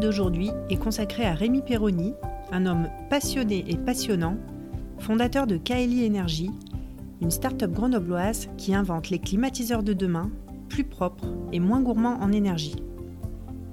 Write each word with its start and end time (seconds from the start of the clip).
D'aujourd'hui 0.00 0.50
est 0.70 0.76
consacré 0.76 1.24
à 1.24 1.34
Rémi 1.34 1.60
Perroni, 1.60 2.14
un 2.52 2.66
homme 2.66 2.88
passionné 3.10 3.64
et 3.66 3.76
passionnant, 3.76 4.36
fondateur 5.00 5.48
de 5.48 5.56
Kaeli 5.56 6.06
Energy, 6.06 6.50
une 7.20 7.32
start-up 7.32 7.72
grenobloise 7.72 8.48
qui 8.56 8.76
invente 8.76 9.10
les 9.10 9.18
climatiseurs 9.18 9.82
de 9.82 9.92
demain, 9.92 10.30
plus 10.68 10.84
propres 10.84 11.34
et 11.52 11.58
moins 11.58 11.80
gourmands 11.80 12.18
en 12.20 12.30
énergie. 12.30 12.76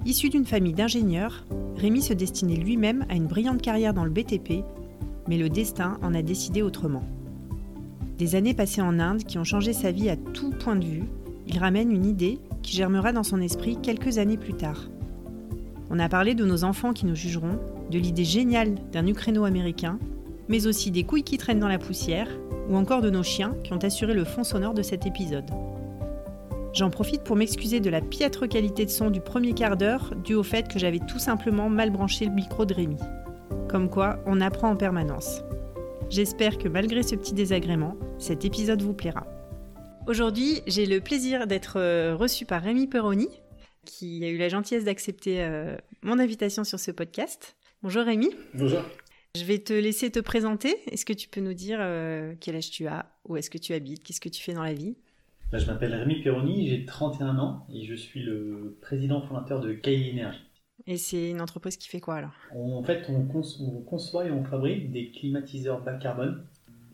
Issu 0.04 0.28
d'une 0.28 0.46
famille 0.46 0.72
d'ingénieurs, 0.72 1.44
Rémi 1.76 2.02
se 2.02 2.12
destinait 2.12 2.56
lui-même 2.56 3.04
à 3.08 3.14
une 3.14 3.26
brillante 3.26 3.62
carrière 3.62 3.94
dans 3.94 4.04
le 4.04 4.10
BTP, 4.10 4.64
mais 5.28 5.38
le 5.38 5.48
destin 5.48 5.96
en 6.02 6.12
a 6.12 6.22
décidé 6.22 6.60
autrement. 6.60 7.04
Des 8.18 8.34
années 8.34 8.54
passées 8.54 8.82
en 8.82 8.98
Inde 8.98 9.22
qui 9.22 9.38
ont 9.38 9.44
changé 9.44 9.72
sa 9.72 9.92
vie 9.92 10.10
à 10.10 10.16
tout 10.16 10.50
point 10.50 10.76
de 10.76 10.86
vue, 10.86 11.04
il 11.46 11.58
ramène 11.58 11.92
une 11.92 12.06
idée 12.06 12.40
qui 12.62 12.74
germera 12.74 13.12
dans 13.12 13.22
son 13.22 13.40
esprit 13.40 13.78
quelques 13.80 14.18
années 14.18 14.38
plus 14.38 14.54
tard. 14.54 14.88
On 15.90 15.98
a 15.98 16.08
parlé 16.08 16.34
de 16.34 16.44
nos 16.44 16.64
enfants 16.64 16.92
qui 16.92 17.06
nous 17.06 17.14
jugeront, 17.14 17.60
de 17.90 17.98
l'idée 17.98 18.24
géniale 18.24 18.74
d'un 18.92 19.06
Ukraino-américain, 19.06 19.98
mais 20.48 20.66
aussi 20.66 20.90
des 20.90 21.04
couilles 21.04 21.22
qui 21.22 21.38
traînent 21.38 21.60
dans 21.60 21.68
la 21.68 21.78
poussière, 21.78 22.28
ou 22.68 22.76
encore 22.76 23.02
de 23.02 23.10
nos 23.10 23.22
chiens 23.22 23.54
qui 23.62 23.72
ont 23.72 23.78
assuré 23.78 24.14
le 24.14 24.24
fond 24.24 24.44
sonore 24.44 24.74
de 24.74 24.82
cet 24.82 25.06
épisode. 25.06 25.50
J'en 26.72 26.90
profite 26.90 27.22
pour 27.22 27.36
m'excuser 27.36 27.80
de 27.80 27.88
la 27.88 28.00
piètre 28.00 28.48
qualité 28.48 28.84
de 28.84 28.90
son 28.90 29.10
du 29.10 29.20
premier 29.20 29.54
quart 29.54 29.76
d'heure, 29.76 30.12
dû 30.24 30.34
au 30.34 30.42
fait 30.42 30.68
que 30.68 30.78
j'avais 30.78 30.98
tout 30.98 31.18
simplement 31.18 31.70
mal 31.70 31.90
branché 31.90 32.26
le 32.26 32.32
micro 32.32 32.64
de 32.66 32.74
Rémi. 32.74 32.98
Comme 33.68 33.88
quoi, 33.88 34.18
on 34.26 34.40
apprend 34.40 34.70
en 34.70 34.76
permanence. 34.76 35.42
J'espère 36.10 36.58
que 36.58 36.68
malgré 36.68 37.02
ce 37.02 37.14
petit 37.14 37.32
désagrément, 37.32 37.96
cet 38.18 38.44
épisode 38.44 38.82
vous 38.82 38.92
plaira. 38.92 39.26
Aujourd'hui, 40.06 40.60
j'ai 40.66 40.86
le 40.86 41.00
plaisir 41.00 41.46
d'être 41.46 41.78
euh, 41.78 42.14
reçu 42.14 42.44
par 42.44 42.62
Rémi 42.62 42.86
Perroni, 42.86 43.28
qui 43.86 44.22
a 44.24 44.28
eu 44.28 44.36
la 44.36 44.48
gentillesse 44.48 44.84
d'accepter 44.84 45.42
euh, 45.42 45.76
mon 46.02 46.18
invitation 46.18 46.64
sur 46.64 46.78
ce 46.78 46.90
podcast. 46.90 47.56
Bonjour 47.82 48.04
Rémi. 48.04 48.28
Bonjour. 48.54 48.82
Je 49.36 49.44
vais 49.44 49.58
te 49.58 49.72
laisser 49.72 50.10
te 50.10 50.18
présenter. 50.18 50.74
Est-ce 50.90 51.06
que 51.06 51.12
tu 51.12 51.28
peux 51.28 51.40
nous 51.40 51.54
dire 51.54 51.78
euh, 51.80 52.34
quel 52.40 52.56
âge 52.56 52.70
tu 52.70 52.86
as? 52.86 53.06
Où 53.24 53.36
est-ce 53.36 53.50
que 53.50 53.58
tu 53.58 53.72
habites? 53.72 54.02
Qu'est-ce 54.02 54.20
que 54.20 54.28
tu 54.28 54.42
fais 54.42 54.52
dans 54.52 54.62
la 54.62 54.74
vie? 54.74 54.96
Bah, 55.50 55.58
Je 55.58 55.66
m'appelle 55.66 55.94
Rémi 55.94 56.22
Perroni, 56.22 56.68
j'ai 56.68 56.84
31 56.84 57.38
ans 57.38 57.66
et 57.72 57.84
je 57.84 57.94
suis 57.94 58.22
le 58.22 58.76
président 58.80 59.22
fondateur 59.22 59.60
de 59.60 59.72
Kaili 59.72 60.12
Energy. 60.12 60.40
Et 60.86 60.96
c'est 60.96 61.30
une 61.30 61.40
entreprise 61.40 61.76
qui 61.76 61.88
fait 61.88 62.00
quoi 62.00 62.16
alors? 62.16 62.34
En 62.54 62.82
fait, 62.82 63.08
on, 63.08 63.26
conçoit 63.84 64.26
et 64.26 64.30
on 64.30 64.44
fabrique 64.44 64.90
des 64.92 65.10
climatiseurs 65.10 65.82
bas 65.82 65.94
carbone, 65.94 66.44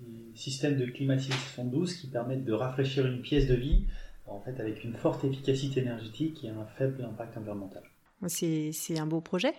des 0.01 0.37
systèmes 0.37 0.79
de 0.79 0.87
climatisation 0.87 1.65
douce 1.65 1.95
qui 1.95 2.07
permettent 2.07 2.45
de 2.45 2.53
rafraîchir 2.53 3.07
une 3.07 3.21
pièce 3.21 3.49
de 3.49 3.55
vie 3.55 3.85
en 4.27 4.41
fait, 4.41 4.59
avec 4.61 4.85
une 4.85 4.97
forte 4.97 5.25
efficacité 5.25 5.81
énergétique 5.81 6.45
et 6.45 6.49
un 6.49 6.67
faible 6.77 7.05
impact 7.05 7.37
environnemental. 7.37 7.83
C'est 8.29 8.99
un 8.99 9.07
beau 9.07 9.21
projet 9.21 9.53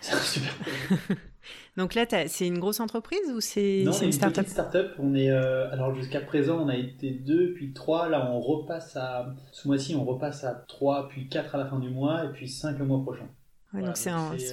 C'est 0.00 0.14
un 0.14 0.20
super 0.20 0.54
projet. 0.56 1.20
Donc 1.76 1.94
là, 1.94 2.04
c'est 2.26 2.46
une 2.46 2.58
grosse 2.58 2.80
entreprise 2.80 3.32
ou 3.34 3.40
c'est 3.40 3.82
une, 3.82 4.12
start-up 4.12 4.46
start-up. 4.46 4.92
On 4.98 5.14
est, 5.14 5.30
euh, 5.30 5.70
alors 5.72 5.94
jusqu'à 5.94 6.20
présent, 6.20 6.58
on 6.60 6.68
a 6.68 6.76
été 6.76 7.10
deux, 7.10 7.54
puis 7.54 7.72
trois. 7.72 8.08
Là, 8.08 8.30
on 8.30 8.40
repasse 8.40 8.96
à, 8.96 9.34
ce 9.52 9.66
mois-ci, 9.66 9.94
on 9.94 10.04
repasse 10.04 10.44
à 10.44 10.54
trois, 10.68 11.08
puis 11.08 11.28
quatre 11.28 11.54
à 11.54 11.58
la 11.58 11.66
fin 11.66 11.78
du 11.78 11.88
mois, 11.88 12.24
et 12.24 12.28
puis 12.28 12.48
cinq 12.48 12.78
le 12.78 12.84
mois 12.84 13.02
prochain. 13.02 13.28
donc, 13.72 13.96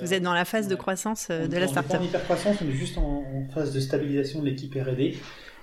vous 0.01 0.13
êtes 0.13 0.23
dans 0.23 0.33
la 0.33 0.45
phase 0.45 0.67
de 0.67 0.75
croissance 0.75 1.27
euh, 1.29 1.47
de 1.47 1.57
la 1.57 1.67
start-up. 1.67 1.97
On 1.99 2.03
est 2.03 2.05
en 2.05 2.09
hyper 2.09 2.23
croissance, 2.23 2.57
on 2.61 2.69
est 2.69 2.71
juste 2.71 2.97
en, 2.97 3.23
en 3.23 3.47
phase 3.53 3.73
de 3.73 3.79
stabilisation 3.79 4.41
de 4.41 4.45
l'équipe 4.45 4.73
R&D. 4.73 5.17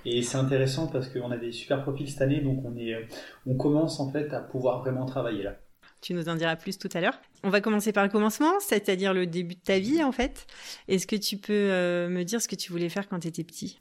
Et 0.05 0.21
c'est 0.21 0.37
intéressant 0.37 0.87
parce 0.87 1.07
qu'on 1.07 1.31
a 1.31 1.37
des 1.37 1.51
super 1.51 1.81
profils 1.81 2.09
cette 2.09 2.21
année, 2.21 2.41
donc 2.41 2.63
on, 2.65 2.75
est, 2.75 3.07
on 3.45 3.55
commence 3.55 3.99
en 3.99 4.11
fait 4.11 4.33
à 4.33 4.41
pouvoir 4.41 4.81
vraiment 4.81 5.05
travailler 5.05 5.43
là. 5.43 5.55
Tu 6.01 6.13
nous 6.13 6.27
en 6.27 6.35
diras 6.35 6.57
plus 6.57 6.77
tout 6.77 6.89
à 6.93 6.99
l'heure. 6.99 7.17
On 7.43 7.49
va 7.49 7.61
commencer 7.61 7.93
par 7.93 8.03
le 8.03 8.09
commencement, 8.09 8.59
c'est-à-dire 8.59 9.13
le 9.13 9.25
début 9.25 9.55
de 9.55 9.61
ta 9.61 9.79
vie 9.79 10.03
en 10.03 10.11
fait. 10.11 10.45
Est-ce 10.89 11.07
que 11.07 11.15
tu 11.15 11.37
peux 11.37 11.53
euh, 11.53 12.09
me 12.09 12.23
dire 12.23 12.41
ce 12.41 12.49
que 12.49 12.55
tu 12.55 12.73
voulais 12.73 12.89
faire 12.89 13.07
quand 13.07 13.19
tu 13.19 13.29
étais 13.29 13.45
petit? 13.45 13.79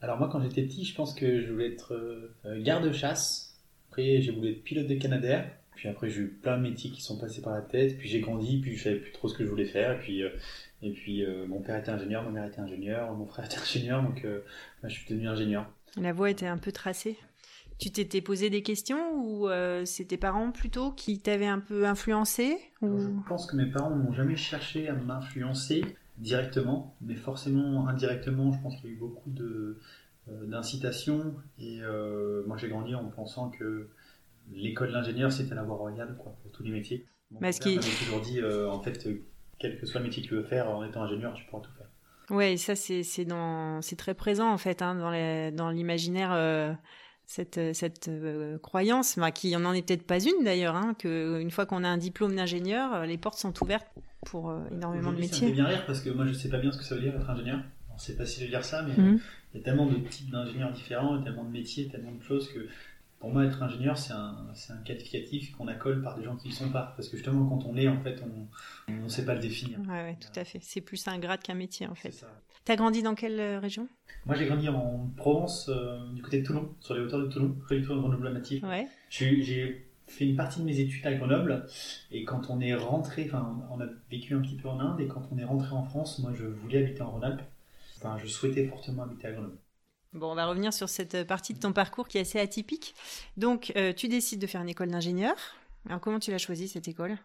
Alors 0.00 0.18
moi 0.18 0.30
quand 0.32 0.40
j'étais 0.40 0.62
petit, 0.62 0.84
je 0.86 0.94
pense 0.94 1.14
que 1.14 1.42
je 1.42 1.52
voulais 1.52 1.72
être 1.72 1.92
euh, 1.92 2.62
garde-chasse. 2.62 3.60
Après 3.90 4.22
j'ai 4.22 4.32
voulu 4.32 4.52
être 4.52 4.64
pilote 4.64 4.86
de 4.86 4.94
Canadair. 4.94 5.50
Puis 5.78 5.88
après 5.88 6.10
j'ai 6.10 6.20
eu 6.20 6.28
plein 6.28 6.58
de 6.58 6.62
métiers 6.62 6.90
qui 6.90 7.00
sont 7.00 7.18
passés 7.18 7.40
par 7.40 7.54
la 7.54 7.62
tête. 7.62 7.96
Puis 7.98 8.08
j'ai 8.08 8.20
grandi, 8.20 8.60
puis 8.60 8.76
je 8.76 8.84
savais 8.84 8.96
plus 8.96 9.12
trop 9.12 9.28
ce 9.28 9.36
que 9.36 9.44
je 9.44 9.48
voulais 9.48 9.66
faire. 9.66 9.92
Et 9.92 9.98
puis, 9.98 10.22
euh, 10.22 10.30
et 10.82 10.92
puis 10.92 11.24
mon 11.48 11.60
père 11.60 11.76
était 11.76 11.90
ingénieur, 11.90 12.22
ma 12.22 12.30
mère 12.30 12.44
était 12.44 12.60
ingénieur, 12.60 13.12
mon 13.14 13.26
frère 13.26 13.46
était 13.46 13.58
ingénieur, 13.58 14.02
donc 14.02 14.24
je 14.84 14.88
suis 14.88 15.08
devenu 15.08 15.28
ingénieur. 15.28 15.68
La 15.96 16.12
voie 16.12 16.30
était 16.30 16.46
un 16.46 16.58
peu 16.58 16.70
tracée 16.70 17.16
tu 17.78 17.90
t'étais 17.90 18.20
posé 18.20 18.50
des 18.50 18.62
questions 18.62 19.12
ou 19.14 19.48
euh, 19.48 19.84
c'est 19.84 20.04
tes 20.04 20.16
parents 20.16 20.50
plutôt 20.50 20.90
qui 20.90 21.20
t'avaient 21.20 21.46
un 21.46 21.60
peu 21.60 21.86
influencé 21.86 22.58
Je 22.82 23.28
pense 23.28 23.46
que 23.46 23.56
mes 23.56 23.66
parents 23.66 23.94
n'ont 23.94 24.12
jamais 24.12 24.36
cherché 24.36 24.88
à 24.88 24.94
m'influencer 24.94 25.84
directement, 26.18 26.96
mais 27.00 27.14
forcément 27.14 27.86
indirectement, 27.86 28.52
je 28.52 28.60
pense 28.60 28.76
qu'il 28.76 28.90
y 28.90 28.92
a 28.92 28.96
eu 28.96 28.98
beaucoup 28.98 29.30
de, 29.30 29.78
euh, 30.28 30.46
d'incitations. 30.46 31.36
Et 31.60 31.78
euh, 31.82 32.42
moi 32.48 32.56
j'ai 32.56 32.68
grandi 32.68 32.96
en 32.96 33.04
pensant 33.04 33.50
que 33.50 33.88
l'école 34.52 34.92
d'ingénieur 34.92 35.32
c'était 35.32 35.54
la 35.54 35.62
voie 35.62 35.76
royale 35.76 36.16
quoi, 36.18 36.36
pour 36.42 36.52
tous 36.52 36.62
les 36.62 36.70
métiers. 36.70 37.06
Père 37.40 37.52
qui... 37.52 37.78
toujours 37.78 38.20
dit 38.20 38.40
en 38.42 38.80
fait, 38.80 39.08
quel 39.58 39.78
que 39.78 39.86
soit 39.86 40.00
le 40.00 40.06
métier 40.06 40.22
que 40.22 40.28
tu 40.28 40.34
veux 40.34 40.44
faire, 40.44 40.70
en 40.70 40.84
étant 40.84 41.02
ingénieur, 41.02 41.34
tu 41.34 41.44
pourras 41.44 41.62
tout 41.62 41.72
faire. 41.76 41.88
Ouais, 42.30 42.56
ça 42.56 42.74
c'est, 42.74 43.04
très 43.96 44.14
présent 44.14 44.50
en 44.50 44.58
fait 44.58 44.82
hein, 44.82 44.94
dans, 45.52 45.70
l'imaginaire 45.70 46.76
cette, 47.28 47.58
euh, 47.58 47.72
cette 47.74 48.08
euh, 48.08 48.58
croyance, 48.58 49.18
bah, 49.18 49.30
qui 49.30 49.54
en 49.54 49.72
est 49.72 49.86
peut-être 49.86 50.06
pas 50.06 50.18
une 50.18 50.44
d'ailleurs, 50.44 50.74
hein, 50.74 50.94
qu'une 50.98 51.50
fois 51.50 51.66
qu'on 51.66 51.84
a 51.84 51.88
un 51.88 51.98
diplôme 51.98 52.34
d'ingénieur, 52.34 52.94
euh, 52.94 53.04
les 53.04 53.18
portes 53.18 53.38
sont 53.38 53.52
ouvertes 53.62 53.86
pour 54.26 54.52
énormément 54.72 55.12
de 55.12 55.18
métiers. 55.18 55.38
Ça 55.38 55.44
me 55.44 55.50
fait 55.50 55.54
bien 55.54 55.66
rire 55.66 55.84
parce 55.86 56.00
que 56.00 56.10
moi 56.10 56.26
je 56.26 56.32
sais 56.32 56.48
pas 56.48 56.58
bien 56.58 56.72
ce 56.72 56.78
que 56.78 56.84
ça 56.84 56.96
veut 56.96 57.02
dire 57.02 57.14
être 57.14 57.28
ingénieur. 57.28 57.60
C'est 57.98 58.16
facile 58.16 58.44
de 58.44 58.50
dire 58.50 58.64
ça, 58.64 58.82
mais 58.82 58.94
mhm. 58.96 59.20
il 59.52 59.58
y 59.58 59.60
a 59.60 59.64
tellement 59.64 59.86
de 59.86 59.96
types 59.96 60.30
d'ingénieurs 60.30 60.72
différents, 60.72 61.20
tellement 61.22 61.44
de 61.44 61.50
métiers, 61.50 61.88
tellement 61.88 62.12
de 62.12 62.22
choses 62.22 62.50
que 62.52 62.66
pour 63.18 63.32
moi, 63.32 63.44
être 63.44 63.62
ingénieur, 63.62 63.98
c'est 63.98 64.12
un, 64.12 64.46
un, 64.70 64.76
qualificatif 64.84 65.52
qu'on 65.56 65.66
accole 65.66 66.02
par 66.02 66.16
des 66.16 66.24
gens 66.24 66.36
qui 66.36 66.48
ne 66.48 66.52
sont 66.52 66.70
pas. 66.70 66.94
Parce 66.96 67.08
que 67.08 67.16
justement, 67.16 67.48
quand 67.48 67.66
on 67.66 67.72
l'est, 67.74 67.88
en 67.88 68.00
fait, 68.00 68.22
on 68.22 68.92
ne 68.92 69.08
sait 69.08 69.24
pas 69.24 69.34
le 69.34 69.40
définir. 69.40 69.80
Oui, 69.80 69.88
ouais, 69.88 70.16
tout 70.20 70.38
à 70.38 70.44
fait. 70.44 70.60
C'est 70.62 70.80
plus 70.80 71.06
un 71.08 71.18
grade 71.18 71.42
qu'un 71.42 71.54
métier, 71.54 71.86
en 71.88 71.96
fait. 71.96 72.24
Tu 72.64 72.72
as 72.72 72.76
grandi 72.76 73.02
dans 73.02 73.14
quelle 73.14 73.40
euh, 73.40 73.58
région? 73.58 73.88
Moi, 74.24 74.36
j'ai 74.36 74.46
grandi 74.46 74.68
en 74.68 75.10
Provence, 75.16 75.68
euh, 75.68 76.12
du 76.12 76.22
côté 76.22 76.42
de 76.42 76.46
Toulon, 76.46 76.74
sur 76.80 76.94
les 76.94 77.00
hauteurs 77.00 77.20
de 77.20 77.26
Toulon, 77.26 77.56
préfecture 77.64 77.96
de 77.96 78.00
Grenoble 78.00 78.32
native. 78.32 78.64
Ouais. 78.64 78.86
J'ai 79.10 79.90
fait 80.06 80.24
une 80.24 80.36
partie 80.36 80.60
de 80.60 80.64
mes 80.64 80.78
études 80.78 81.04
à 81.04 81.12
Grenoble, 81.14 81.66
et 82.12 82.24
quand 82.24 82.50
on 82.50 82.60
est 82.60 82.74
rentré, 82.74 83.24
enfin, 83.26 83.66
on 83.70 83.80
a 83.80 83.86
vécu 84.10 84.34
un 84.34 84.40
petit 84.40 84.56
peu 84.56 84.68
en 84.68 84.78
Inde, 84.78 85.00
et 85.00 85.08
quand 85.08 85.28
on 85.32 85.38
est 85.38 85.44
rentré 85.44 85.72
en 85.72 85.82
France, 85.82 86.20
moi, 86.20 86.32
je 86.34 86.44
voulais 86.44 86.78
habiter 86.84 87.02
en 87.02 87.10
Rhône-Alpes. 87.10 87.42
Enfin, 87.96 88.16
je 88.16 88.28
souhaitais 88.28 88.64
fortement 88.66 89.02
habiter 89.02 89.26
à 89.26 89.32
Grenoble. 89.32 89.58
Bon, 90.14 90.32
on 90.32 90.34
va 90.34 90.46
revenir 90.46 90.72
sur 90.72 90.88
cette 90.88 91.26
partie 91.26 91.52
de 91.52 91.58
ton 91.58 91.72
parcours 91.72 92.08
qui 92.08 92.16
est 92.16 92.22
assez 92.22 92.40
atypique. 92.40 92.94
Donc, 93.36 93.72
euh, 93.76 93.92
tu 93.92 94.08
décides 94.08 94.40
de 94.40 94.46
faire 94.46 94.62
une 94.62 94.70
école 94.70 94.90
d'ingénieur. 94.90 95.34
Alors, 95.86 96.00
comment 96.00 96.18
tu 96.18 96.30
l'as 96.30 96.38
choisi 96.38 96.66
cette 96.66 96.88
école? 96.88 97.16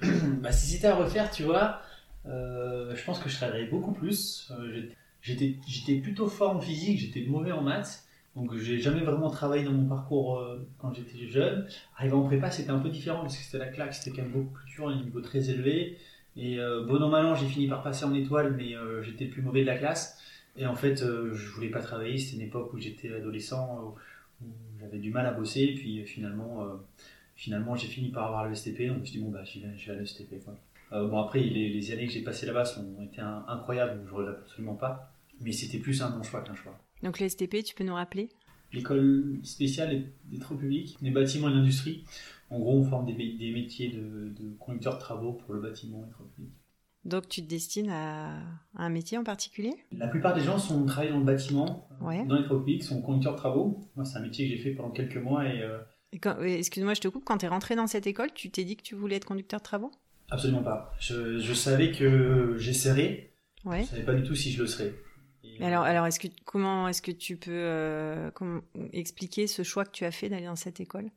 Bah, 0.02 0.50
Si 0.50 0.72
c'était 0.72 0.88
à 0.88 0.96
refaire, 0.96 1.30
tu 1.30 1.44
vois, 1.44 1.80
euh, 2.26 2.94
je 2.96 3.04
pense 3.04 3.20
que 3.20 3.28
je 3.28 3.36
travaillerais 3.36 3.70
beaucoup 3.70 3.92
plus. 3.92 4.50
Euh, 4.50 4.88
j'étais 5.22 5.94
plutôt 6.02 6.26
fort 6.26 6.56
en 6.56 6.60
physique, 6.60 6.98
j'étais 6.98 7.24
mauvais 7.28 7.52
en 7.52 7.62
maths. 7.62 8.04
Donc, 8.34 8.52
j'ai 8.56 8.80
jamais 8.80 9.02
vraiment 9.02 9.30
travaillé 9.30 9.62
dans 9.62 9.72
mon 9.72 9.88
parcours 9.88 10.44
quand 10.78 10.92
j'étais 10.92 11.28
jeune. 11.28 11.68
Arrivé 11.96 12.14
en 12.14 12.22
prépa, 12.22 12.50
c'était 12.50 12.70
un 12.70 12.78
peu 12.78 12.88
différent 12.88 13.20
parce 13.20 13.36
que 13.36 13.42
c'était 13.42 13.58
la 13.58 13.68
claque, 13.68 13.94
c'était 13.94 14.16
quand 14.16 14.22
même 14.22 14.32
beaucoup 14.32 14.54
plus 14.54 14.70
dur, 14.70 14.88
un 14.88 14.96
niveau 14.96 15.20
très 15.20 15.50
élevé. 15.50 15.98
Et 16.36 16.56
bon 16.86 17.02
an 17.02 17.08
mal 17.08 17.36
j'ai 17.36 17.46
fini 17.46 17.66
par 17.66 17.82
passer 17.82 18.04
en 18.04 18.14
étoile, 18.14 18.54
mais 18.56 18.74
j'étais 19.02 19.24
le 19.24 19.30
plus 19.30 19.42
mauvais 19.42 19.62
de 19.62 19.66
la 19.66 19.76
classe. 19.76 20.20
Et 20.58 20.66
en 20.66 20.74
fait, 20.74 20.96
je 20.98 21.48
voulais 21.52 21.70
pas 21.70 21.80
travailler. 21.80 22.18
C'était 22.18 22.36
une 22.36 22.48
époque 22.48 22.72
où 22.74 22.78
j'étais 22.78 23.12
adolescent, 23.12 23.96
où 24.42 24.46
j'avais 24.80 24.98
du 24.98 25.10
mal 25.10 25.24
à 25.24 25.32
bosser. 25.32 25.68
Puis 25.74 26.04
finalement, 26.04 26.66
finalement, 27.36 27.76
j'ai 27.76 27.86
fini 27.86 28.10
par 28.10 28.26
avoir 28.26 28.48
le 28.48 28.54
STP. 28.54 28.88
Donc 28.88 28.96
je 28.96 29.00
me 29.00 29.04
suis 29.04 29.18
dit 29.18 29.24
bon 29.24 29.30
bah, 29.30 29.44
je 29.44 29.60
vais, 29.60 29.98
à 29.98 30.02
l'STP. 30.02 30.34
bon 30.90 31.18
après, 31.18 31.40
les, 31.40 31.68
les, 31.68 31.92
années 31.92 32.06
que 32.06 32.12
j'ai 32.12 32.22
passées 32.22 32.46
là-bas 32.46 32.64
ont 32.78 33.04
été 33.04 33.20
incroyables. 33.20 34.02
Je 34.06 34.10
ne 34.10 34.16
regrette 34.16 34.38
absolument 34.40 34.74
pas. 34.74 35.12
Mais 35.40 35.52
c'était 35.52 35.78
plus 35.78 36.02
un 36.02 36.10
bon 36.10 36.22
choix 36.24 36.42
qu'un 36.42 36.54
choix. 36.54 36.76
Donc 37.02 37.20
le 37.20 37.28
STP, 37.28 37.62
tu 37.64 37.74
peux 37.74 37.84
nous 37.84 37.94
rappeler? 37.94 38.28
L'école 38.72 39.38
spéciale 39.44 40.04
des 40.24 40.38
travaux 40.38 40.60
publics, 40.60 40.98
des 41.00 41.10
bâtiments 41.10 41.48
et 41.48 41.54
l'industrie. 41.54 42.04
En 42.50 42.58
gros, 42.58 42.78
on 42.78 42.84
forme 42.84 43.06
des, 43.06 43.12
des 43.12 43.52
métiers 43.52 43.90
de, 43.90 44.32
de 44.38 44.54
conducteur 44.58 44.94
de 44.94 45.00
travaux 45.00 45.32
pour 45.32 45.54
le 45.54 45.60
bâtiment 45.60 46.00
et 46.02 46.06
les 46.06 46.10
travaux 46.10 46.30
publics. 46.34 46.52
Donc 47.04 47.28
tu 47.28 47.42
te 47.42 47.48
destines 47.48 47.90
à, 47.90 48.40
un 48.74 48.88
métier 48.88 49.18
en 49.18 49.24
particulier? 49.24 49.74
La 49.92 50.08
plupart 50.08 50.34
des 50.34 50.42
gens 50.42 50.58
sont 50.58 50.84
travaillent 50.86 51.10
dans 51.10 51.18
le 51.18 51.24
bâtiment, 51.24 51.88
dans 52.00 52.10
les 52.10 52.46
publics, 52.46 52.82
sont 52.82 53.00
conducteurs 53.02 53.34
de 53.34 53.38
travaux. 53.38 53.80
Moi, 53.96 54.04
c'est 54.04 54.18
un 54.18 54.22
métier 54.22 54.48
que 54.48 54.56
j'ai 54.56 54.62
fait 54.62 54.70
pendant 54.72 54.90
quelques 54.90 55.16
mois 55.16 55.46
et. 55.46 55.62
Euh, 55.62 55.78
excuse-moi, 56.12 56.94
je 56.94 57.00
te 57.00 57.08
coupe. 57.08 57.24
Quand 57.24 57.38
tu 57.38 57.46
es 57.46 57.48
rentré 57.48 57.76
dans 57.76 57.86
cette 57.86 58.06
école, 58.06 58.32
tu 58.32 58.50
t'es 58.50 58.64
dit 58.64 58.76
que 58.76 58.82
tu 58.82 58.94
voulais 58.94 59.16
être 59.16 59.24
conducteur 59.24 59.60
de 59.60 59.64
travaux? 59.64 59.90
Absolument 60.30 60.62
pas. 60.62 60.92
Je, 61.00 61.38
je 61.38 61.54
savais 61.54 61.92
que 61.92 62.56
j'essaierais. 62.58 63.32
Ouais. 63.64 63.82
Je 63.82 63.88
savais 63.88 64.04
pas 64.04 64.14
du 64.14 64.22
tout 64.22 64.34
si 64.34 64.52
je 64.52 64.62
le 64.62 64.66
serais 64.66 64.92
alors, 65.60 65.84
alors 65.84 66.06
est-ce 66.06 66.20
que, 66.20 66.28
comment 66.44 66.88
est-ce 66.88 67.02
que 67.02 67.10
tu 67.10 67.36
peux 67.36 67.50
euh, 67.52 68.30
expliquer 68.92 69.46
ce 69.46 69.62
choix 69.62 69.84
que 69.84 69.90
tu 69.90 70.04
as 70.04 70.10
fait 70.10 70.28
d'aller 70.28 70.46
dans 70.46 70.56
cette 70.56 70.80
école? 70.80 71.10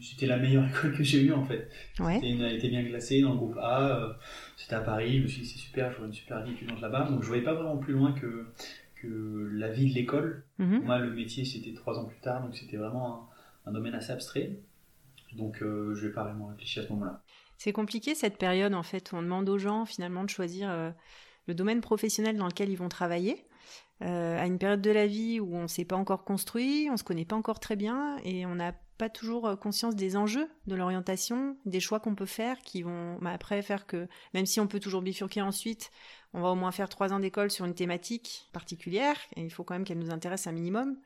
C'était 0.00 0.26
la 0.26 0.36
meilleure 0.36 0.66
école 0.70 0.96
que 0.96 1.02
j'ai 1.02 1.22
eue 1.22 1.32
en 1.32 1.44
fait. 1.44 1.68
Ouais. 1.98 2.20
Elle 2.22 2.54
était 2.54 2.68
bien 2.68 2.84
classée 2.84 3.22
dans 3.22 3.32
le 3.32 3.36
groupe 3.36 3.56
A. 3.58 3.96
Euh, 3.96 4.12
c'était 4.56 4.74
à 4.74 4.80
Paris. 4.80 5.18
Je 5.18 5.22
me 5.22 5.28
suis 5.28 5.42
dit 5.42 5.48
c'est 5.48 5.58
super, 5.58 5.92
j'aurai 5.92 6.06
une 6.06 6.12
super 6.12 6.42
vie 6.42 6.52
étudiante 6.52 6.80
là-bas. 6.80 7.08
Donc 7.10 7.22
je 7.22 7.28
voyais 7.28 7.42
pas 7.42 7.54
vraiment 7.54 7.76
plus 7.76 7.92
loin 7.92 8.12
que, 8.12 8.46
que 8.96 9.50
la 9.52 9.70
vie 9.70 9.90
de 9.90 9.94
l'école. 9.94 10.44
Mhm. 10.58 10.84
Moi, 10.84 10.98
le 10.98 11.10
métier 11.10 11.44
c'était 11.44 11.74
trois 11.74 11.98
ans 11.98 12.04
plus 12.04 12.20
tard, 12.20 12.42
donc 12.42 12.56
c'était 12.56 12.76
vraiment 12.76 13.28
un, 13.66 13.72
domaine 13.72 13.94
assez 13.94 14.12
abstrait. 14.12 14.58
Donc 15.36 15.62
euh, 15.62 15.94
je 15.94 16.06
vais 16.06 16.12
pas 16.12 16.24
vraiment 16.24 16.46
réfléchir 16.46 16.82
à 16.82 16.86
ce 16.86 16.92
moment-là. 16.92 17.22
C'est 17.58 17.72
compliqué 17.72 18.14
cette 18.14 18.38
période 18.38 18.74
en 18.74 18.82
fait 18.82 19.12
où 19.12 19.16
on 19.16 19.22
demande 19.22 19.48
aux 19.48 19.58
gens 19.58 19.84
finalement 19.84 20.24
de 20.24 20.30
choisir 20.30 20.94
le 21.46 21.54
domaine 21.54 21.82
professionnel 21.82 22.38
dans 22.38 22.46
lequel 22.46 22.70
ils 22.70 22.78
vont 22.78 22.88
travailler. 22.88 23.44
Euh, 24.02 24.38
à 24.40 24.46
une 24.46 24.58
période 24.58 24.80
de 24.80 24.90
la 24.90 25.06
vie 25.06 25.40
où 25.40 25.54
on 25.54 25.62
ne 25.62 25.66
s'est 25.66 25.84
pas 25.84 25.96
encore 25.96 26.24
construit, 26.24 26.86
on 26.88 26.92
ne 26.92 26.96
se 26.96 27.04
connaît 27.04 27.26
pas 27.26 27.36
encore 27.36 27.60
très 27.60 27.76
bien 27.76 28.16
et 28.24 28.46
on 28.46 28.54
n'a 28.54 28.72
pas 29.00 29.08
toujours 29.08 29.48
euh, 29.48 29.56
conscience 29.56 29.96
des 29.96 30.14
enjeux 30.14 30.46
de 30.66 30.74
l'orientation, 30.74 31.56
des 31.64 31.80
choix 31.80 32.00
qu'on 32.00 32.14
peut 32.14 32.26
faire 32.26 32.58
qui 32.60 32.82
vont 32.82 33.16
bah, 33.22 33.30
après 33.30 33.62
faire 33.62 33.86
que, 33.86 34.08
même 34.34 34.44
si 34.44 34.60
on 34.60 34.66
peut 34.66 34.78
toujours 34.78 35.00
bifurquer 35.00 35.40
ensuite, 35.40 35.90
on 36.34 36.42
va 36.42 36.50
au 36.50 36.54
moins 36.54 36.70
faire 36.70 36.90
trois 36.90 37.14
ans 37.14 37.18
d'école 37.18 37.50
sur 37.50 37.64
une 37.64 37.74
thématique 37.74 38.50
particulière 38.52 39.16
et 39.36 39.42
il 39.42 39.50
faut 39.50 39.64
quand 39.64 39.72
même 39.72 39.84
qu'elle 39.84 39.98
nous 39.98 40.10
intéresse 40.10 40.46
un 40.46 40.52
minimum. 40.52 40.98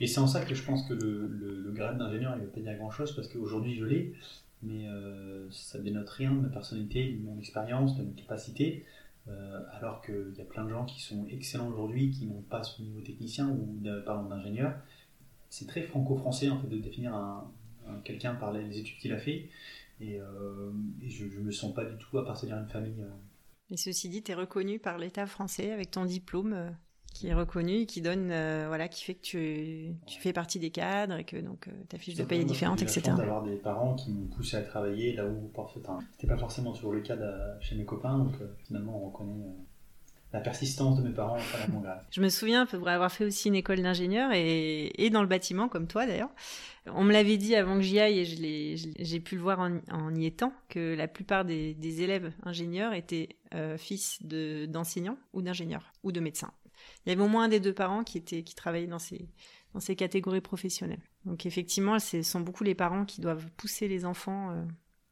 Et 0.00 0.08
c'est 0.08 0.18
en 0.18 0.26
ça 0.26 0.44
que 0.44 0.52
je 0.52 0.64
pense 0.64 0.82
que 0.88 0.94
le, 0.94 1.70
grade 1.70 1.96
d'ingénieur, 1.96 2.34
il 2.34 2.40
ne 2.40 2.46
veut 2.46 2.50
pas 2.50 2.60
dire 2.60 2.76
grand-chose 2.76 3.14
parce 3.14 3.28
qu'aujourd'hui 3.28 3.76
je 3.76 3.84
l'ai, 3.84 4.14
mais 4.64 4.88
euh, 4.88 5.48
ça 5.52 5.78
dénote 5.78 6.10
rien 6.10 6.32
de 6.32 6.40
ma 6.40 6.48
personnalité, 6.48 7.12
de 7.12 7.24
mon 7.24 7.38
expérience, 7.38 7.96
de 7.96 8.02
mes 8.02 8.14
capacités. 8.14 8.84
Euh, 9.28 9.60
alors 9.78 10.02
qu'il 10.02 10.34
y 10.36 10.40
a 10.40 10.44
plein 10.44 10.64
de 10.64 10.70
gens 10.70 10.84
qui 10.84 11.00
sont 11.00 11.24
excellents 11.30 11.68
aujourd'hui, 11.68 12.10
qui 12.10 12.26
n'ont 12.26 12.42
pas 12.42 12.64
ce 12.64 12.82
niveau 12.82 13.00
technicien 13.00 13.48
ou 13.48 13.80
parlant 14.04 14.24
d'ingénieur. 14.24 14.74
C'est 15.52 15.66
très 15.66 15.82
franco-français 15.82 16.48
en 16.48 16.58
fait 16.58 16.68
de 16.68 16.78
définir 16.78 17.14
un, 17.14 17.52
quelqu'un 18.04 18.34
par 18.34 18.52
les 18.52 18.78
études 18.78 18.98
qu'il 18.98 19.12
a 19.12 19.18
fait. 19.18 19.50
Et, 20.00 20.18
euh, 20.18 20.72
je 21.06 21.26
ne 21.26 21.44
me 21.44 21.52
sens 21.52 21.74
pas 21.74 21.84
du 21.84 21.96
tout 21.98 22.16
appartenir 22.18 22.56
à 22.56 22.60
une 22.60 22.68
famille. 22.68 23.02
Euh. 23.02 23.10
Et 23.70 23.76
ceci 23.76 24.08
dit, 24.08 24.22
tu 24.22 24.32
es 24.32 24.34
reconnu 24.34 24.78
par 24.78 24.96
l'État 24.96 25.26
français 25.26 25.70
avec 25.70 25.90
ton 25.90 26.04
diplôme 26.04 26.74
qui 27.12 27.28
est 27.28 27.34
reconnu, 27.34 27.86
qui 27.86 28.00
donne, 28.00 28.30
euh, 28.30 28.64
voilà, 28.68 28.88
qui 28.88 29.04
fait 29.04 29.14
que 29.14 29.20
tu, 29.20 29.94
tu, 30.06 30.20
fais 30.20 30.32
partie 30.32 30.58
des 30.58 30.70
cadres 30.70 31.16
et 31.16 31.24
que 31.24 31.36
donc 31.36 31.68
euh, 31.68 31.72
ta 31.88 31.98
fiche 31.98 32.14
de 32.14 32.24
paye 32.24 32.40
est 32.40 32.44
différente, 32.44 32.82
etc. 32.82 33.02
D'avoir 33.16 33.42
des 33.42 33.56
parents 33.56 33.94
qui 33.94 34.10
m'ont 34.10 34.26
poussé 34.26 34.56
à 34.56 34.62
travailler 34.62 35.14
là 35.14 35.26
où 35.26 35.50
c'était 36.12 36.26
pas 36.26 36.38
forcément 36.38 36.72
toujours 36.72 36.92
le 36.92 37.00
cas 37.00 37.16
chez 37.60 37.76
mes 37.76 37.84
copains, 37.84 38.18
donc 38.18 38.34
euh, 38.40 38.48
finalement 38.66 39.02
on 39.04 39.10
reconnaît 39.10 39.54
la 40.32 40.40
persistance 40.40 40.96
de 40.96 41.02
mes 41.02 41.14
parents 41.14 41.36
mon 41.70 41.80
grave. 41.80 42.04
Je 42.10 42.20
me 42.20 42.28
souviens 42.28 42.66
pour 42.66 42.88
avoir 42.88 43.12
fait 43.12 43.24
aussi 43.24 43.48
une 43.48 43.54
école 43.54 43.82
d'ingénieur 43.82 44.30
et, 44.32 45.10
dans 45.10 45.22
le 45.22 45.28
bâtiment 45.28 45.68
comme 45.68 45.86
toi 45.86 46.06
d'ailleurs. 46.06 46.30
On 46.86 47.04
me 47.04 47.12
l'avait 47.12 47.36
dit 47.36 47.54
avant 47.54 47.76
que 47.76 47.82
j'y 47.82 48.00
aille 48.00 48.20
et 48.20 48.76
j'ai 48.98 49.20
pu 49.20 49.36
le 49.36 49.42
voir 49.42 49.60
en, 49.60 50.14
y 50.14 50.26
étant 50.26 50.52
que 50.68 50.94
la 50.94 51.06
plupart 51.06 51.44
des, 51.44 52.02
élèves 52.02 52.32
ingénieurs 52.44 52.94
étaient 52.94 53.36
fils 53.76 54.18
d'enseignants 54.22 55.18
ou 55.32 55.42
d'ingénieurs 55.42 55.92
ou 56.02 56.12
de 56.12 56.20
médecins 56.20 56.52
il 57.04 57.10
y 57.10 57.12
avait 57.12 57.22
au 57.22 57.28
moins 57.28 57.44
un 57.44 57.48
des 57.48 57.60
deux 57.60 57.72
parents 57.72 58.04
qui, 58.04 58.18
était, 58.18 58.42
qui 58.42 58.54
travaillaient 58.54 58.86
dans 58.86 58.98
ces, 58.98 59.28
dans 59.74 59.80
ces 59.80 59.96
catégories 59.96 60.40
professionnelles. 60.40 61.02
Donc 61.24 61.46
effectivement, 61.46 61.98
ce 61.98 62.22
sont 62.22 62.40
beaucoup 62.40 62.64
les 62.64 62.74
parents 62.74 63.04
qui 63.04 63.20
doivent 63.20 63.50
pousser 63.56 63.88
les 63.88 64.04
enfants 64.04 64.50
euh, 64.50 64.64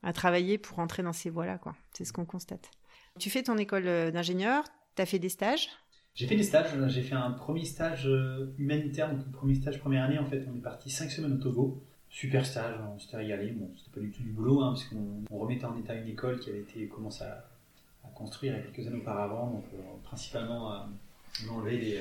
à 0.03 0.13
travailler 0.13 0.59
pour 0.59 0.79
entrer 0.79 1.03
dans 1.03 1.13
ces 1.13 1.31
voies-là. 1.31 1.59
C'est 1.93 2.05
ce 2.05 2.13
qu'on 2.13 2.25
constate. 2.25 2.71
Tu 3.19 3.31
fais 3.31 3.43
ton 3.43 3.59
école 3.59 3.87
euh, 3.87 4.11
d'ingénieur, 4.11 4.65
fait 5.07 5.19
des 5.19 5.29
stages? 5.29 5.69
J'ai 6.15 6.27
fait 6.27 6.37
des 6.37 6.43
stages, 6.43 6.69
j'ai 6.89 7.03
fait 7.03 7.15
un 7.15 7.31
premier 7.31 7.65
stage 7.65 8.07
euh, 8.07 8.53
humanitaire, 8.59 9.11
donc 9.11 9.25
le 9.25 9.33
premier 9.33 9.55
stage 9.55 9.79
première 9.79 10.05
année 10.05 10.19
en 10.19 10.27
fait, 10.27 10.47
on 10.53 10.57
est 10.57 10.63
parti 10.63 10.91
cinq 10.91 11.11
semaines 11.11 11.35
au 11.35 11.39
Togo. 11.39 11.83
Super 12.09 12.45
stage, 12.45 12.75
on 12.93 12.99
s'était 12.99 13.17
régalé, 13.17 13.53
bon 13.53 13.71
c'était 13.77 14.01
pas 14.01 14.01
du 14.01 14.11
tout 14.11 14.23
du 14.23 14.31
boulot, 14.31 14.63
hein, 14.63 14.75
parce 14.75 14.85
qu'on 14.85 15.23
remettait 15.31 15.67
en 15.67 15.79
état 15.79 15.95
une 15.95 16.09
école 16.09 16.41
qui 16.41 16.51
avait 16.51 16.61
été 16.61 16.89
commencée 16.89 17.25
à, 17.25 17.47
construire 18.15 18.55
il 18.55 18.57
y 18.57 18.61
a 18.61 18.63
quelques 18.65 18.87
années 18.87 19.01
auparavant, 19.01 19.51
donc 19.51 19.65
principalement 20.03 20.75
on 21.49 21.55
enlevé 21.55 21.79
les, 21.79 22.01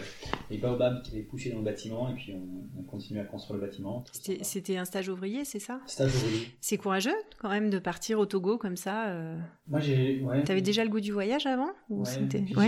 les, 0.49 0.57
baobabs 0.57 1.01
qui 1.03 1.13
avaient 1.13 1.23
poussé 1.23 1.51
dans 1.51 1.59
le 1.59 1.63
bâtiment 1.63 2.09
et 2.09 2.15
puis 2.15 2.33
on, 2.33 2.79
on 2.79 2.83
continue 2.83 3.19
à 3.19 3.23
construire 3.23 3.59
le 3.59 3.65
bâtiment. 3.65 4.03
C'était 4.41 4.77
un 4.77 4.85
stage 4.85 5.09
ouvrier, 5.09 5.45
c'est 5.45 5.59
ça? 5.59 5.81
Stage 5.85 6.13
ouvrier. 6.15 6.47
C'est 6.61 6.77
courageux 6.77 7.15
quand 7.39 7.49
même 7.49 7.69
de 7.69 7.79
partir 7.79 8.19
au 8.19 8.25
Togo 8.25 8.57
comme 8.57 8.77
ça. 8.77 9.09
Euh... 9.09 9.37
Moi 9.67 9.79
j'ai. 9.79 10.21
Ouais, 10.21 10.43
T'avais 10.43 10.61
déjà 10.61 10.83
le 10.83 10.89
goût 10.89 10.99
du 10.99 11.11
voyage 11.11 11.45
avant? 11.45 11.71
Ouais, 11.89 12.05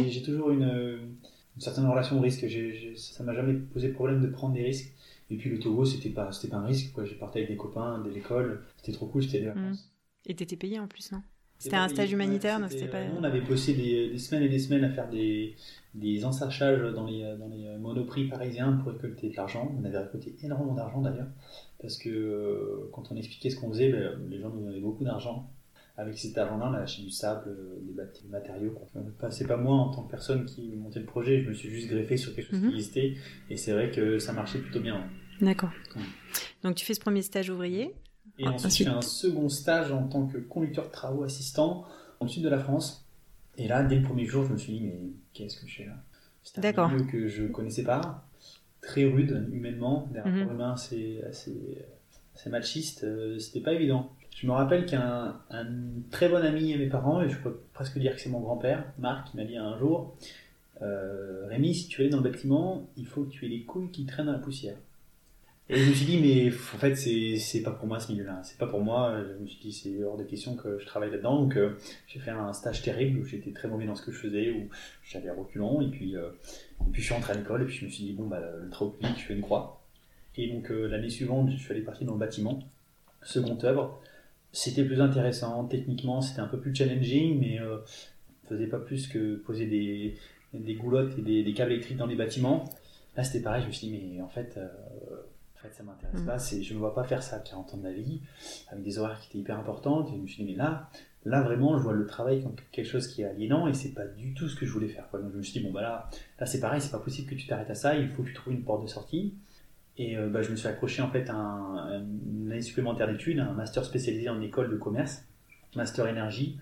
J'ai 0.09 0.23
toujours 0.23 0.51
une, 0.51 0.63
une, 0.63 1.61
certaine 1.61 1.85
relation 1.85 2.17
au 2.17 2.21
risque. 2.21 2.47
J 2.47 2.93
ça 2.95 3.23
m'a 3.23 3.33
jamais 3.33 3.53
posé 3.53 3.89
problème 3.89 4.21
de 4.21 4.27
prendre 4.27 4.53
des 4.53 4.63
risques. 4.63 4.93
Et 5.29 5.37
puis 5.37 5.49
le 5.49 5.59
Togo, 5.59 5.85
c'était 5.85 6.09
pas, 6.09 6.25
pas 6.25 6.57
un 6.57 6.65
risque. 6.65 6.93
J'ai 7.05 7.15
parti 7.15 7.37
avec 7.37 7.49
des 7.49 7.57
copains 7.57 7.99
de 7.99 8.09
l'école. 8.09 8.65
C'était 8.77 8.91
trop 8.91 9.07
cool, 9.07 9.23
c'était 9.23 9.39
des 9.39 9.45
vacances. 9.45 9.85
Mmh. 9.85 10.29
Et 10.29 10.35
t'étais 10.35 10.57
payé 10.57 10.79
en 10.79 10.87
plus, 10.87 11.11
non? 11.11 11.21
C'était 11.57 11.75
un 11.75 11.87
stage 11.89 12.11
humanitaire, 12.11 12.59
non 12.59 12.67
c'était 12.69 12.87
pas. 12.87 13.03
On 13.19 13.23
avait 13.23 13.41
bossé 13.41 13.73
des, 13.73 14.09
des, 14.09 14.17
semaines 14.17 14.43
et 14.43 14.49
des 14.49 14.57
semaines 14.57 14.83
à 14.83 14.89
faire 14.89 15.07
des, 15.09 15.55
des 15.93 16.23
ensachages 16.25 16.81
dans 16.93 17.05
les, 17.05 17.35
dans 17.37 17.47
les 17.47 17.77
monoprix 17.77 18.27
parisiens 18.27 18.73
pour 18.73 18.93
récolter 18.93 19.29
de 19.29 19.35
l'argent. 19.35 19.75
On 19.77 19.83
avait 19.83 19.97
récolté 19.97 20.35
énormément 20.41 20.73
d'argent 20.73 21.01
d'ailleurs, 21.01 21.27
parce 21.81 21.97
que 21.97 22.09
euh, 22.09 22.89
quand 22.93 23.11
on 23.11 23.15
expliquait 23.15 23.49
ce 23.49 23.59
qu'on 23.59 23.69
faisait, 23.69 23.91
ben, 23.91 24.19
les 24.29 24.39
gens 24.39 24.49
nous 24.49 24.65
donnaient 24.65 24.79
beaucoup 24.79 25.03
d'argent. 25.03 25.49
Avec 25.97 26.17
cet 26.17 26.37
argent-là, 26.37 26.69
on 26.71 26.73
a 26.73 26.79
acheté 26.79 27.03
du 27.03 27.11
sable, 27.11 27.49
euh, 27.49 27.79
des, 27.85 28.29
matériaux. 28.29 28.73
C'est 29.29 29.47
pas 29.47 29.57
moi 29.57 29.75
en 29.75 29.89
tant 29.89 30.03
que 30.03 30.11
personne 30.11 30.45
qui 30.45 30.73
montait 30.75 31.01
le 31.01 31.05
projet, 31.05 31.41
je 31.41 31.49
me 31.49 31.53
suis 31.53 31.69
juste 31.69 31.89
greffé 31.89 32.15
sur 32.15 32.33
quelque 32.33 32.49
chose 32.49 32.59
qui 32.59 32.65
mhm. 32.65 32.71
existait, 32.71 33.15
et 33.49 33.57
c'est 33.57 33.73
vrai 33.73 33.91
que 33.91 34.17
ça 34.17 34.31
marchait 34.31 34.59
plutôt 34.59 34.79
bien. 34.79 35.03
D'accord. 35.41 35.71
Donc 36.63 36.75
tu 36.75 36.85
fais 36.85 36.93
ce 36.93 37.01
premier 37.01 37.21
stage 37.21 37.49
ouvrier 37.49 37.93
et 38.41 38.45
ah, 38.45 38.51
ensuite, 38.53 38.71
je 38.71 38.83
fais 38.83 38.89
un 38.89 39.01
second 39.01 39.49
stage 39.49 39.91
en 39.91 40.07
tant 40.07 40.25
que 40.25 40.37
conducteur 40.37 40.87
de 40.87 40.91
travaux 40.91 41.23
assistant 41.23 41.85
dans 42.19 42.25
le 42.25 42.31
sud 42.31 42.43
de 42.43 42.49
la 42.49 42.59
France. 42.59 43.05
Et 43.57 43.67
là, 43.67 43.83
dès 43.83 43.97
le 43.97 44.03
premier 44.03 44.25
jour, 44.25 44.45
je 44.45 44.53
me 44.53 44.57
suis 44.57 44.73
dit, 44.73 44.81
mais 44.81 44.99
qu'est-ce 45.33 45.59
que 45.59 45.67
je 45.67 45.77
fais 45.77 45.85
là? 45.85 45.95
C'est 46.43 46.65
un 46.77 46.87
milieu 46.89 47.05
que 47.05 47.27
je 47.27 47.43
connaissais 47.45 47.83
pas, 47.83 48.25
très 48.81 49.05
rude 49.05 49.47
humainement. 49.53 50.09
Les 50.13 50.19
rapports 50.19 50.33
mhm. 50.33 50.51
humains, 50.51 50.75
c'est 50.75 51.23
assez, 51.23 51.77
assez, 52.35 52.49
machiste. 52.49 53.03
Euh, 53.03 53.37
c'était 53.37 53.59
pas 53.59 53.73
évident. 53.73 54.11
Je 54.35 54.47
me 54.47 54.53
rappelle 54.53 54.85
qu'un 54.85 55.39
un 55.49 55.65
très 56.09 56.29
bon 56.29 56.43
ami 56.43 56.73
à 56.73 56.77
mes 56.77 56.87
parents, 56.87 57.21
et 57.21 57.29
je 57.29 57.37
peux 57.37 57.59
presque 57.73 57.99
dire 57.99 58.15
que 58.15 58.21
c'est 58.21 58.29
mon 58.29 58.39
grand-père, 58.39 58.85
Marc, 58.97 59.29
qui 59.29 59.37
m'a 59.37 59.43
dit 59.43 59.57
un 59.57 59.77
jour 59.77 60.15
euh, 60.81 61.45
Rémi, 61.47 61.75
si 61.75 61.87
tu 61.87 62.03
es 62.03 62.09
dans 62.09 62.17
le 62.17 62.23
bâtiment, 62.23 62.89
il 62.97 63.05
faut 63.05 63.23
que 63.23 63.29
tu 63.29 63.45
aies 63.45 63.49
les 63.49 63.63
couilles 63.63 63.91
qui 63.91 64.05
traînent 64.05 64.25
dans 64.25 64.31
la 64.31 64.39
poussière. 64.39 64.77
Et 65.73 65.77
je 65.77 65.89
me 65.89 65.93
suis 65.93 66.05
dit, 66.05 66.17
mais 66.19 66.49
en 66.49 66.77
fait, 66.77 66.95
c'est 66.95 67.61
pas 67.61 67.71
pour 67.71 67.87
moi 67.87 67.97
ce 68.01 68.11
milieu-là. 68.11 68.41
C'est 68.43 68.57
pas 68.57 68.67
pour 68.67 68.81
moi. 68.81 69.15
Je 69.23 69.41
me 69.41 69.47
suis 69.47 69.61
dit, 69.61 69.71
c'est 69.71 70.03
hors 70.03 70.17
de 70.17 70.25
question 70.25 70.57
que 70.57 70.77
je 70.77 70.85
travaille 70.85 71.09
là-dedans. 71.11 71.41
Donc, 71.41 71.55
euh, 71.55 71.77
j'ai 72.07 72.19
fait 72.19 72.31
un 72.31 72.51
stage 72.51 72.81
terrible 72.81 73.19
où 73.19 73.23
j'étais 73.23 73.51
très 73.51 73.69
mauvais 73.69 73.85
dans 73.85 73.95
ce 73.95 74.01
que 74.05 74.11
je 74.11 74.17
faisais, 74.17 74.51
où 74.51 74.67
j'avais 75.01 75.29
reculant. 75.29 75.79
Et 75.79 75.87
puis, 75.87 76.17
euh, 76.17 76.27
et 76.81 76.91
puis, 76.91 77.01
je 77.01 77.05
suis 77.05 77.13
rentré 77.13 77.31
à 77.31 77.37
l'école 77.37 77.61
et 77.61 77.65
puis 77.65 77.75
je 77.75 77.85
me 77.85 77.89
suis 77.89 78.03
dit, 78.03 78.11
bon, 78.11 78.27
bah, 78.27 78.41
le 78.61 78.69
travaux 78.69 78.91
public, 78.91 79.13
je 79.17 79.23
fais 79.23 79.33
une 79.33 79.41
croix. 79.41 79.81
Et 80.35 80.49
donc, 80.49 80.69
euh, 80.71 80.87
l'année 80.87 81.09
suivante, 81.09 81.49
je 81.49 81.55
suis 81.55 81.71
allé 81.71 81.83
partir 81.83 82.05
dans 82.05 82.15
le 82.15 82.19
bâtiment, 82.19 82.59
seconde 83.23 83.63
œuvre. 83.63 84.01
C'était 84.51 84.83
plus 84.83 84.99
intéressant. 84.99 85.63
Techniquement, 85.69 86.19
c'était 86.19 86.41
un 86.41 86.47
peu 86.47 86.59
plus 86.59 86.75
challenging, 86.75 87.39
mais 87.39 87.61
euh, 87.61 87.77
faisait 88.49 88.67
pas 88.67 88.79
plus 88.79 89.07
que 89.07 89.37
poser 89.37 89.67
des, 89.67 90.17
des 90.53 90.73
goulottes 90.75 91.17
et 91.17 91.43
des, 91.43 91.53
câbles 91.53 91.71
électriques 91.71 91.95
dans 91.95 92.07
les 92.07 92.15
bâtiments. 92.15 92.65
Là, 93.15 93.23
c'était 93.23 93.41
pareil. 93.41 93.61
Je 93.61 93.67
me 93.67 93.71
suis 93.71 93.87
dit, 93.87 93.97
mais 93.97 94.21
en 94.21 94.27
fait, 94.27 94.59
fait, 95.61 95.73
ça 95.73 95.83
m'intéresse 95.83 96.21
mm. 96.21 96.25
pas. 96.25 96.39
C'est, 96.39 96.63
je 96.63 96.73
ne 96.73 96.79
vois 96.79 96.93
pas 96.93 97.03
faire 97.03 97.23
ça 97.23 97.37
à 97.37 97.39
40 97.39 97.73
ans 97.73 97.77
de 97.77 97.83
ma 97.83 97.91
vie, 97.91 98.21
avec 98.69 98.83
des 98.83 98.99
horaires 98.99 99.19
qui 99.19 99.29
étaient 99.29 99.39
hyper 99.39 99.59
importantes. 99.59 100.09
Et 100.09 100.17
je 100.17 100.21
me 100.21 100.27
suis 100.27 100.43
dit, 100.43 100.51
mais 100.51 100.57
là, 100.57 100.89
Là, 101.23 101.41
vraiment, 101.41 101.77
je 101.77 101.83
vois 101.83 101.93
le 101.93 102.07
travail 102.07 102.41
comme 102.41 102.55
quelque 102.71 102.87
chose 102.87 103.07
qui 103.07 103.21
est 103.21 103.25
aliénant 103.25 103.67
et 103.67 103.75
c'est 103.75 103.93
pas 103.93 104.05
du 104.05 104.33
tout 104.33 104.49
ce 104.49 104.55
que 104.55 104.65
je 104.65 104.71
voulais 104.71 104.87
faire. 104.87 105.07
Quoi. 105.09 105.19
Donc, 105.19 105.31
je 105.33 105.37
me 105.37 105.43
suis 105.43 105.53
dit, 105.53 105.59
bon, 105.59 105.71
bah 105.71 105.81
là, 105.81 106.09
là 106.39 106.45
c'est 106.47 106.59
pareil, 106.59 106.81
c'est 106.81 106.89
pas 106.89 106.99
possible 106.99 107.29
que 107.29 107.35
tu 107.35 107.45
t'arrêtes 107.45 107.69
à 107.69 107.75
ça, 107.75 107.95
il 107.95 108.09
faut 108.09 108.23
que 108.23 108.29
tu 108.29 108.33
trouves 108.33 108.53
une 108.53 108.63
porte 108.63 108.81
de 108.81 108.87
sortie. 108.87 109.35
Et 109.97 110.17
euh, 110.17 110.29
bah, 110.29 110.41
je 110.41 110.49
me 110.49 110.55
suis 110.55 110.67
accroché 110.67 111.01
en 111.01 111.11
fait 111.11 111.29
à 111.29 111.35
un, 111.35 112.01
une 112.01 112.51
année 112.51 112.61
supplémentaire 112.61 113.07
d'études, 113.07 113.39
un 113.39 113.53
master 113.53 113.85
spécialisé 113.85 114.29
en 114.29 114.41
école 114.41 114.71
de 114.71 114.77
commerce, 114.77 115.23
master 115.75 116.07
énergie. 116.07 116.57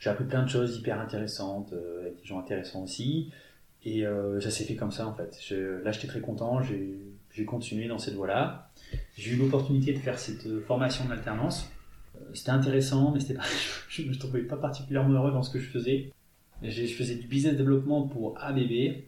J'ai 0.00 0.10
appris 0.10 0.24
plein 0.24 0.42
de 0.42 0.48
choses 0.48 0.78
hyper 0.78 0.98
intéressantes, 0.98 1.72
euh, 1.72 2.00
avec 2.00 2.16
des 2.16 2.24
gens 2.24 2.40
intéressants 2.40 2.82
aussi. 2.82 3.30
Et 3.84 4.04
euh, 4.04 4.40
ça 4.40 4.50
s'est 4.50 4.64
fait 4.64 4.74
comme 4.74 4.90
ça 4.90 5.06
en 5.06 5.14
fait. 5.14 5.38
Je, 5.40 5.82
là, 5.84 5.92
j'étais 5.92 6.08
très 6.08 6.20
content, 6.20 6.62
j'ai 6.62 6.98
continué 7.46 7.88
dans 7.88 7.98
cette 7.98 8.14
voie-là. 8.14 8.70
J'ai 9.16 9.32
eu 9.32 9.36
l'opportunité 9.36 9.92
de 9.92 9.98
faire 9.98 10.18
cette 10.18 10.60
formation 10.60 11.04
d'alternance 11.06 11.70
c'était 12.34 12.50
intéressant, 12.50 13.12
mais 13.12 13.34
pas, 13.34 13.42
je 13.88 14.02
ne 14.02 14.08
me 14.08 14.14
trouvais 14.16 14.42
pas 14.42 14.56
particulièrement 14.56 15.14
heureux 15.14 15.32
dans 15.32 15.42
ce 15.42 15.50
que 15.50 15.58
je 15.58 15.68
faisais. 15.68 16.12
Je 16.62 16.86
faisais 16.86 17.14
du 17.14 17.26
business 17.26 17.56
développement 17.56 18.06
pour 18.06 18.38
ABB. 18.38 19.04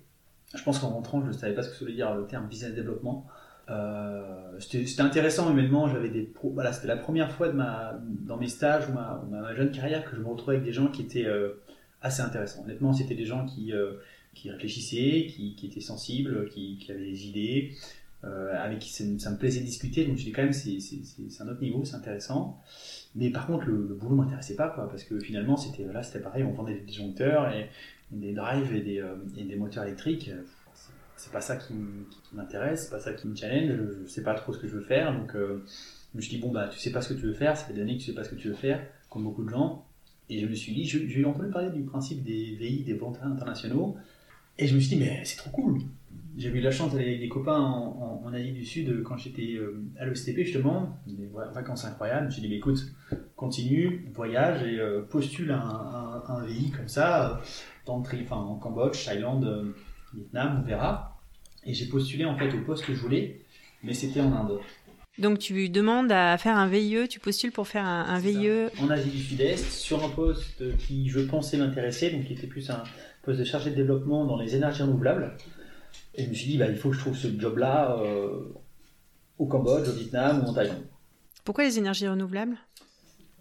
Je 0.54 0.62
pense 0.64 0.78
qu'en 0.78 0.90
rentrant, 0.90 1.20
je 1.22 1.28
ne 1.28 1.32
savais 1.32 1.54
pas 1.54 1.62
ce 1.62 1.68
que 1.68 1.74
ça 1.74 1.80
voulait 1.80 1.94
dire 1.94 2.14
le 2.14 2.26
terme 2.26 2.46
business 2.48 2.74
développement. 2.74 3.26
Euh, 3.70 4.58
c'était 4.58 5.02
intéressant 5.02 5.50
humainement. 5.50 5.88
J'avais 5.88 6.08
des 6.08 6.32
voilà, 6.42 6.72
c'était 6.72 6.88
la 6.88 6.96
première 6.96 7.30
fois 7.30 7.48
de 7.48 7.52
ma, 7.52 7.98
dans 8.02 8.36
mes 8.36 8.48
stages 8.48 8.88
ou 8.88 8.92
ma, 8.92 9.22
ma, 9.30 9.54
jeune 9.54 9.70
carrière 9.70 10.04
que 10.04 10.16
je 10.16 10.20
me 10.20 10.28
retrouvais 10.28 10.56
avec 10.56 10.66
des 10.66 10.72
gens 10.72 10.88
qui 10.88 11.02
étaient 11.02 11.26
euh, 11.26 11.62
assez 12.00 12.22
intéressants. 12.22 12.64
Honnêtement, 12.64 12.92
c'était 12.92 13.14
des 13.14 13.26
gens 13.26 13.46
qui, 13.46 13.72
euh, 13.72 13.94
qui 14.34 14.50
réfléchissaient, 14.50 15.26
qui, 15.26 15.54
qui, 15.54 15.66
étaient 15.66 15.80
sensibles, 15.80 16.48
qui, 16.48 16.78
qui 16.78 16.90
avaient 16.90 17.04
des 17.04 17.26
idées, 17.28 17.72
avec 18.24 18.78
qui 18.78 18.90
ça, 18.90 19.30
me 19.30 19.36
plaisait 19.36 19.60
de 19.60 19.66
discuter. 19.66 20.06
Donc 20.06 20.16
je 20.16 20.24
dis 20.24 20.32
quand 20.32 20.42
même, 20.42 20.52
c'est 20.52 20.78
un 21.40 21.48
autre 21.48 21.60
niveau, 21.60 21.84
c'est 21.84 21.96
intéressant. 21.96 22.60
Mais 23.14 23.30
par 23.30 23.46
contre, 23.46 23.66
le, 23.66 23.86
le 23.88 23.94
boulot 23.94 24.16
m'intéressait 24.16 24.56
pas, 24.56 24.68
quoi, 24.68 24.88
parce 24.88 25.04
que 25.04 25.18
finalement, 25.18 25.56
c'était 25.56 25.84
là, 25.84 26.02
c'était 26.02 26.20
pareil, 26.20 26.44
on 26.44 26.52
vendait 26.52 26.74
des 26.74 26.86
disjoncteurs 26.86 27.52
et, 27.54 27.68
des 28.10 28.32
drives 28.32 28.74
et 28.74 28.80
des, 28.80 29.00
euh, 29.00 29.16
et 29.36 29.44
des 29.44 29.56
moteurs 29.56 29.84
électriques. 29.84 30.30
C'est 31.16 31.32
pas 31.32 31.40
ça 31.40 31.56
qui, 31.56 31.74
m'intéresse, 32.32 32.84
c'est 32.84 32.90
pas 32.90 33.00
ça 33.00 33.12
qui 33.12 33.28
me 33.28 33.36
challenge. 33.36 33.78
Je, 34.04 34.06
sais 34.06 34.22
pas 34.22 34.34
trop 34.34 34.52
ce 34.52 34.58
que 34.58 34.66
je 34.66 34.74
veux 34.74 34.82
faire, 34.82 35.16
donc 35.16 35.34
euh, 35.34 35.64
je 36.12 36.16
me 36.16 36.20
suis 36.20 36.36
dit 36.36 36.42
bon 36.42 36.50
bah 36.50 36.68
tu 36.68 36.78
sais 36.78 36.90
pas 36.90 37.00
ce 37.00 37.12
que 37.12 37.20
tu 37.20 37.26
veux 37.26 37.34
faire, 37.34 37.56
ça 37.56 37.64
fait 37.64 37.74
des 37.74 37.82
années 37.82 37.96
que 37.96 38.00
tu 38.02 38.06
sais 38.06 38.14
pas 38.14 38.24
ce 38.24 38.30
que 38.30 38.34
tu 38.34 38.48
veux 38.48 38.54
faire, 38.54 38.84
comme 39.08 39.24
beaucoup 39.24 39.44
de 39.44 39.50
gens. 39.50 39.84
Et 40.28 40.40
je 40.40 40.46
me 40.46 40.54
suis 40.54 40.72
dit, 40.72 40.84
j'ai 40.84 41.24
entendu 41.24 41.50
parler 41.50 41.70
du 41.70 41.82
principe 41.82 42.22
des 42.22 42.56
VI, 42.56 42.84
des 42.84 42.94
volontaires 42.94 43.26
internationaux, 43.26 43.96
et 44.58 44.66
je 44.66 44.74
me 44.74 44.80
suis 44.80 44.96
dit 44.96 45.02
mais 45.02 45.22
c'est 45.24 45.36
trop 45.36 45.50
cool 45.50 45.80
j'ai 46.36 46.48
eu 46.48 46.60
la 46.60 46.70
chance 46.70 46.92
d'aller 46.92 47.08
avec 47.08 47.20
des 47.20 47.28
copains 47.28 47.58
en, 47.58 48.32
Asie 48.32 48.52
du 48.52 48.64
Sud 48.64 49.02
quand 49.02 49.18
j'étais 49.18 49.56
euh, 49.56 49.84
à 49.98 50.06
l'OSTP 50.06 50.38
justement, 50.38 50.98
des 51.06 51.28
vacances 51.52 51.84
incroyables. 51.84 52.32
Suis 52.32 52.40
dit, 52.40 52.48
mais 52.48 52.56
écoute, 52.56 52.80
continue, 53.36 54.08
voyage 54.14 54.62
et 54.62 54.80
euh, 54.80 55.02
postule 55.02 55.50
un, 55.50 56.22
un, 56.26 56.46
VI 56.46 56.70
comme 56.70 56.88
ça, 56.88 57.32
euh, 57.32 57.34
dans 57.84 57.98
enfin, 58.00 58.36
en 58.36 58.56
Cambodge, 58.56 59.04
Thaïlande, 59.04 59.74
Vietnam, 60.14 60.60
on 60.62 60.66
verra. 60.66 61.20
Et 61.66 61.74
j'ai 61.74 61.86
postulé 61.86 62.24
en 62.24 62.38
fait 62.38 62.48
au 62.54 62.62
poste 62.62 62.86
que 62.86 62.94
je 62.94 63.00
voulais, 63.00 63.42
mais 63.82 63.92
c'était 63.92 64.22
en 64.22 64.32
Inde. 64.32 64.58
Donc 65.18 65.38
tu 65.38 65.68
demandes 65.68 66.10
à 66.10 66.38
faire 66.38 66.56
un 66.56 66.68
VIE, 66.68 67.06
tu 67.06 67.20
postules 67.20 67.52
pour 67.52 67.68
faire 67.68 67.84
un, 67.84 68.06
un 68.08 68.18
VIE 68.18 68.70
En 68.80 68.88
Asie 68.88 69.10
du 69.10 69.18
Sud-Est, 69.18 69.70
sur 69.72 70.02
un 70.02 70.08
poste 70.08 70.74
qui 70.78 71.10
je 71.10 71.20
pensais 71.20 71.58
m'intéresser, 71.58 72.10
donc 72.10 72.24
qui 72.24 72.32
était 72.32 72.46
plus 72.46 72.70
un 72.70 72.82
poste 73.22 73.40
de 73.40 73.44
chargé 73.44 73.70
de 73.70 73.76
développement 73.76 74.24
dans 74.24 74.38
les 74.38 74.56
énergies 74.56 74.82
renouvelables. 74.82 75.36
Et 76.14 76.24
je 76.24 76.28
me 76.28 76.34
suis 76.34 76.46
dit, 76.46 76.58
bah, 76.58 76.66
il 76.68 76.76
faut 76.76 76.90
que 76.90 76.96
je 76.96 77.00
trouve 77.00 77.16
ce 77.16 77.28
job-là 77.38 77.96
euh, 77.98 78.52
au 79.38 79.46
Cambodge, 79.46 79.88
au 79.88 79.92
Vietnam 79.92 80.44
ou 80.44 80.50
en 80.50 80.54
Thaïlande. 80.54 80.84
Pourquoi 81.44 81.64
les 81.64 81.78
énergies 81.78 82.06
renouvelables? 82.06 82.56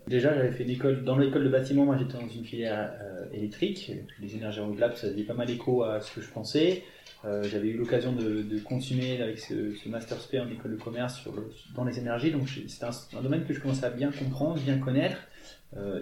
Déjà, 0.07 0.33
j'avais 0.33 0.51
fait 0.51 0.63
l'école 0.63 1.03
dans 1.03 1.17
l'école 1.17 1.43
de 1.43 1.49
bâtiment, 1.49 1.85
moi 1.85 1.95
j'étais 1.97 2.13
dans 2.13 2.27
une 2.27 2.43
filière 2.43 2.93
euh, 3.01 3.29
électrique. 3.33 3.91
Les 4.19 4.35
énergies 4.35 4.59
renouvelables, 4.59 4.95
ça 4.95 5.09
faisait 5.09 5.23
pas 5.23 5.35
mal 5.35 5.49
écho 5.49 5.83
à 5.83 6.01
ce 6.01 6.15
que 6.15 6.21
je 6.21 6.29
pensais. 6.29 6.83
Euh, 7.23 7.43
j'avais 7.43 7.67
eu 7.67 7.77
l'occasion 7.77 8.13
de, 8.13 8.41
de, 8.41 8.59
continuer 8.59 9.21
avec 9.21 9.37
ce, 9.37 9.75
ce, 9.75 9.89
Master 9.89 10.17
SP 10.17 10.41
en 10.41 10.49
école 10.49 10.71
de 10.71 10.81
commerce 10.81 11.19
sur 11.19 11.35
le, 11.35 11.51
dans 11.75 11.83
les 11.83 11.99
énergies. 11.99 12.31
Donc 12.31 12.49
c'est 12.49 12.83
un, 12.83 13.21
domaine 13.21 13.45
que 13.45 13.53
je 13.53 13.59
commençais 13.59 13.85
à 13.85 13.91
bien 13.91 14.11
comprendre, 14.11 14.59
bien 14.59 14.79
connaître. 14.79 15.17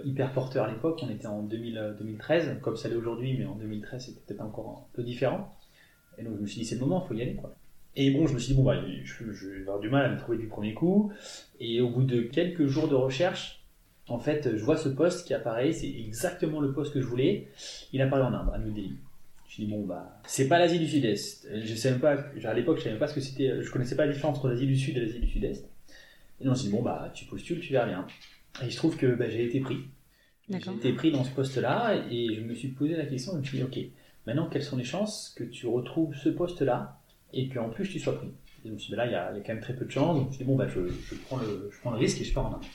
hyper 0.05 0.31
porteur 0.31 0.65
à 0.65 0.71
l'époque, 0.71 1.01
on 1.03 1.09
était 1.09 1.27
en 1.27 1.43
2000, 1.43 1.95
2013, 1.99 2.59
comme 2.61 2.77
ça 2.77 2.87
l'est 2.87 2.95
aujourd'hui, 2.95 3.35
mais 3.37 3.45
en 3.45 3.55
2013 3.55 4.05
c'était 4.05 4.21
peut-être 4.25 4.41
encore 4.41 4.87
un 4.87 4.95
peu 4.95 5.03
différent. 5.03 5.58
Et 6.19 6.23
donc 6.23 6.35
je 6.37 6.41
me 6.41 6.47
suis 6.47 6.59
dit, 6.59 6.65
c'est 6.65 6.75
le 6.75 6.81
moment, 6.81 7.03
il 7.03 7.07
faut 7.07 7.13
y 7.13 7.21
aller. 7.21 7.35
Quoi. 7.35 7.55
Et 7.95 8.11
bon, 8.11 8.27
je 8.27 8.33
me 8.33 8.39
suis 8.39 8.53
dit, 8.53 8.57
bon, 8.57 8.65
bah, 8.65 8.79
je, 9.03 9.23
vais 9.23 9.61
avoir 9.61 9.79
du 9.79 9.89
mal 9.89 10.05
à 10.05 10.09
me 10.09 10.17
trouver 10.17 10.37
du 10.37 10.47
premier 10.47 10.73
coup. 10.73 11.11
Et 11.59 11.81
au 11.81 11.89
bout 11.89 12.03
de 12.03 12.21
quelques 12.21 12.67
jours 12.67 12.87
de 12.87 12.95
recherche, 12.95 13.63
en 14.07 14.19
fait, 14.19 14.55
je 14.55 14.63
vois 14.63 14.77
ce 14.77 14.89
poste 14.89 15.27
qui 15.27 15.33
apparaît, 15.33 15.71
c'est 15.71 15.89
exactement 15.89 16.59
le 16.59 16.71
poste 16.71 16.93
que 16.93 17.01
je 17.01 17.05
voulais. 17.05 17.47
Il 17.93 18.01
apparaît 18.01 18.23
en 18.23 18.33
Inde, 18.33 18.51
à 18.53 18.57
New 18.59 18.71
Delhi. 18.71 18.95
Je 19.47 19.61
me 19.61 19.67
dis, 19.67 19.71
bon, 19.71 19.85
bah, 19.85 20.19
c'est 20.25 20.47
pas 20.47 20.59
l'Asie 20.59 20.79
du 20.79 20.87
Sud-Est. 20.87 21.47
Je 21.63 21.75
sais 21.75 21.91
même 21.91 21.99
pas, 21.99 22.17
à 22.43 22.53
l'époque, 22.53 22.77
je 22.77 22.83
savais 22.83 22.93
même 22.93 22.99
pas 22.99 23.07
ce 23.07 23.15
que 23.15 23.21
c'était, 23.21 23.61
je 23.61 23.71
connaissais 23.71 23.95
pas 23.95 24.05
la 24.05 24.13
différence 24.13 24.37
entre 24.37 24.49
l'Asie 24.49 24.67
du 24.67 24.77
Sud 24.77 24.97
et 24.97 25.01
l'Asie 25.01 25.19
du 25.19 25.27
Sud-Est. 25.27 25.67
Et 26.41 26.45
donc, 26.45 26.55
je 26.55 26.61
dit, 26.61 26.69
bon, 26.69 26.81
bah, 26.81 27.11
tu 27.13 27.25
postules, 27.25 27.59
tu 27.59 27.73
verras 27.73 27.87
bien. 27.87 28.05
Et 28.61 28.65
il 28.65 28.71
se 28.71 28.77
trouve 28.77 28.97
que 28.97 29.07
bah, 29.07 29.29
j'ai 29.29 29.45
été 29.45 29.59
pris. 29.59 29.77
J'ai 30.49 30.57
été 30.57 30.93
pris 30.93 31.11
dans 31.11 31.23
ce 31.23 31.31
poste-là 31.31 32.05
et 32.09 32.35
je 32.35 32.41
me 32.41 32.55
suis 32.55 32.69
posé 32.69 32.95
la 32.95 33.05
question, 33.05 33.33
je 33.33 33.37
me 33.37 33.43
suis 33.43 33.57
dit, 33.59 33.63
ok, 33.63 33.77
Maintenant, 34.27 34.49
quelles 34.49 34.63
sont 34.63 34.77
les 34.77 34.83
chances 34.83 35.33
que 35.35 35.43
tu 35.43 35.67
retrouves 35.67 36.15
ce 36.15 36.29
poste-là 36.29 36.99
et 37.33 37.49
qu'en 37.49 37.69
plus 37.69 37.87
tu 37.89 37.99
sois 37.99 38.17
pris? 38.17 38.27
Et 38.63 38.67
Je 38.67 38.73
me 38.73 38.77
suis 38.77 38.91
dit, 38.91 38.95
là, 38.95 39.05
il 39.05 39.11
y, 39.11 39.15
a, 39.15 39.31
quand 39.45 39.53
même 39.53 39.61
très 39.61 39.75
peu 39.75 39.85
de 39.85 39.91
chances. 39.91 40.15
Donc, 40.15 40.25
je 40.25 40.27
me 40.27 40.33
suis 40.33 40.45
dit, 40.45 40.51
bon, 40.51 40.57
bah, 40.57 40.67
je, 40.67 41.15
prends 41.25 41.37
le, 41.37 41.69
je 41.71 41.79
prends 41.79 41.91
le 41.91 41.97
risque 41.97 42.19
et 42.21 42.23
je 42.23 42.33
pars 42.33 42.47
en 42.47 42.55
Inde. 42.55 42.65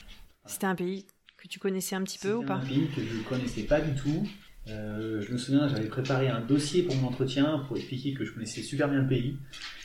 C'était 0.47 0.67
un 0.67 0.75
pays 0.75 1.07
que 1.37 1.49
tu 1.49 1.59
connaissais 1.59 1.95
un 1.95 2.03
petit 2.03 2.19
peu 2.19 2.35
ou 2.35 2.43
pas? 2.43 2.55
un 2.55 2.67
pays 2.67 2.89
que 2.95 3.03
je 3.03 3.19
ne 3.19 3.23
connaissais 3.23 3.65
pas 3.65 3.81
du 3.81 3.95
tout. 3.95 4.27
Euh, 4.69 5.21
je 5.21 5.33
me 5.33 5.37
souviens, 5.37 5.69
j'avais 5.69 5.89
préparé 5.89 6.29
un 6.29 6.41
dossier 6.41 6.85
pour 6.85 6.97
mon 6.97 7.09
entretien 7.09 7.59
pour 7.67 7.77
expliquer 7.77 8.15
que 8.15 8.25
je 8.25 8.33
connaissais 8.33 8.63
super 8.63 8.89
bien 8.89 9.03
le 9.03 9.09
pays. 9.09 9.37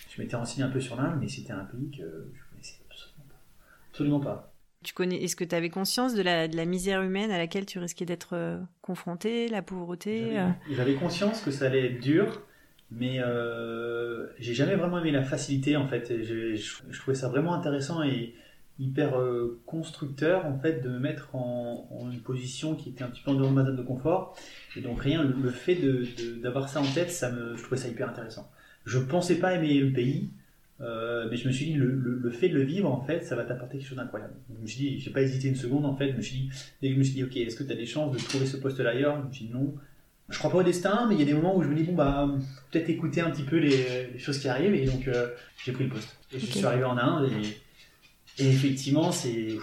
Je 0.09 0.21
m'étais 0.21 0.35
renseigné 0.35 0.63
un 0.63 0.69
peu 0.69 0.79
sur 0.79 0.95
l'Inde, 0.95 1.17
mais 1.19 1.27
c'était 1.27 1.51
un 1.51 1.65
pays 1.65 1.91
que 1.91 2.31
je 2.33 2.49
connaissais 2.49 2.79
absolument 2.89 3.25
pas. 3.27 3.39
Absolument 3.91 4.19
pas. 4.19 4.53
Tu 4.83 4.93
connais, 4.93 5.21
est-ce 5.23 5.35
que 5.35 5.43
tu 5.43 5.53
avais 5.55 5.69
conscience 5.69 6.15
de 6.15 6.21
la, 6.21 6.47
de 6.47 6.55
la, 6.55 6.65
misère 6.65 7.01
humaine 7.01 7.31
à 7.31 7.37
laquelle 7.37 7.65
tu 7.65 7.79
risquais 7.79 8.05
d'être 8.05 8.29
euh, 8.33 8.57
confronté, 8.81 9.49
la 9.49 9.61
pauvreté 9.61 10.39
euh? 10.39 10.47
J'avais 10.71 10.93
conscience 10.93 11.41
que 11.41 11.51
ça 11.51 11.65
allait 11.65 11.85
être 11.87 11.99
dur, 11.99 12.41
mais 12.89 13.19
euh, 13.19 14.27
j'ai 14.39 14.53
jamais 14.53 14.75
vraiment 14.75 14.99
aimé 14.99 15.11
la 15.11 15.23
facilité 15.23 15.75
en 15.75 15.85
fait. 15.85 16.23
Je, 16.23 16.55
je, 16.55 16.99
trouvais 16.99 17.15
ça 17.15 17.27
vraiment 17.27 17.53
intéressant 17.53 18.03
et 18.03 18.33
hyper 18.79 19.19
euh, 19.19 19.59
constructeur 19.65 20.45
en 20.45 20.57
fait 20.57 20.81
de 20.81 20.87
me 20.87 20.99
mettre 20.99 21.35
en, 21.35 21.89
en, 21.91 22.09
une 22.09 22.21
position 22.21 22.75
qui 22.75 22.87
était 22.89 23.03
un 23.03 23.09
petit 23.09 23.21
peu 23.21 23.31
en 23.31 23.33
dehors 23.33 23.49
de 23.49 23.55
ma 23.55 23.65
zone 23.65 23.75
de 23.75 23.83
confort. 23.83 24.37
Et 24.77 24.81
donc 24.81 25.01
rien, 25.01 25.23
le, 25.23 25.49
fait 25.49 25.75
d'avoir 26.41 26.65
de, 26.65 26.69
ça 26.69 26.79
en 26.79 26.93
tête, 26.93 27.11
ça 27.11 27.29
me, 27.31 27.57
je 27.57 27.61
trouvais 27.63 27.81
ça 27.81 27.89
hyper 27.89 28.07
intéressant. 28.07 28.49
Je 28.85 28.97
pensais 28.97 29.35
pas 29.35 29.53
aimer 29.55 29.77
le 29.81 29.91
pays, 29.91 30.29
euh, 30.81 31.27
mais 31.29 31.35
je 31.35 31.47
me 31.47 31.51
suis 31.51 31.65
dit, 31.65 31.73
le, 31.73 31.87
le, 31.91 32.31
fait 32.31 32.49
de 32.49 32.55
le 32.55 32.63
vivre, 32.63 32.89
en 32.89 33.01
fait, 33.01 33.25
ça 33.25 33.35
va 33.35 33.43
t'apporter 33.43 33.77
quelque 33.77 33.87
chose 33.87 33.97
d'incroyable. 33.97 34.33
Je 34.55 34.61
me 34.61 34.67
suis 34.67 34.77
dit, 34.77 34.99
j'ai 34.99 35.11
pas 35.11 35.21
hésité 35.21 35.49
une 35.49 35.55
seconde, 35.55 35.85
en 35.85 35.95
fait. 35.95 36.11
Je 36.11 36.17
me 36.17 36.21
suis 36.21 36.37
dit, 36.37 36.49
dès 36.81 36.89
que 36.89 36.93
je 36.93 36.99
me 36.99 37.03
suis 37.03 37.13
dit, 37.13 37.23
ok, 37.23 37.35
est-ce 37.37 37.55
que 37.55 37.63
tu 37.63 37.71
as 37.71 37.75
des 37.75 37.85
chances 37.85 38.15
de 38.15 38.21
trouver 38.21 38.45
ce 38.45 38.57
poste-là 38.57 38.91
ailleurs? 38.91 39.21
Je 39.21 39.27
me 39.27 39.33
suis 39.33 39.45
dit, 39.45 39.53
non. 39.53 39.75
Je 40.29 40.37
crois 40.37 40.51
pas 40.51 40.59
au 40.59 40.63
destin, 40.63 41.07
mais 41.09 41.15
il 41.15 41.19
y 41.19 41.23
a 41.23 41.25
des 41.25 41.33
moments 41.33 41.57
où 41.57 41.63
je 41.63 41.67
me 41.67 41.75
dis, 41.75 41.83
bon, 41.83 41.95
bah, 41.95 42.29
peut-être 42.71 42.89
écouter 42.89 43.21
un 43.21 43.31
petit 43.31 43.43
peu 43.43 43.57
les, 43.57 44.07
les, 44.13 44.19
choses 44.19 44.37
qui 44.37 44.47
arrivent, 44.47 44.75
et 44.75 44.85
donc 44.85 45.07
euh, 45.07 45.29
j'ai 45.63 45.71
pris 45.71 45.85
le 45.85 45.89
poste. 45.89 46.15
Et 46.31 46.39
je 46.39 46.45
suis 46.45 46.63
arrivé 46.63 46.83
en 46.83 46.97
Inde, 46.97 47.31
et, 47.31 48.43
et 48.43 48.47
effectivement, 48.47 49.11
c'est 49.11 49.57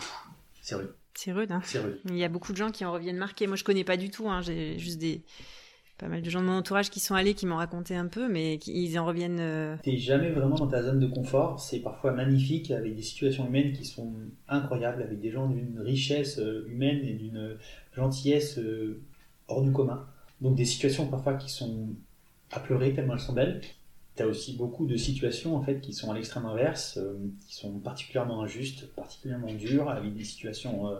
c'est 0.60 0.74
rude. 0.74 0.90
C'est 1.14 1.32
rude, 1.32 1.52
hein. 1.52 1.60
C'est 1.64 1.78
rude. 1.78 2.00
Il 2.06 2.16
y 2.16 2.24
a 2.24 2.28
beaucoup 2.28 2.50
de 2.50 2.56
gens 2.56 2.72
qui 2.72 2.84
en 2.84 2.92
reviennent 2.92 3.16
marqués. 3.16 3.46
Moi, 3.46 3.54
je 3.54 3.62
connais 3.62 3.84
pas 3.84 3.96
du 3.96 4.10
tout, 4.10 4.28
hein. 4.28 4.42
j'ai 4.42 4.76
juste 4.80 4.98
des 4.98 5.22
pas 5.98 6.08
mal 6.08 6.20
de 6.20 6.28
gens 6.28 6.40
de 6.40 6.46
mon 6.46 6.58
entourage 6.58 6.90
qui 6.90 7.00
sont 7.00 7.14
allés, 7.14 7.34
qui 7.34 7.46
m'ont 7.46 7.56
raconté 7.56 7.96
un 7.96 8.06
peu, 8.06 8.28
mais 8.28 8.56
ils 8.66 8.98
en 8.98 9.06
reviennent. 9.06 9.40
Euh... 9.40 9.76
T'es 9.82 9.96
jamais 9.96 10.30
vraiment 10.30 10.56
dans 10.56 10.66
ta 10.66 10.82
zone 10.82 11.00
de 11.00 11.06
confort. 11.06 11.58
C'est 11.58 11.80
parfois 11.80 12.12
magnifique 12.12 12.70
avec 12.70 12.94
des 12.94 13.02
situations 13.02 13.46
humaines 13.46 13.72
qui 13.72 13.84
sont 13.84 14.12
incroyables, 14.48 15.02
avec 15.02 15.20
des 15.20 15.30
gens 15.30 15.48
d'une 15.48 15.80
richesse 15.80 16.38
euh, 16.38 16.66
humaine 16.68 17.00
et 17.02 17.14
d'une 17.14 17.56
gentillesse 17.94 18.58
euh, 18.58 19.00
hors 19.48 19.62
du 19.62 19.72
commun. 19.72 20.06
Donc 20.42 20.54
des 20.54 20.66
situations 20.66 21.06
parfois 21.06 21.34
qui 21.34 21.50
sont 21.50 21.88
à 22.52 22.60
pleurer 22.60 22.92
tellement 22.92 23.14
elles 23.14 23.20
sont 23.20 23.32
belles. 23.32 23.62
T'as 24.16 24.26
aussi 24.26 24.56
beaucoup 24.56 24.86
de 24.86 24.96
situations 24.96 25.56
en 25.56 25.62
fait 25.62 25.80
qui 25.80 25.92
sont 25.92 26.10
à 26.10 26.14
l'extrême 26.14 26.44
inverse, 26.44 26.98
euh, 26.98 27.14
qui 27.48 27.54
sont 27.54 27.78
particulièrement 27.78 28.42
injustes, 28.42 28.86
particulièrement 28.94 29.52
dures, 29.52 29.88
avec 29.88 30.14
des 30.14 30.24
situations 30.24 30.90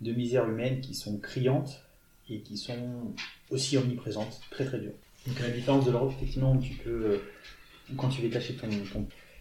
de 0.00 0.12
misère 0.12 0.48
humaine 0.48 0.80
qui 0.80 0.94
sont 0.94 1.18
criantes 1.18 1.84
et 2.30 2.40
qui 2.40 2.56
sont 2.56 3.12
aussi 3.50 3.76
omniprésentes, 3.76 4.40
très 4.50 4.64
très 4.64 4.78
dures. 4.78 4.94
Donc 5.26 5.38
à 5.40 5.48
la 5.48 5.50
différence 5.50 5.84
de 5.84 5.90
l'Europe, 5.90 6.12
effectivement, 6.16 6.56
tu 6.56 6.74
peux, 6.74 6.90
euh, 6.90 7.18
quand 7.96 8.08
tu 8.08 8.22
veux 8.22 8.28
cacher 8.28 8.54
ton, 8.54 8.68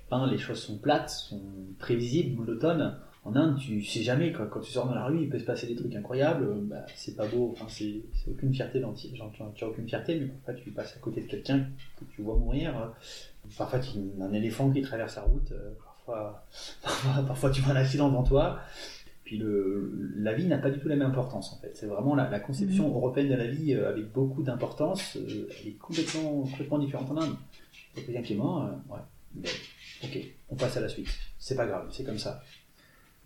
pain, 0.10 0.30
les 0.30 0.38
choses 0.38 0.60
sont 0.60 0.78
plates, 0.78 1.10
sont 1.10 1.42
prévisibles, 1.78 2.38
monotones. 2.38 2.98
En 3.26 3.36
Inde, 3.36 3.60
tu 3.60 3.84
sais 3.84 4.02
jamais, 4.02 4.32
quand 4.32 4.62
tu 4.62 4.72
sors 4.72 4.88
dans 4.88 4.96
la 4.96 5.06
rue, 5.06 5.22
il 5.22 5.30
peut 5.30 5.38
se 5.38 5.44
passer 5.44 5.68
des 5.68 5.76
trucs 5.76 5.94
incroyables, 5.94 6.46
euh, 6.46 6.62
bah, 6.62 6.86
c'est 6.96 7.16
pas 7.16 7.28
beau, 7.28 7.52
enfin, 7.52 7.66
c'est 7.70 8.02
aucune 8.28 8.54
fierté 8.54 8.80
d'entier, 8.80 9.16
genre, 9.16 9.32
tu 9.34 9.44
n'as 9.44 9.70
aucune 9.70 9.88
fierté, 9.88 10.16
mais 10.20 10.28
parfois 10.28 10.54
tu 10.54 10.72
passes 10.72 10.96
à 10.96 11.00
côté 11.00 11.22
de 11.22 11.28
quelqu'un 11.28 11.68
que 11.98 12.06
tu 12.16 12.22
vois 12.22 12.38
mourir, 12.38 12.94
parfois 13.58 13.80
tu 13.80 14.00
as 14.20 14.24
un 14.24 14.34
éléphant 14.34 14.72
qui 14.72 14.82
traverse 14.82 15.18
la 15.18 15.24
route, 15.24 15.54
parfois, 15.84 16.46
parfois, 16.82 17.24
parfois 17.24 17.50
tu 17.52 17.62
vois 17.62 17.74
un 17.74 17.78
accident 17.78 18.08
devant 18.08 18.24
toi, 18.24 18.62
puis 19.30 19.38
le, 19.38 19.92
la 20.16 20.34
vie 20.34 20.48
n'a 20.48 20.58
pas 20.58 20.72
du 20.72 20.80
tout 20.80 20.88
la 20.88 20.96
même 20.96 21.08
importance 21.08 21.54
en 21.54 21.58
fait. 21.58 21.70
C'est 21.76 21.86
vraiment 21.86 22.16
la, 22.16 22.40
conception 22.40 22.88
mhm. 22.88 22.96
européenne 22.96 23.30
de 23.30 23.36
la 23.36 23.46
vie 23.46 23.76
euh, 23.76 23.88
avec 23.88 24.12
beaucoup 24.12 24.42
d'importance, 24.42 25.18
euh, 25.18 25.48
elle 25.62 25.68
est 25.68 25.78
complètement, 25.78 26.42
complètement 26.42 26.80
différente 26.80 27.12
en 27.12 27.18
Inde. 27.18 27.36
Quelqu'un 27.94 28.24
qui 28.24 28.34
est 28.34 28.38
mort, 28.38 28.64
euh, 28.64 28.72
ouais, 28.92 29.02
ben, 29.36 29.52
ok, 30.04 30.20
on 30.50 30.56
passe 30.56 30.78
à 30.78 30.82
la 30.82 30.90
suite. 30.90 31.10
C'est 31.38 31.56
pas 31.56 31.68
grave, 31.68 31.90
c'est 31.92 32.04
comme 32.04 32.18
ça. 32.18 32.42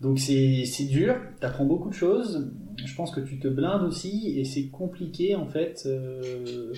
Donc 0.01 0.19
c'est 0.19 0.87
dur, 0.89 1.15
tu 1.39 1.45
apprends 1.45 1.63
beaucoup 1.63 1.87
de 1.87 1.95
choses. 1.95 2.51
Je 2.83 2.95
pense 2.95 3.11
que 3.11 3.21
tu 3.21 3.39
te 3.39 3.47
blindes 3.47 3.83
aussi 3.83 4.37
et 4.37 4.43
c'est 4.43 4.67
compliqué 4.67 5.37
en 5.37 5.47
fait 5.47 5.87
de 5.87 6.73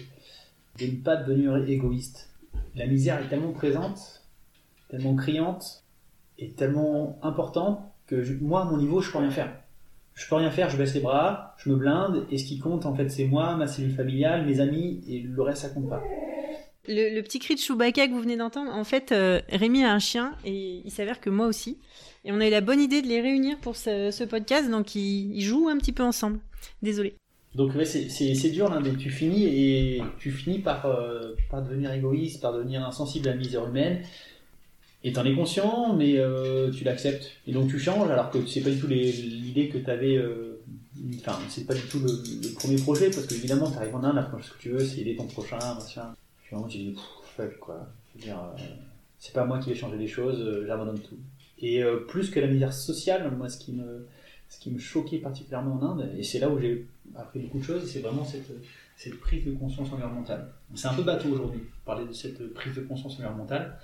ne 0.79 1.01
pas 1.03 1.15
devenir 1.15 1.57
égoïste. 1.67 2.29
La 2.75 2.85
misère 2.85 3.19
est 3.25 3.29
tellement 3.29 3.53
présente, 3.53 4.21
tellement 4.87 5.15
criante 5.15 5.83
et 6.37 6.51
tellement 6.51 7.17
importante 7.23 7.79
que 8.07 8.15
moi, 8.41 8.61
à 8.61 8.65
mon 8.65 8.77
niveau, 8.77 9.01
je 9.01 9.11
peux 9.11 9.17
rien 9.17 9.31
faire. 9.31 9.51
Je 10.13 10.27
peux 10.29 10.35
rien 10.35 10.49
faire, 10.49 10.69
je 10.69 10.77
baisse 10.77 10.93
les 10.93 11.01
bras, 11.01 11.55
je 11.57 11.69
me 11.69 11.75
blinde, 11.75 12.25
et 12.31 12.37
ce 12.37 12.45
qui 12.45 12.57
compte, 12.57 12.85
en 12.85 12.95
fait, 12.95 13.09
c'est 13.09 13.25
moi, 13.25 13.55
ma 13.57 13.67
cellule 13.67 13.93
familiale, 13.93 14.45
mes 14.45 14.61
amis, 14.61 15.03
et 15.09 15.19
le 15.19 15.41
reste, 15.41 15.63
ça 15.63 15.69
compte 15.69 15.89
pas. 15.89 16.01
Le, 16.87 17.21
petit 17.21 17.39
cri 17.39 17.55
de 17.55 17.59
Chewbacca 17.59 18.07
que 18.07 18.13
vous 18.13 18.21
venez 18.21 18.37
d'entendre, 18.37 18.73
en 18.73 18.83
fait, 18.85 19.11
euh, 19.11 19.41
Rémi 19.49 19.83
a 19.83 19.91
un 19.91 19.99
chien, 19.99 20.33
et 20.45 20.81
il 20.85 20.91
s'avère 20.91 21.19
que 21.19 21.29
moi 21.29 21.47
aussi. 21.47 21.77
Et 22.23 22.31
on 22.31 22.39
a 22.39 22.47
eu 22.47 22.51
la 22.51 22.61
bonne 22.61 22.79
idée 22.79 23.01
de 23.01 23.07
les 23.07 23.19
réunir 23.19 23.57
pour 23.57 23.75
ce, 23.75 24.23
podcast, 24.23 24.69
donc 24.69 24.95
ils, 24.95 25.41
jouent 25.41 25.67
un 25.67 25.77
petit 25.77 25.91
peu 25.91 26.03
ensemble. 26.03 26.39
Désolé. 26.81 27.15
Donc 27.53 27.75
ouais, 27.75 27.85
c'est 27.85 28.49
dur, 28.49 28.69
là, 28.69 28.79
mais 28.79 28.95
tu 28.95 29.09
finis 29.09 29.45
et 29.45 30.01
tu 30.17 30.31
finis 30.31 30.59
par, 30.59 30.85
euh, 30.85 31.35
par 31.49 31.61
devenir 31.61 31.91
égoïste, 31.91 32.41
par 32.41 32.53
devenir 32.53 32.85
insensible 32.85 33.27
à 33.27 33.31
la 33.31 33.37
misère 33.37 33.67
humaine. 33.67 34.01
Et 35.05 35.13
t'en 35.13 35.23
es 35.23 35.35
conscient, 35.35 35.93
mais 35.95 36.17
euh, 36.17 36.71
tu 36.71 36.83
l'acceptes. 36.83 37.31
Et 37.45 37.51
donc 37.51 37.69
tu 37.69 37.77
changes, 37.77 38.09
alors 38.09 38.31
que 38.31 38.43
c'est 38.47 38.61
pas 38.61 38.71
du 38.71 38.79
tout 38.79 38.87
l'idée 38.87 39.69
que 39.69 39.77
tu 39.77 39.87
avais. 39.87 40.17
Euh, 40.17 40.59
enfin, 41.19 41.37
c'est 41.47 41.67
pas 41.67 41.75
du 41.75 41.83
tout 41.83 41.99
le, 41.99 42.53
premier 42.55 42.77
projet, 42.77 43.11
parce 43.11 43.27
que 43.27 43.35
évidemment, 43.35 43.69
tu 43.69 43.77
arrives 43.77 43.95
en 43.95 44.03
Inde, 44.03 44.25
ce 44.41 44.49
que 44.49 44.57
tu 44.57 44.69
veux, 44.69 44.83
c'est 44.83 45.01
aider 45.01 45.15
ton 45.15 45.27
prochain, 45.27 45.59
machin. 45.59 46.15
Puis 46.41 46.55
vraiment, 46.55 46.67
tu 46.67 46.79
dis, 46.79 46.95
fuck, 47.37 47.55
quoi. 47.59 47.87
Euh, 48.27 48.31
c'est 49.19 49.33
pas 49.33 49.45
moi 49.45 49.59
qui 49.59 49.69
vais 49.69 49.75
changer 49.75 49.97
les 49.97 50.07
choses, 50.07 50.43
j'abandonne 50.65 50.99
tout. 50.99 51.17
Et 51.59 51.83
plus 52.07 52.31
que 52.31 52.39
la 52.39 52.47
misère 52.47 52.73
sociale, 52.73 53.31
moi, 53.37 53.47
ce 53.47 53.59
qui 53.59 53.73
me, 53.73 54.07
ce 54.49 54.59
qui 54.59 54.71
me 54.71 54.79
choquait 54.79 55.19
particulièrement 55.19 55.75
en 55.75 55.83
Inde, 55.83 56.09
et 56.17 56.23
c'est 56.23 56.39
là 56.39 56.49
où 56.49 56.59
j'ai 56.59 56.87
appris 57.15 57.41
beaucoup 57.41 57.59
de 57.59 57.63
choses, 57.63 57.87
c'est 57.87 57.99
vraiment 57.99 58.25
cette, 58.25 58.51
cette 58.97 59.19
prise 59.19 59.45
de 59.45 59.51
conscience 59.51 59.91
environnementale. 59.91 60.51
C'est 60.73 60.87
un 60.87 60.95
peu 60.95 61.03
bateau 61.03 61.29
aujourd'hui, 61.29 61.61
parler 61.85 62.07
de 62.07 62.13
cette 62.13 62.53
prise 62.55 62.73
de 62.73 62.81
conscience 62.81 63.13
environnementale. 63.19 63.77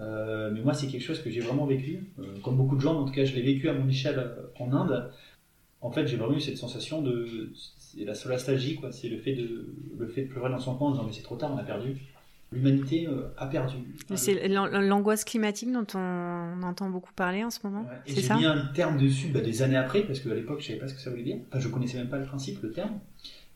Euh, 0.00 0.50
mais 0.52 0.60
moi, 0.60 0.74
c'est 0.74 0.86
quelque 0.86 1.02
chose 1.02 1.20
que 1.22 1.30
j'ai 1.30 1.40
vraiment 1.40 1.66
vécu. 1.66 2.00
Euh, 2.18 2.24
comme 2.42 2.56
beaucoup 2.56 2.76
de 2.76 2.80
gens, 2.80 3.00
en 3.00 3.04
tout 3.04 3.12
cas, 3.12 3.24
je 3.24 3.34
l'ai 3.34 3.42
vécu 3.42 3.68
à 3.68 3.74
mon 3.74 3.88
échelle 3.88 4.18
euh, 4.18 4.46
en 4.58 4.72
Inde. 4.72 5.10
En 5.80 5.90
fait, 5.90 6.06
j'ai 6.06 6.16
vraiment 6.16 6.36
eu 6.36 6.40
cette 6.40 6.56
sensation 6.56 7.02
de. 7.02 7.50
C'est 7.54 8.04
la 8.04 8.14
solastalgie, 8.14 8.76
quoi. 8.76 8.92
C'est 8.92 9.08
le 9.08 9.18
fait 9.18 9.34
de, 9.34 9.74
le 9.98 10.06
fait 10.08 10.22
de 10.22 10.28
pleurer 10.28 10.50
dans 10.50 10.58
son 10.58 10.74
coin 10.76 10.88
en 10.88 10.90
disant 10.92 11.04
Mais 11.04 11.12
c'est 11.12 11.22
trop 11.22 11.36
tard, 11.36 11.52
on 11.52 11.58
a 11.58 11.64
perdu. 11.64 11.96
L'humanité 12.50 13.06
a 13.36 13.46
perdu. 13.46 13.76
C'est 14.14 14.48
l'angoisse 14.48 15.24
climatique 15.24 15.70
dont 15.70 15.86
on 15.94 16.62
entend 16.62 16.88
beaucoup 16.88 17.12
parler 17.12 17.44
en 17.44 17.50
ce 17.50 17.58
moment. 17.62 17.86
et 18.06 18.14
j'ai 18.14 18.34
mis 18.34 18.46
un 18.46 18.68
terme 18.74 18.96
dessus 18.96 19.28
bah, 19.28 19.40
des 19.40 19.60
années 19.60 19.76
après, 19.76 20.02
parce 20.02 20.20
qu'à 20.20 20.34
l'époque, 20.34 20.62
je 20.62 20.68
savais 20.68 20.78
pas 20.78 20.88
ce 20.88 20.94
que 20.94 21.00
ça 21.00 21.10
voulait 21.10 21.24
dire. 21.24 21.36
Enfin, 21.48 21.60
je 21.60 21.68
connaissais 21.68 21.98
même 21.98 22.08
pas 22.08 22.18
le 22.18 22.24
principe, 22.24 22.62
le 22.62 22.72
terme. 22.72 23.00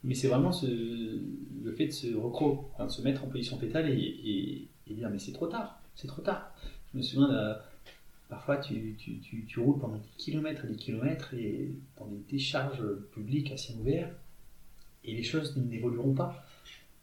Mais 0.05 0.15
c'est 0.15 0.29
vraiment 0.29 0.53
ce, 0.53 0.67
le 0.67 1.73
fait 1.73 1.87
de 1.87 1.93
se 1.93 2.15
recro, 2.15 2.71
de 2.79 2.89
se 2.89 3.01
mettre 3.01 3.25
en 3.25 3.29
position 3.29 3.59
fétale 3.59 3.89
et, 3.89 3.95
et, 3.95 4.69
et 4.89 4.95
dire 4.95 5.09
Mais 5.11 5.19
c'est 5.19 5.33
trop 5.33 5.47
tard 5.47 5.82
c'est 5.95 6.09
trop 6.09 6.23
tard. 6.23 6.53
Je 6.93 6.99
me 6.99 7.03
souviens, 7.03 7.29
de, 7.29 7.55
parfois 8.29 8.57
tu, 8.59 8.95
tu, 8.99 9.19
tu, 9.19 9.45
tu, 9.45 9.61
roules 9.61 9.79
pendant 9.79 9.97
des 9.97 10.09
kilomètres 10.17 10.65
et 10.65 10.69
des 10.69 10.77
kilomètres 10.77 11.35
et 11.35 11.71
dans 11.99 12.07
des 12.07 12.21
décharges 12.31 12.85
publiques 13.13 13.53
à 13.53 13.57
ciel 13.57 13.79
ouvert 13.79 14.11
et 15.05 15.15
les 15.15 15.23
choses 15.23 15.57
n'évolueront 15.57 16.15
pas. 16.15 16.45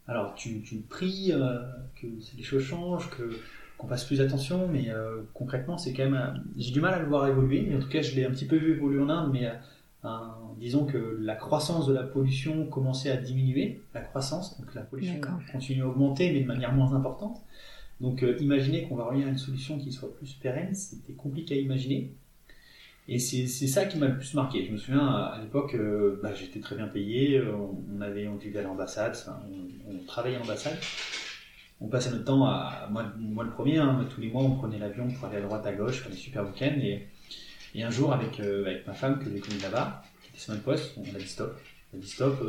Alors 0.07 0.33
tu, 0.33 0.63
pries 0.89 1.31
euh, 1.31 1.59
que 2.01 2.07
les 2.35 2.43
choses 2.43 2.63
changent, 2.63 3.09
que 3.11 3.29
qu'on 3.77 3.87
fasse 3.87 4.03
plus 4.03 4.19
attention, 4.19 4.67
mais 4.67 4.89
euh, 4.89 5.21
concrètement 5.33 5.77
c'est 5.77 5.93
quand 5.93 6.03
même, 6.03 6.15
euh, 6.15 6.37
j'ai 6.57 6.71
du 6.71 6.81
mal 6.81 6.95
à 6.95 6.99
le 6.99 7.05
voir 7.05 7.27
évoluer, 7.27 7.61
mais 7.61 7.77
en 7.77 7.79
tout 7.79 7.87
cas 7.87 8.01
je 8.01 8.13
l'ai 8.15 8.25
un 8.25 8.31
petit 8.31 8.45
peu 8.45 8.57
vu 8.57 8.73
évoluer 8.73 9.01
en 9.01 9.09
Inde, 9.09 9.31
mais 9.31 9.49
disons 10.57 10.85
que 10.85 11.17
la 11.21 11.35
croissance 11.35 11.85
de 11.87 11.93
la 11.93 12.03
pollution 12.03 12.65
commençait 12.65 13.11
à 13.11 13.17
diminuer, 13.17 13.81
la 13.93 14.01
croissance, 14.01 14.59
donc 14.59 14.73
la 14.73 14.81
pollution 14.81 15.21
continue 15.51 15.83
à 15.83 15.87
augmenter, 15.87 16.31
mais 16.33 16.41
de 16.41 16.47
manière 16.47 16.73
moins 16.73 16.93
importante. 16.93 17.41
Donc 18.01 18.23
euh, 18.23 18.37
imaginer 18.39 18.83
qu'on 18.83 18.95
va 18.95 19.05
revenir 19.05 19.27
à 19.27 19.29
une 19.29 19.37
solution 19.37 19.77
qui 19.77 19.91
soit 19.91 20.15
plus 20.15 20.33
pérenne, 20.33 20.73
c'était 20.73 21.13
compliqué 21.13 21.55
à 21.55 21.57
imaginer. 21.57 22.13
Et 23.11 23.17
c'est 23.17 23.47
ça 23.47 23.85
qui 23.85 23.97
m'a 23.97 24.07
le 24.07 24.17
plus 24.17 24.35
marqué. 24.35 24.63
Je 24.67 24.71
me 24.71 24.77
souviens, 24.77 25.07
à, 25.07 25.39
l'époque, 25.41 25.73
euh, 25.73 26.19
bah, 26.21 26.31
j'étais 26.35 26.59
très 26.59 26.75
bien 26.75 26.87
payé, 26.87 27.37
euh, 27.37 27.55
on, 27.55 28.01
avait, 28.01 28.27
on 28.27 28.35
vivait 28.35 28.59
à 28.59 28.61
l'ambassade, 28.61 29.17
on, 29.89 30.05
travaillait 30.05 30.35
à 30.35 30.39
l'ambassade. 30.39 30.77
On 31.81 31.87
passait 31.87 32.11
notre 32.11 32.25
temps, 32.25 32.45
à, 32.45 32.87
moi, 32.91 33.05
moi 33.17 33.43
le 33.43 33.49
premier, 33.49 33.79
hein, 33.79 34.05
tous 34.13 34.21
les 34.21 34.29
mois 34.29 34.43
on 34.43 34.55
prenait 34.55 34.77
l'avion 34.77 35.07
pour 35.07 35.27
aller 35.27 35.37
à 35.37 35.41
droite 35.41 35.65
à 35.65 35.73
gauche, 35.73 36.01
faire 36.01 36.11
des 36.11 36.17
super 36.17 36.45
week-ends. 36.45 36.79
Et, 36.83 37.07
et 37.73 37.83
un 37.83 37.89
jour, 37.89 38.13
avec, 38.13 38.39
avec 38.39 38.85
ma 38.85 38.93
femme 38.93 39.17
que 39.17 39.25
j'ai 39.29 39.39
connue 39.39 39.59
là-bas, 39.59 40.03
qui 40.21 40.29
était 40.29 40.39
sur 40.39 40.53
une 40.53 40.61
poste, 40.61 40.95
on 40.97 41.15
a 41.15 41.17
dit 41.17 41.27
stop. 41.27 41.59
On 41.91 41.97
a 41.97 41.99
dit 41.99 42.07
stop, 42.07 42.39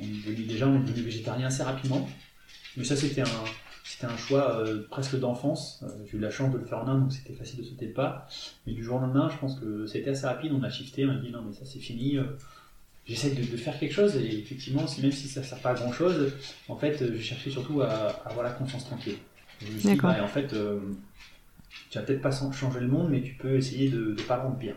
on 0.00 0.04
est 0.04 0.26
devenu, 0.26 0.46
déjà 0.46 0.66
on 0.66 0.76
est 0.76 0.84
devenu 0.86 1.02
végétarien 1.02 1.48
assez 1.48 1.62
rapidement. 1.62 2.08
Mais 2.78 2.84
ça 2.84 2.96
c'était 2.96 3.20
un, 3.20 3.44
c'était 3.84 4.06
un 4.06 4.16
choix 4.16 4.58
euh, 4.58 4.86
presque 4.90 5.18
d'enfance. 5.18 5.82
Euh, 5.82 5.88
j'ai 6.06 6.18
eu 6.18 6.20
la 6.20 6.30
chance 6.30 6.52
de 6.52 6.58
le 6.58 6.64
faire 6.64 6.78
en 6.78 6.88
Inde, 6.88 7.00
donc 7.02 7.12
c'était 7.12 7.32
facile 7.32 7.60
de 7.60 7.64
sauter 7.64 7.86
le 7.86 7.92
pas. 7.92 8.28
Mais 8.66 8.72
du 8.72 8.84
jour 8.84 8.96
au 8.96 9.00
lendemain, 9.00 9.28
je 9.28 9.36
pense 9.38 9.58
que 9.58 9.86
ça 9.86 9.98
a 9.98 10.00
été 10.00 10.10
assez 10.10 10.26
rapide. 10.26 10.52
On 10.52 10.62
a 10.62 10.70
shifté, 10.70 11.04
on 11.04 11.10
a 11.10 11.16
dit 11.16 11.30
non, 11.30 11.42
mais 11.42 11.52
ça 11.52 11.64
c'est 11.64 11.80
fini. 11.80 12.16
Euh, 12.16 12.24
j'essaie 13.06 13.30
de, 13.30 13.56
faire 13.56 13.78
quelque 13.78 13.92
chose 13.92 14.16
et 14.16 14.38
effectivement, 14.38 14.84
même 15.02 15.12
si 15.12 15.28
ça 15.28 15.40
ne 15.40 15.44
sert 15.44 15.58
pas 15.58 15.70
à 15.70 15.74
grand 15.74 15.92
chose, 15.92 16.32
en 16.68 16.76
fait, 16.76 17.04
je 17.12 17.20
cherchais 17.20 17.50
surtout 17.50 17.82
à, 17.82 17.88
avoir 18.24 18.44
la 18.44 18.52
conscience 18.52 18.84
tranquille. 18.84 19.16
Je 19.60 19.66
me 19.66 19.78
suis 19.78 19.88
dit, 19.90 19.96
bah, 19.96 20.22
en 20.22 20.28
fait, 20.28 20.48
tu 20.48 21.98
vas 21.98 22.04
peut-être 22.04 22.22
pas 22.22 22.30
changer 22.30 22.80
le 22.80 22.88
monde, 22.88 23.10
mais 23.10 23.22
tu 23.22 23.34
peux 23.34 23.56
essayer 23.56 23.90
de 23.90 24.14
ne 24.16 24.22
pas 24.22 24.36
le 24.36 24.42
rendre 24.42 24.58
pire. 24.58 24.76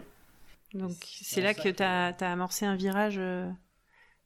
Donc 0.74 0.94
c'est 1.04 1.42
là 1.42 1.54
que 1.54 1.70
tu 1.70 1.84
as, 1.84 2.08
as, 2.08 2.32
amorcé 2.32 2.66
un 2.66 2.76
virage 2.76 3.22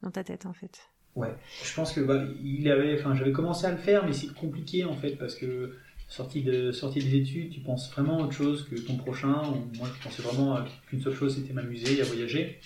dans 0.01 0.11
ta 0.11 0.23
tête 0.23 0.45
en 0.45 0.53
fait. 0.53 0.88
Ouais, 1.15 1.33
je 1.63 1.73
pense 1.73 1.91
que 1.91 2.01
bah, 2.01 2.23
j'avais 2.63 3.31
commencé 3.31 3.65
à 3.65 3.71
le 3.71 3.77
faire, 3.77 4.05
mais 4.05 4.13
c'est 4.13 4.33
compliqué 4.33 4.85
en 4.85 4.95
fait 4.95 5.15
parce 5.17 5.35
que 5.35 5.75
sorti 6.07 6.41
de 6.41 6.71
sortie 6.71 7.03
des 7.03 7.15
études, 7.15 7.51
tu 7.51 7.59
penses 7.59 7.91
vraiment 7.91 8.19
à 8.19 8.23
autre 8.23 8.33
chose 8.33 8.67
que 8.69 8.75
ton 8.75 8.95
prochain. 8.97 9.41
moi, 9.77 9.87
je 9.95 10.03
pensais 10.03 10.21
vraiment 10.21 10.59
qu'une 10.87 11.01
seule 11.01 11.13
chose, 11.13 11.35
c'était 11.35 11.53
m'amuser, 11.53 12.01
à 12.01 12.05
voyager. 12.05 12.59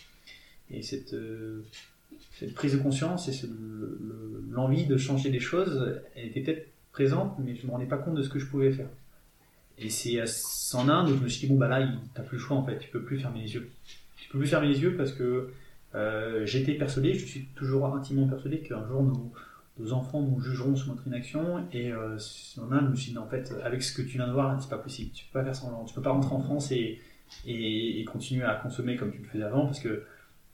Et 0.71 0.81
cette, 0.81 1.13
euh, 1.13 1.63
cette 2.39 2.53
prise 2.53 2.73
de 2.73 2.77
conscience 2.77 3.27
et 3.27 3.47
l'envie 4.49 4.85
de 4.85 4.97
changer 4.97 5.29
des 5.29 5.41
choses, 5.41 6.01
elle 6.15 6.27
était 6.27 6.41
peut-être 6.41 6.67
présente, 6.93 7.37
mais 7.39 7.55
je 7.55 7.65
me 7.67 7.71
rendais 7.71 7.85
pas 7.85 7.97
compte 7.97 8.15
de 8.15 8.23
ce 8.23 8.29
que 8.29 8.39
je 8.39 8.45
pouvais 8.45 8.71
faire. 8.71 8.89
Et 9.77 9.89
c'est 9.89 10.21
en 10.73 10.87
Inde 10.87 11.09
où 11.09 11.17
je 11.17 11.23
me 11.23 11.27
suis 11.27 11.47
dit 11.47 11.53
bon 11.53 11.59
bah 11.59 11.67
là, 11.67 11.87
t'as 12.13 12.21
plus 12.21 12.37
le 12.37 12.43
choix 12.43 12.57
en 12.57 12.65
fait, 12.65 12.77
tu 12.79 12.89
peux 12.89 13.01
plus 13.01 13.19
fermer 13.19 13.41
les 13.41 13.53
yeux. 13.55 13.69
Tu 14.17 14.29
peux 14.29 14.37
plus 14.37 14.47
fermer 14.47 14.67
les 14.67 14.79
yeux 14.81 14.95
parce 14.95 15.11
que 15.11 15.51
euh, 15.95 16.45
j'étais 16.45 16.73
persuadé, 16.73 17.13
je 17.13 17.25
suis 17.25 17.45
toujours 17.55 17.85
intimement 17.85 18.27
persuadé 18.27 18.59
qu'un 18.59 18.85
jour 18.87 19.03
nos, 19.03 19.93
enfants 19.93 20.21
nous 20.21 20.39
jugeront 20.39 20.75
sur 20.75 20.89
notre 20.89 21.07
inaction. 21.07 21.65
Et 21.71 21.91
euh, 21.91 22.17
Inde, 22.57 22.85
je 22.85 22.89
me 22.89 22.95
suis 22.95 23.11
dit, 23.11 23.17
en 23.17 23.27
fait, 23.27 23.53
avec 23.63 23.83
ce 23.83 23.93
que 23.93 24.01
tu 24.01 24.17
viens 24.17 24.27
de 24.27 24.33
voir, 24.33 24.59
c'est 24.61 24.69
pas 24.69 24.77
possible. 24.77 25.11
Tu 25.13 25.25
peux 25.25 25.39
pas 25.39 25.45
faire 25.45 25.55
semblant. 25.55 25.85
Tu 25.85 25.93
peux 25.93 26.01
pas 26.01 26.11
rentrer 26.11 26.35
en 26.35 26.41
France 26.41 26.71
et, 26.71 26.99
continuer 28.11 28.43
à 28.43 28.55
consommer 28.55 28.95
comme 28.95 29.11
tu 29.11 29.19
le 29.19 29.27
faisais 29.27 29.43
avant 29.43 29.65
parce 29.65 29.79
que, 29.79 30.03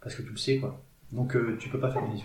parce 0.02 0.16
que 0.16 0.22
tu 0.22 0.30
le 0.30 0.38
sais, 0.38 0.58
quoi. 0.60 0.82
Donc, 1.12 1.36
euh, 1.36 1.58
tu 1.60 1.70
peux 1.70 1.80
pas 1.80 1.92
faire 1.92 2.04
yeux. 2.04 2.24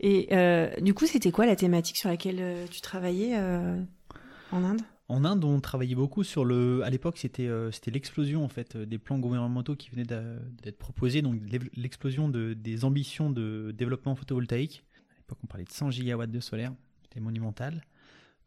Et 0.00 0.28
euh, 0.32 0.68
du 0.80 0.94
coup, 0.94 1.06
c'était 1.06 1.30
quoi 1.30 1.46
la 1.46 1.54
thématique 1.54 1.96
sur 1.96 2.08
laquelle 2.08 2.66
tu 2.70 2.80
travaillais 2.80 3.36
en 3.36 4.64
Inde? 4.64 4.82
En 5.08 5.24
Inde, 5.24 5.44
on 5.44 5.60
travaillait 5.60 5.94
beaucoup 5.94 6.24
sur 6.24 6.44
le. 6.44 6.82
À 6.84 6.90
l'époque, 6.90 7.18
c'était 7.18 7.46
euh, 7.46 7.70
l'explosion 7.86 8.44
en 8.44 8.48
fait 8.48 8.76
des 8.76 8.98
plans 8.98 9.18
gouvernementaux 9.18 9.76
qui 9.76 9.90
venaient 9.90 10.04
d'être 10.04 10.78
proposés, 10.78 11.22
donc 11.22 11.40
l'explosion 11.76 12.28
de, 12.28 12.54
des 12.54 12.84
ambitions 12.84 13.30
de 13.30 13.72
développement 13.76 14.14
photovoltaïque. 14.14 14.84
À 14.94 15.18
l'époque, 15.18 15.38
on 15.44 15.46
parlait 15.46 15.64
de 15.64 15.70
100 15.70 15.90
gigawatts 15.90 16.30
de 16.30 16.40
solaire, 16.40 16.72
c'était 17.02 17.20
monumental. 17.20 17.82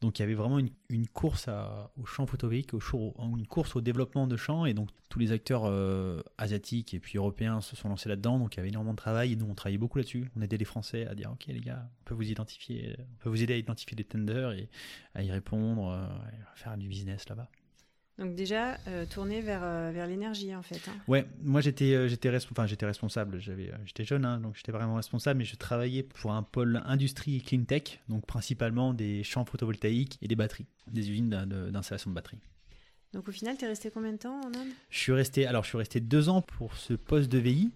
Donc 0.06 0.20
il 0.20 0.22
y 0.22 0.24
avait 0.24 0.36
vraiment 0.36 0.60
une, 0.60 1.08
course 1.08 1.50
au 1.98 2.06
champ 2.06 2.28
photovoltaïque, 2.28 2.76
au 2.76 2.80
une 3.36 3.48
course 3.48 3.76
au 3.76 3.82
développement 3.82 4.28
de 4.28 4.38
champs, 4.38 4.68
et 4.68 4.76
donc 4.76 4.90
tous 5.10 5.18
les 5.18 5.32
acteurs 5.32 5.64
euh, 5.66 6.22
asiatiques 6.38 6.94
et 6.94 7.00
puis 7.00 7.18
européens 7.18 7.60
se 7.60 7.76
sont 7.76 7.90
lancés 7.90 8.08
là-dedans. 8.08 8.38
Donc 8.38 8.54
il 8.54 8.58
y 8.58 8.60
avait 8.60 8.70
énormément 8.70 8.94
de 8.94 8.98
travail, 8.98 9.34
et 9.34 9.36
nous 9.36 9.48
on 9.50 9.56
travaillait 9.56 9.80
beaucoup 9.80 9.98
là-dessus. 9.98 10.30
On 10.36 10.44
aidait 10.44 10.58
les 10.58 10.66
Français 10.66 11.08
à 11.08 11.16
dire 11.16 11.32
ok 11.32 11.48
les 11.48 11.60
gars, 11.60 11.90
on 12.02 12.04
peut 12.04 12.14
vous 12.14 12.30
identifier, 12.30 12.96
on 13.00 13.24
peut 13.24 13.30
vous 13.30 13.42
aider 13.42 13.56
à 13.56 13.58
identifier 13.58 13.96
des 13.96 14.04
tenders 14.04 14.52
et 14.52 14.70
à 15.16 15.24
y 15.24 15.32
répondre, 15.32 15.90
euh, 15.90 16.06
à 16.06 16.56
faire 16.56 16.78
du 16.78 16.88
business 16.88 17.28
là-bas. 17.28 17.50
Donc 18.18 18.34
déjà 18.34 18.78
euh, 18.88 19.06
tourné 19.06 19.42
vers, 19.42 19.62
euh, 19.64 19.92
vers 19.94 20.08
l'énergie 20.08 20.56
en 20.56 20.62
fait. 20.62 20.82
Hein. 20.88 20.96
Ouais, 21.08 21.26
moi 21.44 21.60
j'étais 21.60 21.94
euh, 21.94 22.08
j'étais 22.08 22.34
enfin, 22.34 22.66
j'étais 22.66 22.86
responsable, 22.86 23.40
j'avais 23.40 23.72
j'étais 23.86 24.06
jeune 24.06 24.24
hein, 24.24 24.40
donc 24.40 24.56
j'étais 24.56 24.72
vraiment 24.72 24.96
responsable 24.96 25.40
mais 25.40 25.46
je 25.46 25.58
travaillais 25.58 26.04
pour 26.04 26.32
un 26.32 26.42
pôle 26.42 26.82
industrie 26.86 27.42
clean 27.42 27.66
tech 27.66 28.00
donc 28.08 28.26
principalement 28.26 28.94
des 28.94 29.24
champs 29.24 29.44
photovoltaïques 29.44 30.18
et 30.22 30.30
des 30.30 30.36
batteries, 30.38 30.68
des 30.88 31.12
usines 31.12 31.30
d'installation 31.30 32.10
de 32.10 32.16
batteries. 32.16 32.40
Donc 33.16 33.30
au 33.30 33.32
final, 33.32 33.56
tu 33.58 33.64
es 33.64 33.68
resté 33.70 33.90
combien 33.92 34.12
de 34.12 34.18
temps 34.18 34.42
en 34.42 34.48
Inde? 34.48 34.68
Je 34.90 35.00
suis 35.00 35.14
resté, 35.14 35.48
alors 35.48 35.64
je 35.64 35.70
suis 35.70 35.78
resté 35.78 36.02
deux 36.02 36.28
ans 36.28 36.42
pour 36.42 36.76
ce 36.76 36.94
poste 36.94 37.32
de 37.32 37.38
VI. 37.38 37.72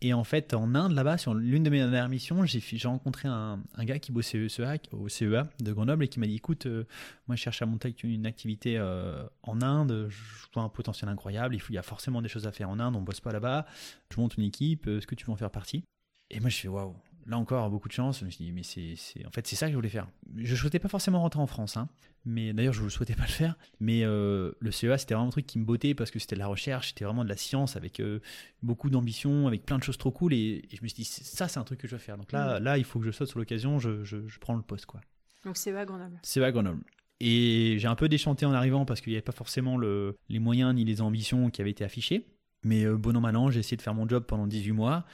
Et 0.00 0.14
en 0.14 0.22
fait, 0.22 0.54
en 0.54 0.74
Inde, 0.76 0.92
là-bas, 0.92 1.18
sur 1.18 1.34
l'une 1.34 1.64
de 1.64 1.70
mes 1.70 1.78
dernières 1.78 2.08
missions, 2.08 2.44
j'ai 2.46 2.60
rencontré 2.86 3.26
un, 3.26 3.60
gars 3.80 3.98
qui 3.98 4.12
bossait 4.12 4.44
au 4.44 4.48
CEA, 4.48 4.76
au 4.92 5.08
CEA 5.08 5.48
de 5.58 5.72
Grenoble 5.72 6.04
et 6.04 6.08
qui 6.08 6.20
m'a 6.20 6.26
dit 6.26 6.36
écoute, 6.36 6.66
euh, 6.66 6.84
moi 7.26 7.34
je 7.34 7.42
cherche 7.42 7.62
à 7.62 7.66
monter 7.66 7.94
une 8.04 8.26
activité 8.26 8.78
euh, 8.78 9.24
en 9.42 9.60
Inde, 9.60 10.06
je 10.08 10.16
vois 10.54 10.62
un 10.62 10.68
potentiel 10.68 11.08
incroyable, 11.10 11.56
il, 11.56 11.74
y 11.74 11.78
a 11.78 11.82
forcément 11.82 12.22
des 12.22 12.28
choses 12.28 12.46
à 12.46 12.52
faire 12.52 12.70
en 12.70 12.78
Inde, 12.78 12.94
on 12.94 13.02
bosse 13.02 13.20
pas 13.20 13.32
là-bas, 13.32 13.66
je 14.14 14.20
monte 14.20 14.36
une 14.36 14.44
équipe, 14.44 14.86
est-ce 14.86 15.06
que 15.06 15.16
tu 15.16 15.26
veux 15.26 15.32
en 15.32 15.36
faire 15.36 15.50
partie? 15.50 15.82
Et 16.30 16.38
moi 16.38 16.48
je 16.48 16.58
fais 16.58 16.68
waouh, 16.68 16.94
là 17.28 17.38
encore, 17.38 17.70
beaucoup 17.70 17.88
de 17.88 17.92
chance. 17.92 18.20
Je 18.20 18.24
me 18.24 18.30
suis 18.30 18.44
dit, 18.44 18.52
mais 18.52 18.62
c'est, 18.62 19.26
en 19.26 19.30
fait, 19.30 19.46
c'est 19.46 19.54
ça 19.54 19.66
que 19.66 19.72
je 19.72 19.76
voulais 19.76 19.88
faire. 19.90 20.08
Je 20.36 20.50
ne 20.50 20.56
souhaitais 20.56 20.78
pas 20.78 20.88
forcément 20.88 21.20
rentrer 21.20 21.40
en 21.40 21.46
France, 21.46 21.76
hein, 21.76 21.88
mais 22.24 22.52
d'ailleurs, 22.52 22.72
je 22.72 22.82
ne 22.82 22.88
souhaitais 22.88 23.14
pas 23.14 23.24
le 23.24 23.32
faire. 23.32 23.56
Mais 23.80 24.02
euh, 24.04 24.52
le 24.58 24.70
CEA, 24.70 24.96
c'était 24.98 25.14
vraiment 25.14 25.28
un 25.28 25.32
truc 25.32 25.46
qui 25.46 25.58
me 25.58 25.64
bottait 25.64 25.94
parce 25.94 26.10
que 26.10 26.18
c'était 26.18 26.34
de 26.34 26.40
la 26.40 26.46
recherche, 26.46 26.88
c'était 26.88 27.04
vraiment 27.04 27.24
de 27.24 27.28
la 27.28 27.36
science 27.36 27.76
avec 27.76 28.00
euh, 28.00 28.20
beaucoup 28.62 28.88
d'ambition, 28.88 29.46
avec 29.46 29.64
plein 29.64 29.78
de 29.78 29.84
choses 29.84 29.98
trop 29.98 30.10
cool. 30.10 30.32
Et, 30.32 30.62
je 30.72 30.82
me 30.82 30.88
suis 30.88 30.96
dit, 30.96 31.04
ça, 31.04 31.48
c'est 31.48 31.58
un 31.58 31.64
truc 31.64 31.78
que 31.78 31.86
je 31.86 31.92
veux 31.92 32.00
faire. 32.00 32.16
Donc 32.16 32.32
là, 32.32 32.58
mm. 32.58 32.64
là 32.64 32.78
il 32.78 32.84
faut 32.84 32.98
que 32.98 33.04
je 33.04 33.10
saute 33.10 33.28
sur 33.28 33.38
l'occasion, 33.38 33.78
je, 33.78 34.04
je, 34.04 34.16
prends 34.40 34.56
le 34.56 34.62
poste. 34.62 34.86
Quoi. 34.86 35.00
Donc 35.44 35.56
CEA 35.56 35.84
Grenoble. 35.84 36.18
CEA 36.22 36.50
Grenoble. 36.50 36.82
Et 37.20 37.76
j'ai 37.78 37.88
un 37.88 37.96
peu 37.96 38.08
déchanté 38.08 38.46
en 38.46 38.52
arrivant 38.52 38.84
parce 38.84 39.00
qu'il 39.00 39.10
n'y 39.10 39.16
avait 39.16 39.22
pas 39.22 39.32
forcément 39.32 39.76
le, 39.76 40.16
les 40.28 40.38
moyens 40.38 40.72
ni 40.74 40.84
les 40.84 41.02
ambitions 41.02 41.50
qui 41.50 41.60
avaient 41.60 41.72
été 41.72 41.84
affichés. 41.84 42.24
Mais 42.64 42.84
euh, 42.84 42.96
bon 42.96 43.16
an, 43.16 43.20
mal 43.20 43.36
an, 43.36 43.50
j'ai 43.50 43.60
essayé 43.60 43.76
de 43.76 43.82
faire 43.82 43.94
mon 43.94 44.08
job 44.08 44.24
pendant 44.26 44.46
18 44.46 44.72
mois. 44.72 45.04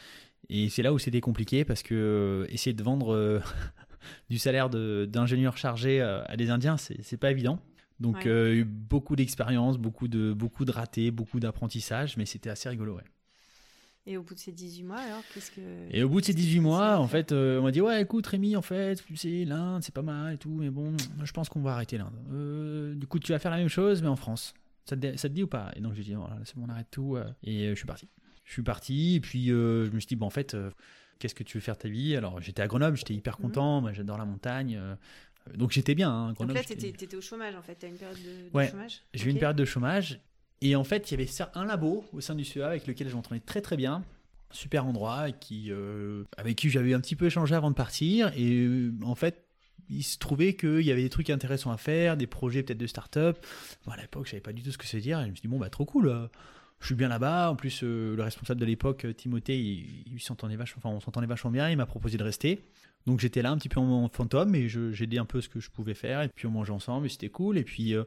Et 0.48 0.68
c'est 0.68 0.82
là 0.82 0.92
où 0.92 0.98
c'était 0.98 1.20
compliqué 1.20 1.64
parce 1.64 1.82
que 1.82 1.94
euh, 1.94 2.52
essayer 2.52 2.74
de 2.74 2.82
vendre 2.82 3.14
euh, 3.14 3.40
du 4.30 4.38
salaire 4.38 4.68
d'ingénieur 4.68 5.56
chargé 5.56 6.00
euh, 6.00 6.22
à 6.26 6.36
des 6.36 6.50
Indiens, 6.50 6.76
c'est 6.76 7.16
pas 7.16 7.30
évident. 7.30 7.60
Donc 8.00 8.26
eu 8.26 8.64
beaucoup 8.64 9.14
d'expérience, 9.14 9.78
beaucoup 9.78 10.08
de, 10.08 10.32
beaucoup 10.32 10.64
de 10.64 10.72
ratés, 10.72 11.10
beaucoup 11.12 11.38
d'apprentissage, 11.38 12.16
mais 12.16 12.26
c'était 12.26 12.50
assez 12.50 12.68
rigolo. 12.68 12.96
Ouais. 12.96 13.04
Et 14.06 14.18
au 14.18 14.22
bout 14.22 14.34
de 14.34 14.40
ces 14.40 14.52
18 14.52 14.82
mois, 14.82 14.98
alors, 14.98 15.22
qu'est-ce 15.32 15.50
que. 15.50 15.60
Et 15.90 16.02
au 16.02 16.08
bout 16.08 16.20
de 16.20 16.26
ces 16.26 16.34
18 16.34 16.60
mois, 16.60 16.98
en 16.98 17.06
fait, 17.06 17.32
on 17.32 17.62
m'a 17.62 17.70
dit 17.70 17.80
Ouais, 17.80 18.02
écoute, 18.02 18.26
Rémi, 18.26 18.56
en 18.56 18.62
fait, 18.62 19.02
tu 19.06 19.16
sais, 19.16 19.44
l'Inde, 19.44 19.82
c'est 19.82 19.94
pas 19.94 20.02
mal 20.02 20.34
et 20.34 20.38
tout, 20.38 20.50
mais 20.50 20.70
bon, 20.70 20.94
je 21.22 21.32
pense 21.32 21.48
qu'on 21.48 21.62
va 21.62 21.74
arrêter 21.74 21.96
l'Inde. 21.96 22.98
du 22.98 23.06
coup, 23.06 23.20
tu 23.20 23.32
vas 23.32 23.38
faire 23.38 23.52
la 23.52 23.58
même 23.58 23.68
chose, 23.68 24.02
mais 24.02 24.08
en 24.08 24.16
France. 24.16 24.54
Ça 24.84 24.96
te, 24.96 25.16
ça 25.16 25.28
te 25.30 25.34
dit 25.34 25.44
ou 25.44 25.46
pas? 25.46 25.70
Et 25.76 25.80
donc, 25.80 25.94
j'ai 25.94 26.02
dit 26.02 26.14
Voilà, 26.14 26.36
c'est 26.44 26.56
bon, 26.56 26.64
on 26.66 26.68
arrête 26.68 26.88
tout. 26.90 27.16
et 27.44 27.68
je 27.70 27.74
suis 27.74 27.86
parti 27.86 28.08
je 28.44 28.52
suis 28.52 28.62
parti, 28.62 29.16
et 29.16 29.20
puis 29.20 29.50
euh, 29.50 29.86
je 29.86 29.90
me 29.90 30.00
suis 30.00 30.08
dit, 30.08 30.16
bon, 30.16 30.26
en 30.26 30.30
fait, 30.30 30.54
euh, 30.54 30.70
qu'est-ce 31.18 31.34
que 31.34 31.42
tu 31.42 31.56
veux 31.56 31.62
faire 31.62 31.78
ta 31.78 31.88
vie? 31.88 32.14
Alors, 32.14 32.40
j'étais 32.40 32.62
à 32.62 32.66
Grenoble, 32.66 32.96
j'étais 32.96 33.14
hyper 33.14 33.38
mhm. 33.38 33.42
content, 33.42 33.80
moi 33.80 33.92
j'adore 33.92 34.18
la 34.18 34.26
montagne. 34.26 34.76
Euh, 34.76 34.94
donc, 35.54 35.72
j'étais 35.72 35.94
bien. 35.94 36.10
Hein, 36.10 36.32
Grenoble, 36.32 36.58
donc 36.58 36.68
là, 36.68 36.76
tu 36.76 36.86
étais, 36.86 37.16
au 37.16 37.20
chômage, 37.20 37.54
en 37.54 37.62
fait, 37.62 37.76
tu 37.78 37.86
as 37.86 37.88
une 37.88 37.96
période 37.96 38.18
de, 38.18 38.56
ouais, 38.56 38.68
chômage? 38.68 39.02
J'ai 39.12 39.26
eu 39.26 39.30
une 39.30 39.38
période 39.38 39.56
de 39.56 39.64
chômage. 39.64 40.20
Et 40.60 40.76
en 40.76 40.84
fait, 40.84 41.10
il 41.10 41.20
y 41.20 41.22
avait 41.22 41.30
un 41.54 41.64
labo 41.66 42.04
au 42.12 42.20
sein 42.20 42.34
du 42.34 42.44
CEA 42.44 42.68
avec 42.68 42.86
lequel 42.86 43.08
je 43.08 43.14
m'entendais 43.14 43.40
très 43.40 43.60
très 43.60 43.76
bien. 43.76 44.02
Super 44.50 44.86
endroit, 44.86 45.16
avec 45.16 45.40
qui 45.40 45.70
j'avais 46.70 46.94
un 46.94 47.00
petit 47.00 47.16
peu 47.16 47.26
échangé 47.26 47.54
avant 47.54 47.70
de 47.70 47.74
partir. 47.74 48.32
Et 48.36 48.68
en 49.02 49.14
fait, 49.14 49.44
il 49.90 50.02
se 50.02 50.16
trouvait 50.16 50.54
qu'il 50.54 50.82
y 50.82 50.92
avait 50.92 51.02
des 51.02 51.10
trucs 51.10 51.28
intéressants 51.28 51.72
à 51.72 51.76
faire, 51.76 52.16
des 52.16 52.26
projets 52.26 52.62
peut-être 52.62 52.78
de 52.78 52.86
start-up. 52.86 53.44
Bon, 53.84 53.92
à 53.92 53.96
l'époque, 53.96 54.26
je 54.26 54.30
savais 54.30 54.40
pas 54.40 54.52
du 54.52 54.62
tout 54.62 54.70
ce 54.70 54.78
que 54.78 54.86
c'est 54.86 55.00
dire. 55.00 55.20
Et 55.20 55.24
je 55.24 55.30
me 55.30 55.34
suis 55.34 55.42
dit, 55.42 55.48
bon, 55.48 55.58
bah, 55.58 55.68
trop 55.68 55.84
cool 55.84 56.30
je 56.80 56.86
suis 56.86 56.94
bien 56.94 57.08
là-bas. 57.08 57.50
En 57.50 57.56
plus, 57.56 57.82
euh, 57.82 58.14
le 58.14 58.22
responsable 58.22 58.60
de 58.60 58.66
l'époque, 58.66 59.04
euh, 59.04 59.12
Timothée, 59.12 59.58
il, 59.58 60.20
s'entendait 60.20 60.56
vachement, 60.56 60.82
enfin, 60.84 60.94
on 60.94 61.00
s'entendait 61.00 61.26
vachement 61.26 61.50
bien. 61.50 61.70
Il 61.70 61.76
m'a 61.76 61.86
proposé 61.86 62.18
de 62.18 62.24
rester. 62.24 62.64
Donc 63.06 63.20
j'étais 63.20 63.42
là 63.42 63.50
un 63.50 63.58
petit 63.58 63.68
peu 63.68 63.80
en 63.80 64.08
fantôme 64.08 64.54
et 64.54 64.68
j'ai 64.68 65.06
dit 65.06 65.18
un 65.18 65.26
peu 65.26 65.40
ce 65.40 65.48
que 65.48 65.60
je 65.60 65.70
pouvais 65.70 65.94
faire. 65.94 66.22
Et 66.22 66.28
puis 66.28 66.46
on 66.46 66.50
mangeait 66.50 66.72
ensemble 66.72 67.06
et 67.06 67.08
c'était 67.08 67.28
cool. 67.28 67.58
Et 67.58 67.64
puis 67.64 67.94
euh, 67.94 68.04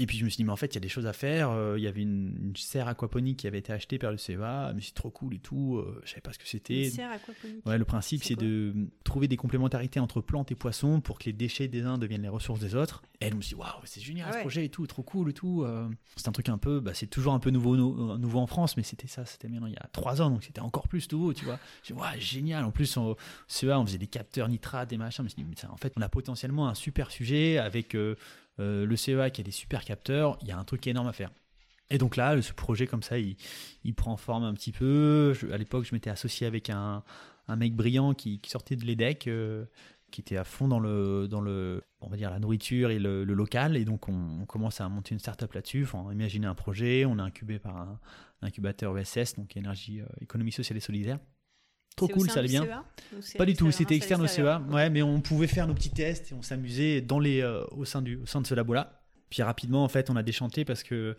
et 0.00 0.06
puis 0.06 0.16
je 0.16 0.24
me 0.24 0.30
suis 0.30 0.36
dit, 0.36 0.44
mais 0.44 0.52
en 0.52 0.56
fait, 0.56 0.66
il 0.66 0.74
y 0.74 0.78
a 0.78 0.80
des 0.80 0.88
choses 0.88 1.06
à 1.06 1.12
faire. 1.12 1.50
Euh, 1.50 1.76
il 1.76 1.82
y 1.82 1.88
avait 1.88 2.02
une, 2.02 2.52
serre 2.56 2.86
aquaponique 2.86 3.40
qui 3.40 3.48
avait 3.48 3.58
été 3.58 3.72
achetée 3.72 3.98
par 3.98 4.12
le 4.12 4.16
CEA, 4.16 4.72
mais 4.72 4.80
c'est 4.80 4.94
trop 4.94 5.10
cool 5.10 5.34
et 5.34 5.40
tout. 5.40 5.76
Euh, 5.76 6.00
je 6.04 6.10
savais 6.10 6.20
pas 6.20 6.32
ce 6.32 6.38
que 6.38 6.46
c'était. 6.46 6.84
Une 6.84 6.90
serre 6.90 7.10
aquaponique 7.10 7.66
Ouais, 7.66 7.76
le 7.76 7.84
principe, 7.84 8.22
c'est 8.22 8.36
de 8.36 8.74
trouver 9.02 9.26
des 9.26 9.36
complémentarités 9.36 9.98
entre 9.98 10.20
plantes 10.20 10.52
et 10.52 10.54
poissons 10.54 11.00
pour 11.00 11.18
que 11.18 11.24
les 11.24 11.32
déchets 11.32 11.66
des 11.66 11.82
uns 11.82 11.98
deviennent 11.98 12.22
les 12.22 12.28
ressources 12.28 12.60
des 12.60 12.76
autres. 12.76 13.02
Et 13.20 13.26
elle 13.26 13.34
me 13.34 13.40
dit, 13.40 13.56
waouh, 13.56 13.68
c'est 13.84 14.00
génial 14.00 14.28
ah 14.30 14.34
ce 14.34 14.38
projet 14.38 14.66
et 14.66 14.68
tout, 14.68 14.86
trop 14.86 15.02
cool 15.02 15.30
et 15.30 15.32
tout. 15.32 15.64
Euh. 15.64 15.88
c'est 16.14 16.28
un 16.28 16.32
truc 16.32 16.48
un 16.48 16.58
peu, 16.58 16.78
bah, 16.78 16.94
c'est 16.94 17.08
toujours 17.08 17.32
un 17.32 17.40
peu 17.40 17.50
nouveau, 17.50 17.76
nouveau 17.76 18.38
en 18.38 18.46
France, 18.46 18.76
mais 18.76 18.84
c'était 18.84 19.08
ça, 19.08 19.24
c'était 19.24 19.48
maintenant 19.48 19.66
il 19.66 19.74
y 19.74 19.78
a 19.78 19.88
trois 19.92 20.22
ans, 20.22 20.30
donc 20.30 20.44
c'était 20.44 20.60
encore 20.60 20.86
plus 20.86 21.10
nouveau, 21.10 21.34
tu 21.34 21.44
vois. 21.44 21.58
Je 21.82 21.92
dis, 21.92 22.00
ouais, 22.00 22.20
génial. 22.20 22.64
En 22.64 22.70
plus, 22.70 22.96
au 22.96 23.16
CEA, 23.48 23.80
on 23.80 23.84
faisait 23.84 23.98
des 23.98 24.06
capteurs 24.06 24.48
nitrates, 24.48 24.90
des 24.90 24.96
machins. 24.96 25.22
Je 25.22 25.24
me 25.24 25.28
suis 25.28 25.42
dit, 25.42 25.44
mais 25.44 25.68
en 25.68 25.76
fait, 25.76 25.92
on 25.96 26.02
a 26.02 26.08
potentiellement 26.08 26.68
un 26.68 26.74
super 26.74 27.10
sujet 27.10 27.58
avec 27.58 27.96
euh, 27.96 28.14
le 28.58 28.96
CEA 28.96 29.30
qui 29.30 29.40
a 29.40 29.44
des 29.44 29.50
super 29.50 29.84
capteurs, 29.84 30.38
il 30.42 30.48
y 30.48 30.50
a 30.50 30.58
un 30.58 30.64
truc 30.64 30.86
énorme 30.86 31.08
à 31.08 31.12
faire. 31.12 31.30
Et 31.90 31.98
donc 31.98 32.16
là, 32.16 32.40
ce 32.42 32.52
projet 32.52 32.86
comme 32.86 33.02
ça, 33.02 33.18
il, 33.18 33.36
prend 33.94 34.16
forme 34.16 34.44
un 34.44 34.54
petit 34.54 34.72
peu. 34.72 35.34
à 35.52 35.56
l'époque, 35.56 35.84
je 35.84 35.94
m'étais 35.94 36.10
associé 36.10 36.46
avec 36.46 36.70
un, 36.70 37.02
mec 37.56 37.74
brillant 37.74 38.14
qui, 38.14 38.40
sortait 38.46 38.76
de 38.76 38.84
l'EDEC, 38.84 39.26
euh, 39.26 39.64
qui 40.10 40.20
était 40.20 40.36
à 40.36 40.44
fond 40.44 40.68
dans 40.68 40.80
le, 40.80 41.28
dans 41.28 41.40
le, 41.40 41.82
on 42.00 42.08
va 42.08 42.16
dire 42.16 42.30
la 42.30 42.38
nourriture 42.38 42.90
et 42.90 42.98
le, 42.98 43.24
local. 43.24 43.76
Et 43.76 43.84
donc 43.84 44.08
on, 44.08 44.44
commence 44.46 44.80
à 44.80 44.88
monter 44.88 45.14
une 45.14 45.18
startup 45.18 45.52
là-dessus. 45.52 45.84
Enfin, 45.84 46.12
imaginé 46.12 46.46
un 46.46 46.54
projet, 46.54 47.04
on 47.06 47.18
a 47.18 47.22
incubé 47.22 47.58
par 47.58 47.76
un, 47.76 48.00
incubateur 48.42 48.96
ESS, 48.98 49.34
donc 49.36 49.56
énergie, 49.56 50.00
euh, 50.00 50.06
économie 50.20 50.52
sociale 50.52 50.76
et 50.76 50.80
solidaire. 50.80 51.18
Trop 51.98 52.08
cool, 52.08 52.30
ça 52.30 52.40
allait 52.40 52.48
bien. 52.48 52.66
Pas 53.36 53.46
du 53.46 53.54
tout, 53.54 53.70
c'était 53.70 53.96
externe 53.96 54.22
au 54.22 54.26
CEA. 54.26 54.62
Ouais, 54.70 54.90
mais 54.90 55.02
on 55.02 55.20
pouvait 55.20 55.46
faire 55.46 55.66
nos 55.66 55.74
petits 55.74 55.90
tests 55.90 56.32
et 56.32 56.34
on 56.34 56.42
s'amusait 56.42 57.00
dans 57.00 57.18
les, 57.18 57.40
euh, 57.40 57.64
au, 57.72 57.84
sein 57.84 58.02
du, 58.02 58.16
au 58.16 58.26
sein 58.26 58.40
de 58.40 58.46
ce 58.46 58.54
labo-là. 58.54 59.02
Puis 59.30 59.42
rapidement, 59.42 59.84
en 59.84 59.88
fait, 59.88 60.10
on 60.10 60.16
a 60.16 60.22
déchanté 60.22 60.64
parce 60.64 60.82
que 60.82 61.16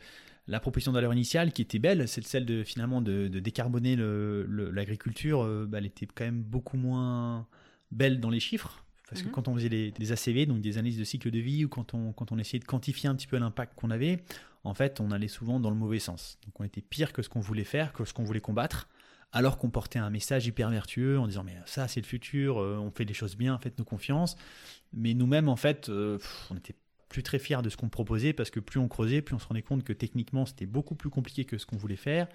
la 0.48 0.60
proposition 0.60 0.92
de 0.92 0.98
valeur 0.98 1.14
initiale, 1.14 1.52
qui 1.52 1.62
était 1.62 1.80
belle, 1.80 2.08
c'est 2.08 2.26
celle 2.26 2.46
de 2.46 2.64
finalement 2.64 3.02
de, 3.02 3.28
décarboner 3.28 3.96
l'agriculture. 3.96 5.44
Le, 5.44 5.50
euh, 5.50 5.66
bah, 5.68 5.78
elle 5.78 5.86
était 5.86 6.08
quand 6.08 6.26
même 6.26 6.42
beaucoup 6.42 6.78
moins 6.78 7.48
belle 7.92 8.20
dans 8.20 8.30
les 8.30 8.40
chiffres. 8.40 8.84
Parce 9.10 9.22
que 9.22 9.28
mhm. 9.28 9.34
quand 9.34 9.48
on 9.48 9.56
faisait 9.56 9.70
des 9.70 10.12
ACV, 10.12 10.46
donc 10.46 10.62
des 10.62 10.78
analyses 10.78 11.00
de 11.00 11.04
cycle 11.04 11.32
de 11.32 11.40
vie, 11.40 11.66
ou 11.66 11.70
quand 11.70 11.96
on, 11.96 12.14
quand 12.14 12.32
on 12.32 12.38
essayait 12.38 12.60
de 12.60 12.66
quantifier 12.66 13.10
un 13.10 13.16
petit 13.16 13.26
peu 13.26 13.38
l'impact 13.38 13.74
qu'on 13.76 13.90
avait, 13.90 14.24
en 14.64 14.76
fait, 14.76 15.00
on 15.00 15.12
allait 15.12 15.28
souvent 15.28 15.60
dans 15.60 15.72
le 15.72 15.76
mauvais 15.76 16.00
sens. 16.00 16.38
Donc 16.46 16.60
on 16.60 16.64
était 16.64 16.82
pire 16.82 17.12
que 17.12 17.24
ce 17.24 17.30
qu'on 17.30 17.40
voulait 17.40 17.64
faire, 17.64 17.92
que 17.92 18.06
ce 18.06 18.14
qu'on 18.14 18.24
voulait 18.24 18.40
combattre 18.40 18.88
alors 19.32 19.58
qu'on 19.58 19.70
portait 19.70 20.00
un 20.00 20.10
message 20.10 20.48
hyper 20.48 20.70
vertueux 20.70 21.20
en 21.20 21.28
disant 21.28 21.44
mais 21.44 21.56
ça 21.66 21.88
c'est 21.88 22.02
le 22.02 22.06
futur, 22.06 22.60
euh, 22.60 22.78
on 22.78 22.92
fait 22.92 23.06
des 23.06 23.14
choses 23.14 23.36
bien, 23.36 23.58
faites-nous 23.60 23.86
confiance. 23.86 24.36
Mais 24.94 25.14
nous-mêmes 25.14 25.50
en 25.50 25.56
fait, 25.56 25.90
euh, 25.90 26.18
on 26.50 26.58
était 26.58 26.76
plus 27.10 27.24
très 27.24 27.40
fiers 27.40 27.62
de 27.62 27.70
ce 27.70 27.78
qu'on 27.78 27.90
proposait 27.90 28.34
parce 28.34 28.50
que 28.50 28.60
plus 28.60 28.80
on 28.80 28.88
creusait, 28.88 29.22
plus 29.22 29.36
on 29.36 29.40
se 29.40 29.48
rendait 29.48 29.62
compte 29.62 29.84
que 29.84 29.94
techniquement 29.94 30.46
c'était 30.46 30.66
beaucoup 30.66 30.96
plus 30.96 31.10
compliqué 31.10 31.46
que 31.46 31.58
ce 31.58 31.66
qu'on 31.66 31.78
voulait 31.78 31.96
faire 31.96 32.28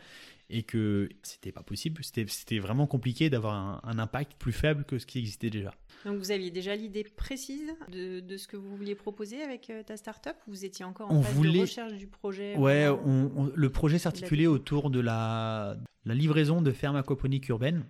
et 0.50 0.62
que 0.62 1.08
c'était 1.22 1.52
pas 1.52 1.62
possible, 1.62 2.02
c'était 2.04 2.58
vraiment 2.58 2.86
compliqué 2.86 3.30
d'avoir 3.30 3.80
un, 3.84 3.98
impact 3.98 4.34
plus 4.38 4.52
faible 4.52 4.84
que 4.84 4.98
ce 4.98 5.06
qui 5.06 5.18
existait 5.18 5.50
déjà. 5.50 5.74
Donc 6.04 6.18
vous 6.18 6.30
aviez 6.30 6.50
déjà 6.50 6.76
l'idée 6.76 7.04
précise 7.04 7.72
de, 7.90 8.36
ce 8.36 8.46
que 8.46 8.56
vous 8.56 8.76
vouliez 8.76 8.94
proposer 8.94 9.42
avec 9.42 9.70
euh, 9.70 9.82
ta 9.82 9.96
startup 9.96 10.36
Vous 10.46 10.64
étiez 10.64 10.84
encore 10.84 11.10
en 11.10 11.22
phase 11.22 11.40
de 11.40 11.60
recherche 11.60 11.94
du 11.94 12.06
projet 12.06 12.56
Ouais, 12.56 12.86
le 13.54 13.70
projet 13.70 13.98
s'articulait 13.98 14.46
autour 14.46 14.90
de 14.90 15.00
la, 15.00 15.76
la 16.04 16.14
livraison 16.14 16.60
de 16.60 16.72
fermes 16.72 16.96
aquaponiques 16.96 17.48
urbaines. 17.48 17.84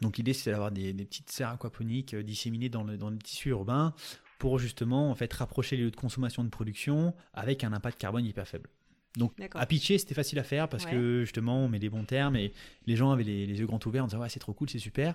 Donc 0.00 0.16
l'idée 0.16 0.32
c'était 0.32 0.52
d'avoir 0.52 0.72
des, 0.72 0.94
petites 0.94 1.30
serres 1.30 1.50
aquaponiques 1.50 2.14
euh, 2.14 2.22
disséminées 2.22 2.70
dans 2.70 2.84
le, 2.84 2.96
dans 2.96 3.10
le 3.10 3.18
tissu 3.18 3.50
urbain 3.50 3.94
pour 4.38 4.58
justement 4.58 5.10
en 5.10 5.14
fait 5.14 5.32
rapprocher 5.32 5.76
les 5.76 5.84
lieux 5.84 5.90
de 5.90 5.96
consommation 5.96 6.42
de 6.42 6.48
production 6.48 7.14
avec 7.34 7.62
un 7.62 7.72
impact 7.72 8.00
carbone 8.00 8.24
hyper 8.24 8.48
faible. 8.48 8.70
Donc 9.16 9.32
à 9.54 9.66
pitcher, 9.66 9.98
c'était 9.98 10.14
facile 10.14 10.38
à 10.38 10.44
faire 10.44 10.68
parce 10.68 10.86
que 10.86 11.22
justement, 11.22 11.64
on 11.64 11.68
met 11.68 11.78
des 11.78 11.88
bons 11.88 12.04
termes 12.04 12.36
et 12.36 12.52
les 12.86 12.96
gens 12.96 13.10
avaient 13.10 13.24
les, 13.24 13.46
yeux 13.46 13.66
grands 13.66 13.80
ouverts 13.84 14.04
en 14.04 14.06
disant 14.06 14.20
ouais, 14.20 14.28
c'est 14.28 14.38
trop 14.38 14.52
cool, 14.52 14.70
c'est 14.70 14.78
super. 14.78 15.14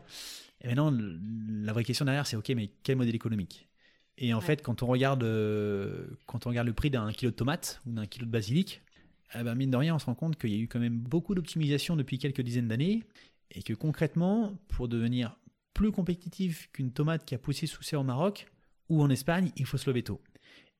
Et 0.62 0.68
maintenant, 0.68 0.92
la 0.92 1.74
vraie 1.74 1.84
question 1.84 2.06
derrière, 2.06 2.28
c'est 2.28 2.36
ok, 2.36 2.50
mais 2.50 2.72
quel 2.84 2.98
modèle 2.98 3.16
économique? 3.16 3.70
Et 4.18 4.34
en 4.34 4.42
fait, 4.42 4.62
quand 4.62 4.82
on 4.82 4.88
regarde, 4.88 5.24
euh, 5.24 6.08
quand 6.26 6.46
on 6.46 6.50
regarde 6.50 6.68
le 6.68 6.74
prix 6.74 6.90
d'un 6.90 7.12
kilo 7.12 7.32
de 7.32 7.36
tomates 7.36 7.82
ou 7.86 7.92
d'un 7.92 8.06
kilo 8.06 8.26
de 8.26 8.32
basilic, 8.32 8.82
eh 9.34 9.44
ben, 9.44 9.56
mine 9.56 9.72
de 9.72 9.78
rien, 9.78 9.96
on 9.96 10.00
se 10.00 10.06
rend 10.06 10.16
compte 10.16 10.38
qu'il 10.38 10.52
y 10.52 10.56
a 10.56 10.60
eu 10.60 10.68
quand 10.68 10.80
même 10.80 10.98
beaucoup 10.98 11.36
d'optimisation 11.36 11.96
depuis 11.96 12.18
quelques 12.18 12.42
dizaines 12.42 12.68
d'années 12.68 13.04
et 13.52 13.64
que 13.64 13.74
concrètement, 13.74 14.58
pour 14.70 14.88
devenir 14.88 15.38
plus 15.74 15.92
compétitif 15.92 16.70
qu'une 16.72 16.92
tomate 16.92 17.26
qui 17.26 17.36
a 17.36 17.38
poussé 17.38 17.68
sous 17.68 17.84
serre 17.84 18.02
au 18.02 18.04
Maroc 18.04 18.48
ou 18.90 19.02
en 19.02 19.10
Espagne, 19.10 19.52
il 19.58 19.66
faut 19.66 19.78
se 19.78 19.90
lever 19.90 20.04
tôt. 20.04 20.22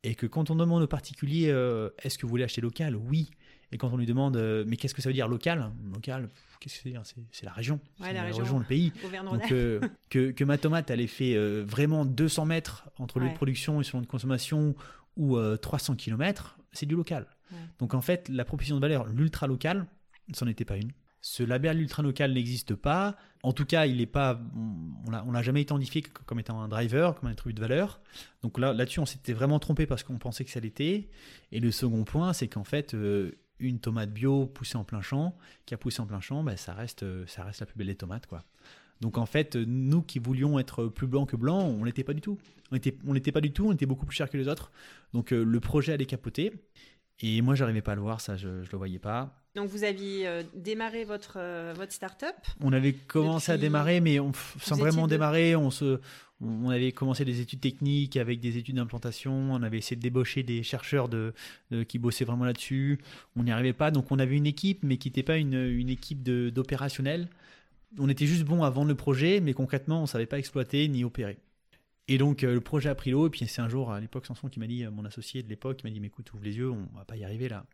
Et 0.06 0.14
que 0.14 0.28
quand 0.28 0.52
on 0.52 0.56
demande 0.56 0.84
aux 0.84 0.88
particuliers 0.88 1.50
euh, 1.50 1.90
est-ce 2.04 2.20
que 2.20 2.28
vous 2.28 2.30
voulez 2.30 2.44
acheter 2.44 2.62
local? 2.62 2.96
Oui. 2.96 3.32
Et 3.72 3.78
quand 3.78 3.92
on 3.92 3.98
lui 3.98 4.06
demande 4.06 4.38
euh, 4.38 4.64
mais 4.68 4.78
qu'est-ce 4.78 4.94
que 4.94 5.02
ça 5.02 5.10
veut 5.10 5.14
dire 5.14 5.28
local? 5.28 5.72
Local, 5.92 6.30
qu'est-ce 6.60 6.84
que 6.84 6.90
c'est 6.90 7.16
c'est, 7.32 7.46
la 7.46 7.52
région. 7.52 7.80
c'est 8.00 8.14
la, 8.14 8.22
région, 8.22 8.60
le 8.60 8.66
pays. 8.66 8.94
Donc 9.24 9.52
euh, 9.52 9.80
que, 10.12 10.30
que, 10.30 10.44
ma 10.44 10.60
tomate, 10.60 10.92
elle 10.92 11.02
ait 11.02 11.08
fait 11.08 11.36
vraiment 11.64 12.06
200 12.06 12.46
mètres 12.46 12.88
entre 13.00 13.20
le 13.20 13.26
lieu 13.26 13.32
de 13.32 13.36
production 13.36 13.82
et 13.82 13.84
son 13.84 13.98
lieu 13.98 14.06
de 14.06 14.10
consommation 14.10 14.76
ou 15.18 15.40
300 15.58 15.96
km, 15.96 16.60
c'est 16.72 16.86
du 16.86 16.96
local. 16.96 17.26
Donc 17.80 17.96
en 17.96 18.02
fait, 18.02 18.30
la 18.30 18.46
proposition 18.46 18.76
de 18.76 18.82
valeur, 18.82 19.08
l'ultra 19.08 19.48
local, 19.48 19.88
c'en 20.34 20.46
était 20.46 20.66
pas 20.66 20.78
une. 20.78 20.92
Ce 21.28 21.42
label 21.42 21.82
ultra 21.82 22.04
local 22.04 22.34
n'existe 22.34 22.76
pas. 22.76 23.16
En 23.42 23.52
tout 23.52 23.66
cas, 23.66 23.88
il 23.88 24.00
est 24.00 24.06
pas, 24.06 24.40
on 25.08 25.32
l'a 25.32 25.42
jamais 25.42 25.64
identifié 25.64 26.04
comme 26.04 26.40
étant 26.40 26.62
un 26.62 26.68
driver, 26.68 27.16
comme 27.16 27.30
un 27.30 27.32
attribut 27.32 27.56
de 27.56 27.62
valeur. 27.62 28.00
Donc 28.44 28.60
là, 28.60 28.74
là-dessus, 28.74 29.00
on 29.00 29.08
s'était 29.08 29.34
vraiment 29.34 29.58
trompé 29.58 29.88
parce 29.88 30.04
qu'on 30.04 30.20
pensait 30.20 30.46
que 30.46 30.52
ça 30.52 30.60
l'était. 30.60 31.10
Et 31.52 31.60
le 31.60 31.72
second 31.72 32.04
point, 32.04 32.32
c'est 32.34 32.48
qu'en 32.48 32.64
fait, 32.64 32.94
euh, 32.94 33.32
une 33.58 33.80
tomate 33.80 34.14
bio 34.14 34.46
poussée 34.46 34.78
en 34.78 34.84
plein 34.84 35.02
champ, 35.02 35.36
qui 35.66 35.74
a 35.74 35.78
poussé 35.78 36.00
en 36.00 36.06
plein 36.06 36.22
champ, 36.22 36.44
ben, 36.44 36.58
ça 36.58 36.76
reste, 36.76 37.02
euh, 37.02 37.26
ça 37.26 37.44
reste 37.44 37.60
la 37.60 37.66
plus 37.66 37.76
belle 37.76 37.88
des 37.88 37.96
tomates, 37.96 38.28
quoi. 38.28 38.44
Donc 39.02 39.18
en 39.18 39.26
fait, 39.26 39.56
nous 39.56 40.04
qui 40.04 40.20
voulions 40.20 40.60
être 40.60 40.86
plus 40.86 41.08
blanc 41.08 41.26
que 41.26 41.36
blanc, 41.36 41.60
on 41.60 41.84
l'était 41.84 42.04
pas 42.04 42.14
du 42.14 42.22
tout. 42.22 42.38
On 42.72 42.76
n'était 42.76 42.96
on 43.06 43.14
pas 43.32 43.42
du 43.42 43.52
tout, 43.52 43.68
on 43.68 43.72
était 43.74 43.86
beaucoup 43.86 44.06
plus 44.06 44.16
cher 44.16 44.30
que 44.30 44.38
les 44.38 44.48
autres. 44.48 44.72
Donc 45.14 45.34
euh, 45.34 45.44
le 45.44 45.60
projet 45.60 45.94
allait 45.94 46.06
capoter. 46.06 46.54
Et 47.22 47.42
moi, 47.42 47.56
j'arrivais 47.56 47.82
pas 47.82 47.94
à 47.94 47.96
le 47.96 48.02
voir, 48.02 48.20
ça, 48.22 48.36
je, 48.36 48.48
ne 48.48 48.66
le 48.70 48.78
voyais 48.78 49.00
pas. 49.00 49.42
Donc 49.56 49.70
vous 49.70 49.86
aviez 49.86 50.28
euh, 50.28 50.44
démarré 50.54 51.06
votre 51.06 51.38
euh, 51.38 51.74
votre 51.78 51.94
start-up 51.94 52.36
On 52.60 52.74
avait 52.74 52.92
commencé 52.92 53.54
à 53.54 53.58
démarrer, 53.58 54.02
mais 54.02 54.20
on, 54.20 54.34
sans 54.62 54.76
vraiment 54.76 55.08
démarrer, 55.08 55.56
on 55.56 55.72
se 55.72 56.02
on 56.42 56.70
avait 56.70 56.92
commencé 56.92 57.24
des 57.24 57.40
études 57.40 57.62
techniques 57.62 58.18
avec 58.18 58.42
des 58.42 58.58
études 58.58 58.76
d'implantation. 58.76 59.32
On 59.32 59.64
avait 59.64 59.78
essayé 59.78 59.96
de 59.96 60.02
débaucher 60.02 60.44
des 60.44 60.64
chercheurs 60.64 61.08
de, 61.08 61.34
qui 61.88 61.98
bossaient 61.98 62.26
vraiment 62.26 62.44
là-dessus. 62.44 63.00
On 63.38 63.44
n'y 63.44 63.52
arrivait 63.52 63.72
pas, 63.72 63.90
donc 63.90 64.12
on 64.12 64.20
avait 64.20 64.36
une 64.36 64.46
équipe, 64.46 64.84
mais 64.84 64.98
qui 64.98 65.08
n'était 65.08 65.24
pas 65.24 65.38
une, 65.38 65.54
une 65.54 65.90
équipe 65.90 66.22
d'opérationnels. 66.24 67.30
On 67.98 68.10
était 68.10 68.26
juste 68.26 68.44
bon 68.44 68.64
à 68.64 68.70
vendre 68.70 68.90
le 68.90 68.96
projet, 68.96 69.40
mais 69.40 69.54
concrètement, 69.54 70.04
on 70.04 70.06
savait 70.06 70.26
pas 70.26 70.38
exploiter 70.38 70.86
ni 70.90 71.06
opérer. 71.06 71.38
Et 72.08 72.18
donc 72.18 72.44
euh, 72.44 72.54
le 72.54 72.62
projet 72.62 72.90
a 72.90 72.96
pris 72.96 73.12
l'eau, 73.12 73.28
et 73.28 73.30
puis 73.30 73.48
c'est 73.48 73.62
un 73.62 73.70
jour, 73.70 73.92
à 73.92 74.00
l'époque, 74.00 74.26
Sanson 74.26 74.48
qui 74.48 74.60
m'a 74.60 74.68
dit, 74.68 74.86
mon 74.88 75.06
associé 75.06 75.44
de 75.44 75.50
l'époque, 75.50 75.78
qui 75.78 75.86
m'a 75.86 75.92
dit, 75.92 76.00
mais 76.00 76.08
écoute, 76.08 76.32
ouvre 76.34 76.44
les 76.44 76.58
yeux, 76.58 76.70
on 76.70 76.88
va 76.96 77.06
pas 77.06 77.18
y 77.18 77.24
arriver 77.24 77.50
là. 77.50 77.66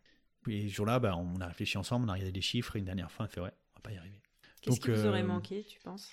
Et 0.48 0.68
ce 0.68 0.74
jour-là, 0.74 0.98
bah, 0.98 1.16
on 1.16 1.40
a 1.40 1.46
réfléchi 1.46 1.78
ensemble, 1.78 2.06
on 2.06 2.08
a 2.08 2.14
regardé 2.14 2.32
les 2.32 2.40
chiffres, 2.40 2.76
et 2.76 2.78
une 2.78 2.84
dernière 2.84 3.10
fois, 3.10 3.24
on 3.24 3.28
a 3.28 3.28
fait, 3.28 3.40
ouais, 3.40 3.52
on 3.72 3.76
va 3.76 3.80
pas 3.82 3.92
y 3.92 3.98
arriver. 3.98 4.20
Qu'est-ce 4.60 4.80
qui 4.80 4.90
vous 4.90 5.06
aurait 5.06 5.22
euh, 5.22 5.26
manqué, 5.26 5.64
tu 5.64 5.80
penses? 5.80 6.12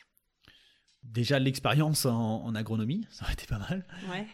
Déjà 1.04 1.40
l'expérience 1.40 2.06
en, 2.06 2.54
agronomie, 2.56 3.06
ça 3.10 3.26
aurait 3.26 3.34
été 3.34 3.46
pas 3.46 3.60
mal. 3.60 3.86
Ouais. 4.10 4.28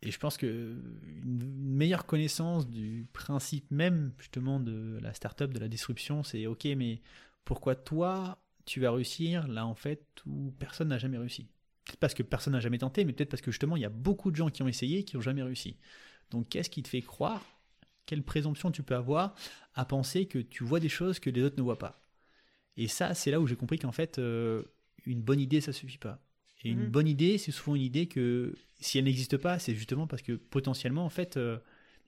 Et 0.00 0.12
je 0.12 0.18
pense 0.18 0.36
que 0.36 0.80
une 1.24 1.42
meilleure 1.44 2.06
connaissance 2.06 2.68
du 2.68 3.08
principe 3.12 3.68
même 3.72 4.12
justement 4.18 4.60
de 4.60 4.98
la 5.02 5.12
start-up, 5.12 5.52
de 5.52 5.58
la 5.58 5.68
disruption, 5.68 6.22
c'est 6.22 6.46
ok, 6.46 6.66
mais 6.76 7.02
pourquoi 7.44 7.74
toi 7.74 8.40
tu 8.64 8.80
vas 8.80 8.92
réussir 8.92 9.48
là 9.48 9.66
en 9.66 9.74
fait 9.74 10.06
où 10.24 10.52
personne 10.60 10.88
n'a 10.88 10.98
jamais 10.98 11.18
réussi? 11.18 11.48
Peut-être 11.88 12.00
parce 12.00 12.14
que 12.14 12.22
personne 12.22 12.52
n'a 12.52 12.60
jamais 12.60 12.78
tenté, 12.78 13.04
mais 13.04 13.12
peut-être 13.12 13.30
parce 13.30 13.42
que 13.42 13.50
justement 13.50 13.74
il 13.74 13.82
y 13.82 13.86
a 13.86 13.90
beaucoup 13.90 14.30
de 14.30 14.36
gens 14.36 14.50
qui 14.50 14.62
ont 14.62 14.68
essayé 14.68 14.98
et 14.98 15.04
qui 15.04 15.16
n'ont 15.16 15.22
jamais 15.22 15.42
réussi. 15.42 15.76
Donc 16.30 16.50
qu'est-ce 16.50 16.70
qui 16.70 16.82
te 16.82 16.88
fait 16.88 17.00
croire? 17.00 17.42
Quelle 18.06 18.22
présomption 18.22 18.70
tu 18.70 18.82
peux 18.82 18.94
avoir 18.94 19.34
à 19.74 19.84
penser 19.84 20.26
que 20.26 20.38
tu 20.38 20.64
vois 20.64 20.80
des 20.80 20.88
choses 20.88 21.18
que 21.18 21.30
les 21.30 21.42
autres 21.42 21.56
ne 21.56 21.62
voient 21.62 21.78
pas? 21.78 22.00
Et 22.76 22.88
ça, 22.88 23.14
c'est 23.14 23.30
là 23.30 23.40
où 23.40 23.46
j'ai 23.46 23.56
compris 23.56 23.78
qu'en 23.78 23.92
fait, 23.92 24.18
euh, 24.18 24.62
une 25.06 25.20
bonne 25.20 25.40
idée, 25.40 25.60
ça 25.60 25.72
suffit 25.72 25.98
pas. 25.98 26.20
Et 26.64 26.70
une 26.70 26.84
mhm. 26.84 26.90
bonne 26.90 27.08
idée, 27.08 27.38
c'est 27.38 27.52
souvent 27.52 27.74
une 27.74 27.82
idée 27.82 28.06
que 28.06 28.54
si 28.80 28.98
elle 28.98 29.04
n'existe 29.04 29.36
pas, 29.36 29.58
c'est 29.58 29.74
justement 29.74 30.06
parce 30.06 30.22
que 30.22 30.32
potentiellement, 30.32 31.04
en 31.04 31.10
fait, 31.10 31.36
euh, 31.36 31.58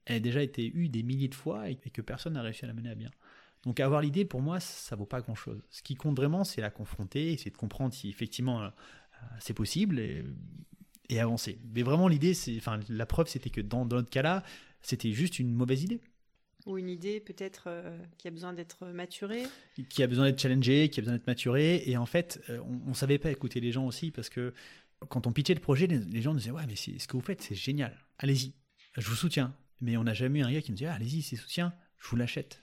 elle 0.04 0.16
a 0.16 0.20
déjà 0.20 0.42
été 0.42 0.70
eue 0.74 0.88
des 0.88 1.02
milliers 1.02 1.28
de 1.28 1.34
fois 1.34 1.70
et, 1.70 1.76
que 1.76 2.02
personne 2.02 2.34
n'a 2.34 2.42
réussi 2.42 2.64
à 2.64 2.68
la 2.68 2.74
mener 2.74 2.90
à 2.90 2.94
bien. 2.94 3.10
Donc 3.62 3.78
avoir 3.80 4.00
l'idée, 4.00 4.24
pour 4.24 4.40
moi, 4.40 4.58
ça 4.58 4.96
vaut 4.96 5.06
pas 5.06 5.20
grand-chose. 5.20 5.60
Ce 5.70 5.82
qui 5.82 5.94
compte 5.94 6.16
vraiment, 6.16 6.44
c'est 6.44 6.60
la 6.60 6.70
confronter, 6.70 7.36
c'est 7.36 7.50
de 7.50 7.56
comprendre 7.56 7.94
si 7.94 8.08
effectivement 8.08 8.62
euh, 8.62 8.68
c'est 9.40 9.54
possible 9.54 9.98
et, 9.98 10.24
avancer. 11.18 11.59
Mais 11.74 11.83
vraiment, 11.83 12.06
l'idée, 12.06 12.35
c'est, 12.35 12.56
enfin, 12.56 12.78
la 12.88 13.04
preuve, 13.04 13.26
c'était 13.26 13.50
que 13.50 13.61
dans, 13.61 13.85
notre 13.85 14.11
cas-là, 14.11 14.44
c'était 14.80 15.12
juste 15.12 15.40
une 15.40 15.52
mauvaise 15.52 15.83
idée. 15.83 16.00
Ou 16.66 16.78
une 16.78 16.88
idée 16.88 17.20
peut-être 17.20 17.64
euh, 17.66 17.98
qui 18.18 18.28
a 18.28 18.30
besoin 18.30 18.52
d'être 18.52 18.87
maturée. 18.87 19.44
Qui 19.88 20.02
a 20.02 20.06
besoin 20.06 20.26
d'être 20.26 20.40
challengée, 20.40 20.88
qui 20.88 21.00
a 21.00 21.02
besoin 21.02 21.16
d'être 21.16 21.26
maturée. 21.26 21.83
Et 21.87 21.96
en 21.96 22.06
fait, 22.06 22.40
euh, 22.48 22.61
on 22.85 22.90
ne 22.90 22.94
savait 22.94 23.18
pas 23.18 23.30
écouter 23.30 23.61
les 23.61 23.72
gens 23.72 23.87
aussi 23.87 24.11
parce 24.11 24.28
que 24.28 24.52
quand 25.09 25.26
on 25.26 25.33
pitchait 25.33 25.54
le 25.54 25.61
projet, 25.61 25.87
les, 25.87 26.22
gens 26.22 26.33
nous 26.33 26.38
disaient 26.38 26.50
Ouais, 26.50 26.66
mais 26.68 26.76
ce 26.76 27.09
que 27.09 27.16
vous 27.16 27.22
faites, 27.22 27.42
c'est 27.42 27.54
génial. 27.54 27.96
Allez-y, 28.18 28.52
je 28.96 29.09
vous 29.09 29.16
soutiens. 29.16 29.54
Mais 29.80 29.96
on 29.96 30.04
n'a 30.04 30.12
jamais 30.12 30.40
eu 30.40 30.42
un 30.42 30.52
gars 30.52 30.61
qui 30.61 30.70
nous 30.70 30.76
disait 30.76 30.90
ah, 30.90 30.94
Allez-y, 30.94 31.22
c'est 31.22 31.37
soutien, 31.37 31.72
je 31.98 32.09
vous 32.09 32.16
l'achète. 32.16 32.62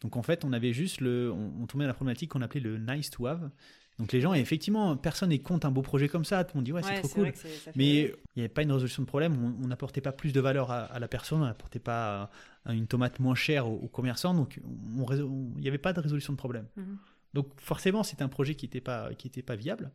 Donc 0.00 0.16
en 0.16 0.22
fait, 0.22 0.44
on 0.44 0.52
avait 0.52 0.72
juste 0.72 1.00
le. 1.00 1.32
On, 1.32 1.62
on 1.62 1.66
tombait 1.66 1.84
dans 1.84 1.88
la 1.88 1.94
problématique 1.94 2.30
qu'on 2.30 2.42
appelait 2.42 2.60
le 2.60 2.78
nice 2.78 3.10
to 3.10 3.26
have. 3.26 3.50
Donc 3.98 4.12
les 4.12 4.20
gens, 4.20 4.34
effectivement, 4.34 4.96
personne 4.96 5.28
n'est 5.28 5.38
contre 5.38 5.66
un 5.66 5.70
beau 5.70 5.82
projet 5.82 6.08
comme 6.08 6.24
ça. 6.24 6.42
Tout 6.44 6.54
le 6.54 6.58
monde 6.58 6.64
dit 6.64 6.72
ouais, 6.72 6.82
c'est 6.82 7.00
trop 7.00 7.08
cool. 7.08 7.32
Mais 7.76 8.02
il 8.02 8.14
n'y 8.36 8.42
avait 8.42 8.48
pas 8.48 8.62
une 8.62 8.72
résolution 8.72 9.02
de 9.02 9.06
problème. 9.06 9.56
On 9.62 9.68
n'apportait 9.68 10.00
pas 10.00 10.12
plus 10.12 10.32
de 10.32 10.40
valeur 10.40 10.70
à, 10.70 10.98
la 10.98 11.08
personne. 11.08 11.42
On 11.42 11.44
n'apportait 11.44 11.78
pas 11.78 12.30
une 12.66 12.86
tomate 12.86 13.20
moins 13.20 13.36
chère 13.36 13.68
aux, 13.68 13.88
commerçants. 13.88 14.34
Donc 14.34 14.60
il 14.60 15.60
n'y 15.60 15.68
avait 15.68 15.78
pas 15.78 15.92
de 15.92 16.00
résolution 16.00 16.32
de 16.32 16.38
problème. 16.38 16.66
Mhm. 16.76 16.98
Donc 17.34 17.48
forcément, 17.60 18.02
c'était 18.02 18.22
un 18.22 18.28
projet 18.28 18.54
qui 18.54 18.66
n'était 18.66 18.80
pas, 18.80 19.12
qui 19.14 19.28
était 19.28 19.42
pas 19.42 19.56
viable. 19.56 19.90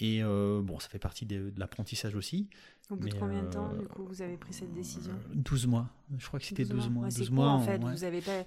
Et 0.00 0.22
euh, 0.22 0.62
bon, 0.62 0.78
ça 0.78 0.88
fait 0.88 0.98
partie 0.98 1.26
de, 1.26 1.52
l'apprentissage 1.58 2.14
aussi. 2.14 2.48
Au 2.90 2.96
bout 2.96 3.08
de 3.08 3.14
combien 3.14 3.42
de 3.42 3.50
temps, 3.50 3.72
du 3.74 3.86
coup, 3.86 4.04
vous 4.04 4.22
avez 4.22 4.36
pris 4.36 4.52
cette 4.52 4.72
décision? 4.72 5.12
12 5.34 5.66
mois. 5.66 5.88
Je 6.18 6.26
crois 6.26 6.40
que 6.40 6.46
c'était 6.46 6.64
12 6.64 6.88
mois. 6.88 7.08
12 7.08 7.30
mois, 7.30 7.48
en 7.48 7.60
fait, 7.60 7.78
vous 7.78 7.98
n'avez 7.98 8.20
pas 8.20 8.44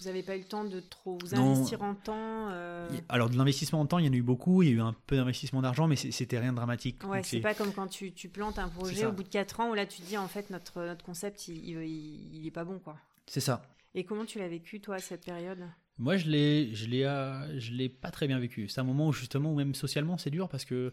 vous 0.00 0.06
n'avez 0.06 0.22
pas 0.22 0.36
eu 0.36 0.40
le 0.40 0.44
temps 0.44 0.64
de 0.64 0.80
trop 0.80 1.18
vous 1.20 1.34
investir 1.34 1.82
en 1.82 1.94
temps 1.94 2.48
euh 2.50 2.88
Alors 3.08 3.30
de 3.30 3.36
l'investissement 3.36 3.80
en 3.80 3.86
temps, 3.86 3.98
il 3.98 4.06
y 4.06 4.08
en 4.08 4.12
a 4.12 4.16
eu 4.16 4.22
beaucoup. 4.22 4.62
Il 4.62 4.68
y 4.68 4.72
a 4.72 4.74
eu 4.74 4.80
un 4.80 4.94
peu 5.06 5.16
d'investissement 5.16 5.62
d'argent, 5.62 5.86
mais 5.86 5.96
c'était 5.96 6.38
rien 6.38 6.52
de 6.52 6.56
dramatique. 6.56 7.02
Ouais, 7.04 7.22
c'est 7.22 7.40
pas 7.40 7.54
comme 7.54 7.72
quand 7.72 7.86
tu, 7.86 8.12
tu, 8.12 8.28
plantes 8.28 8.58
un 8.58 8.68
projet 8.68 9.06
au 9.06 9.12
bout 9.12 9.22
de 9.22 9.28
4 9.28 9.60
ans 9.60 9.70
où 9.70 9.74
là 9.74 9.86
tu 9.86 10.02
te 10.02 10.06
dis 10.06 10.18
en 10.18 10.28
fait 10.28 10.50
notre, 10.50 10.82
notre 10.82 11.04
concept 11.04 11.48
il, 11.48 11.56
il, 11.68 12.46
est 12.46 12.50
pas 12.50 12.64
bon 12.64 12.78
quoi. 12.78 12.96
C'est 13.26 13.40
ça. 13.40 13.62
Et 13.94 14.04
comment 14.04 14.24
tu 14.24 14.38
l'as 14.38 14.48
vécu 14.48 14.80
toi 14.80 14.98
cette 14.98 15.24
période? 15.24 15.60
Moi 15.98 16.16
je 16.16 16.28
l'ai 16.28 16.74
je 16.74 16.86
l'ai 16.86 17.04
euh, 17.04 17.58
je 17.58 17.72
l'ai 17.72 17.88
pas 17.88 18.10
très 18.10 18.26
bien 18.26 18.38
vécu. 18.38 18.68
C'est 18.68 18.80
un 18.80 18.84
moment 18.84 19.08
où 19.08 19.12
justement 19.12 19.52
où 19.52 19.56
même 19.56 19.74
socialement 19.74 20.18
c'est 20.18 20.30
dur 20.30 20.48
parce 20.48 20.64
que 20.64 20.92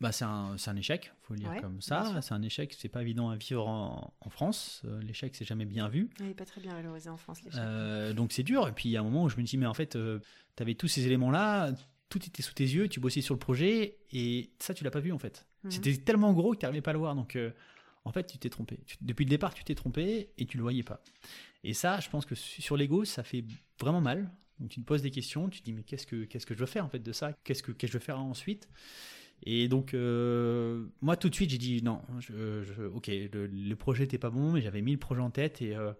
bah, 0.00 0.12
c'est 0.12 0.24
un, 0.24 0.56
un, 0.66 0.76
échec, 0.76 1.12
faut 1.22 1.34
le 1.34 1.40
dire 1.40 1.54
comme 1.60 1.80
ça. 1.80 2.20
C'est 2.20 2.34
un 2.34 2.42
échec, 2.42 2.74
c'est 2.76 2.88
pas 2.88 3.02
évident 3.02 3.30
à 3.30 3.36
vivre 3.36 3.66
en, 3.66 4.14
en 4.20 4.30
France. 4.30 4.82
Euh, 4.84 5.00
l'échec, 5.02 5.34
c'est 5.34 5.44
jamais 5.44 5.64
bien 5.64 5.88
vu. 5.88 6.10
Il 6.18 6.26
n'est 6.26 6.34
pas 6.34 6.44
très 6.44 6.60
bien 6.60 6.74
valorisé 6.74 7.08
en 7.08 7.16
France, 7.16 7.42
l'échec. 7.42 7.60
Euh, 7.60 8.12
donc 8.12 8.32
c'est 8.32 8.42
dur. 8.42 8.68
Et 8.68 8.72
puis 8.72 8.88
il 8.88 8.92
y 8.92 8.96
a 8.96 9.00
un 9.00 9.04
moment 9.04 9.24
où 9.24 9.28
je 9.28 9.36
me 9.36 9.42
dis, 9.42 9.56
mais 9.56 9.66
en 9.66 9.74
fait, 9.74 9.96
euh, 9.96 10.20
tu 10.56 10.62
avais 10.62 10.74
tous 10.74 10.88
ces 10.88 11.06
éléments-là, 11.06 11.72
tout 12.08 12.24
était 12.26 12.42
sous 12.42 12.54
tes 12.54 12.64
yeux, 12.64 12.88
tu 12.88 13.00
bossais 13.00 13.20
sur 13.20 13.34
le 13.34 13.38
projet, 13.38 13.98
et 14.10 14.50
ça, 14.58 14.74
tu 14.74 14.84
l'as 14.84 14.90
pas 14.90 15.00
vu 15.00 15.12
en 15.12 15.18
fait. 15.18 15.46
Mhm. 15.62 15.70
C'était 15.70 15.96
tellement 15.96 16.32
gros 16.32 16.52
que 16.52 16.58
tu 16.58 16.64
n'arrivais 16.64 16.82
pas 16.82 16.90
à 16.90 16.94
le 16.94 16.98
voir. 16.98 17.14
Donc 17.14 17.38
en 18.04 18.12
fait, 18.12 18.26
tu 18.26 18.38
t'es 18.38 18.50
trompé. 18.50 18.80
depuis 19.00 19.24
le 19.24 19.30
départ, 19.30 19.54
tu 19.54 19.64
t'es 19.64 19.74
trompé 19.74 20.30
et 20.36 20.46
tu 20.46 20.56
le 20.56 20.62
voyais 20.62 20.82
pas. 20.82 21.02
Et 21.62 21.72
ça, 21.72 22.00
je 22.00 22.10
pense 22.10 22.26
que 22.26 22.34
sur 22.34 22.76
l'ego, 22.76 23.04
ça 23.04 23.22
fait 23.22 23.44
vraiment 23.80 24.00
mal. 24.00 24.30
Donc 24.60 24.70
tu 24.70 24.80
te 24.80 24.84
poses 24.84 25.02
des 25.02 25.10
questions, 25.10 25.48
tu 25.48 25.60
te 25.60 25.64
dis, 25.64 25.72
mais 25.72 25.82
qu'est-ce 25.82 26.06
que, 26.06 26.24
qu'est-ce 26.24 26.46
que 26.46 26.54
je 26.54 26.60
veux 26.60 26.66
faire 26.66 26.84
en 26.84 26.88
fait 26.88 26.98
de 26.98 27.12
ça? 27.12 27.32
Qu'est-ce 27.44 27.62
que, 27.62 27.72
qu'est-ce 27.72 27.92
que 27.92 27.98
je 27.98 27.98
veux 27.98 28.04
faire 28.04 28.18
ensuite? 28.18 28.68
Et 29.42 29.68
donc, 29.68 29.94
euh, 29.94 30.86
moi, 31.02 31.16
tout 31.16 31.28
de 31.28 31.34
suite, 31.34 31.50
j'ai 31.50 31.58
dit 31.58 31.82
non, 31.82 32.00
ok, 32.94 33.08
le, 33.08 33.74
projet 33.74 34.04
n'était 34.04 34.18
pas 34.18 34.30
bon, 34.30 34.52
mais 34.52 34.60
j'avais 34.60 34.80
mis 34.80 34.92
le 34.92 34.98
projet 34.98 35.20
en 35.20 35.30
tête 35.30 35.60
et, 35.60 35.76
euh, 35.76 35.92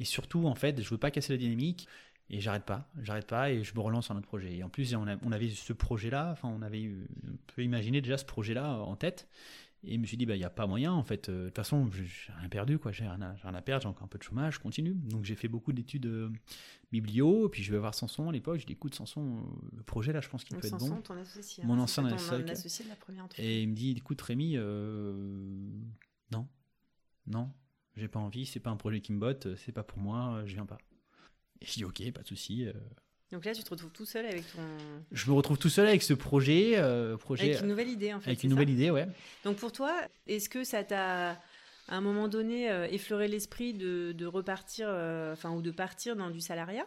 et 0.00 0.04
surtout, 0.04 0.46
en 0.46 0.54
fait, 0.54 0.82
je 0.82 0.88
veux 0.90 0.98
pas 0.98 1.10
casser 1.10 1.32
la 1.32 1.38
dynamique 1.38 1.86
et 2.30 2.40
j'arrête 2.40 2.64
pas, 2.64 2.90
j'arrête 3.02 3.26
pas 3.26 3.50
et 3.50 3.62
je 3.62 3.74
me 3.74 3.80
relance 3.80 4.06
sur 4.06 4.14
notre 4.14 4.26
projet. 4.26 4.56
Et 4.56 4.62
en 4.64 4.68
plus, 4.68 4.94
on, 4.96 5.06
on 5.22 5.32
avait 5.32 5.48
ce 5.50 5.72
projet-là, 5.72 6.30
enfin, 6.32 6.48
on 6.48 6.62
avait, 6.62 6.90
on 7.24 7.36
peut 7.54 7.62
imaginer 7.62 8.00
déjà 8.00 8.18
ce 8.18 8.24
projet-là 8.24 8.78
en 8.78 8.96
tête 8.96 9.28
et 9.84 9.94
je 9.94 9.98
me 9.98 10.06
suis 10.06 10.16
dit, 10.16 10.26
bah, 10.26 10.34
il 10.34 10.38
n'y 10.38 10.44
a 10.44 10.50
pas 10.50 10.66
moyen, 10.66 10.92
en 10.92 11.04
fait. 11.04 11.28
Euh, 11.28 11.44
de 11.44 11.46
toute 11.46 11.56
façon, 11.56 11.88
j'ai 11.92 12.32
rien 12.32 12.48
perdu, 12.48 12.78
quoi. 12.78 12.90
J'ai 12.90 13.04
rien, 13.04 13.36
rien, 13.42 13.54
à 13.54 13.62
perdre, 13.62 13.82
j'ai 13.82 13.88
encore 13.88 14.04
un 14.04 14.08
peu 14.08 14.18
de 14.18 14.24
chômage, 14.24 14.54
je 14.54 14.60
continue. 14.60 14.94
Donc, 14.94 15.24
j'ai 15.24 15.36
fait 15.36 15.46
beaucoup 15.46 15.72
d'études 15.72 16.06
euh, 16.06 16.30
biblio, 16.90 17.48
puis 17.48 17.62
je 17.62 17.70
vais 17.70 17.78
voir 17.78 17.94
Sanson 17.94 18.28
à 18.28 18.32
l'époque. 18.32 18.58
Je 18.58 18.66
dis, 18.66 18.72
écoute, 18.72 18.94
Sanson, 18.94 19.38
euh, 19.38 19.76
le 19.76 19.82
projet 19.84 20.12
là, 20.12 20.20
je 20.20 20.28
pense 20.28 20.42
qu'il 20.42 20.56
peut 20.56 20.66
être 20.66 20.76
bon. 20.78 21.00
ton 21.00 21.16
associé. 21.16 21.64
Mon 21.64 21.78
ancien 21.78 22.04
associé. 22.06 22.84
de 22.84 22.88
la 22.88 22.96
première 22.96 23.28
Et 23.38 23.62
il 23.62 23.68
me 23.68 23.74
dit, 23.74 23.92
écoute, 23.96 24.20
Rémi, 24.20 24.56
non, 24.56 26.48
non, 27.26 27.52
j'ai 27.96 28.08
pas 28.08 28.20
envie, 28.20 28.46
c'est 28.46 28.60
pas 28.60 28.70
un 28.70 28.76
projet 28.76 29.00
qui 29.00 29.12
me 29.12 29.20
botte, 29.20 29.54
c'est 29.56 29.72
pas 29.72 29.84
pour 29.84 29.98
moi, 29.98 30.42
je 30.44 30.54
viens 30.54 30.66
pas. 30.66 30.78
Et 31.60 31.66
je 31.66 31.74
dis, 31.74 31.84
ok, 31.84 32.12
pas 32.12 32.22
de 32.22 32.28
souci. 32.28 32.66
Donc 33.30 33.44
là, 33.44 33.52
tu 33.52 33.62
te 33.62 33.70
retrouves 33.70 33.92
tout 33.92 34.06
seul 34.06 34.24
avec 34.24 34.50
ton. 34.52 34.62
Je 35.12 35.30
me 35.30 35.36
retrouve 35.36 35.58
tout 35.58 35.68
seul 35.68 35.86
avec 35.86 36.02
ce 36.02 36.14
projet. 36.14 36.78
Euh, 36.78 37.16
projet 37.18 37.50
avec 37.50 37.60
une 37.60 37.68
nouvelle 37.68 37.88
idée, 37.88 38.14
en 38.14 38.20
fait. 38.20 38.30
Avec 38.30 38.42
une 38.42 38.50
nouvelle 38.50 38.70
idée, 38.70 38.90
ouais. 38.90 39.06
Donc 39.44 39.58
pour 39.58 39.70
toi, 39.70 39.94
est-ce 40.26 40.48
que 40.48 40.64
ça 40.64 40.82
t'a, 40.82 41.32
à 41.32 41.36
un 41.88 42.00
moment 42.00 42.28
donné, 42.28 42.70
euh, 42.70 42.86
effleuré 42.86 43.28
l'esprit 43.28 43.74
de, 43.74 44.12
de 44.12 44.24
repartir, 44.26 44.86
euh, 44.88 45.34
enfin, 45.34 45.50
ou 45.50 45.60
de 45.60 45.70
partir 45.70 46.16
dans 46.16 46.30
du 46.30 46.40
salariat? 46.40 46.86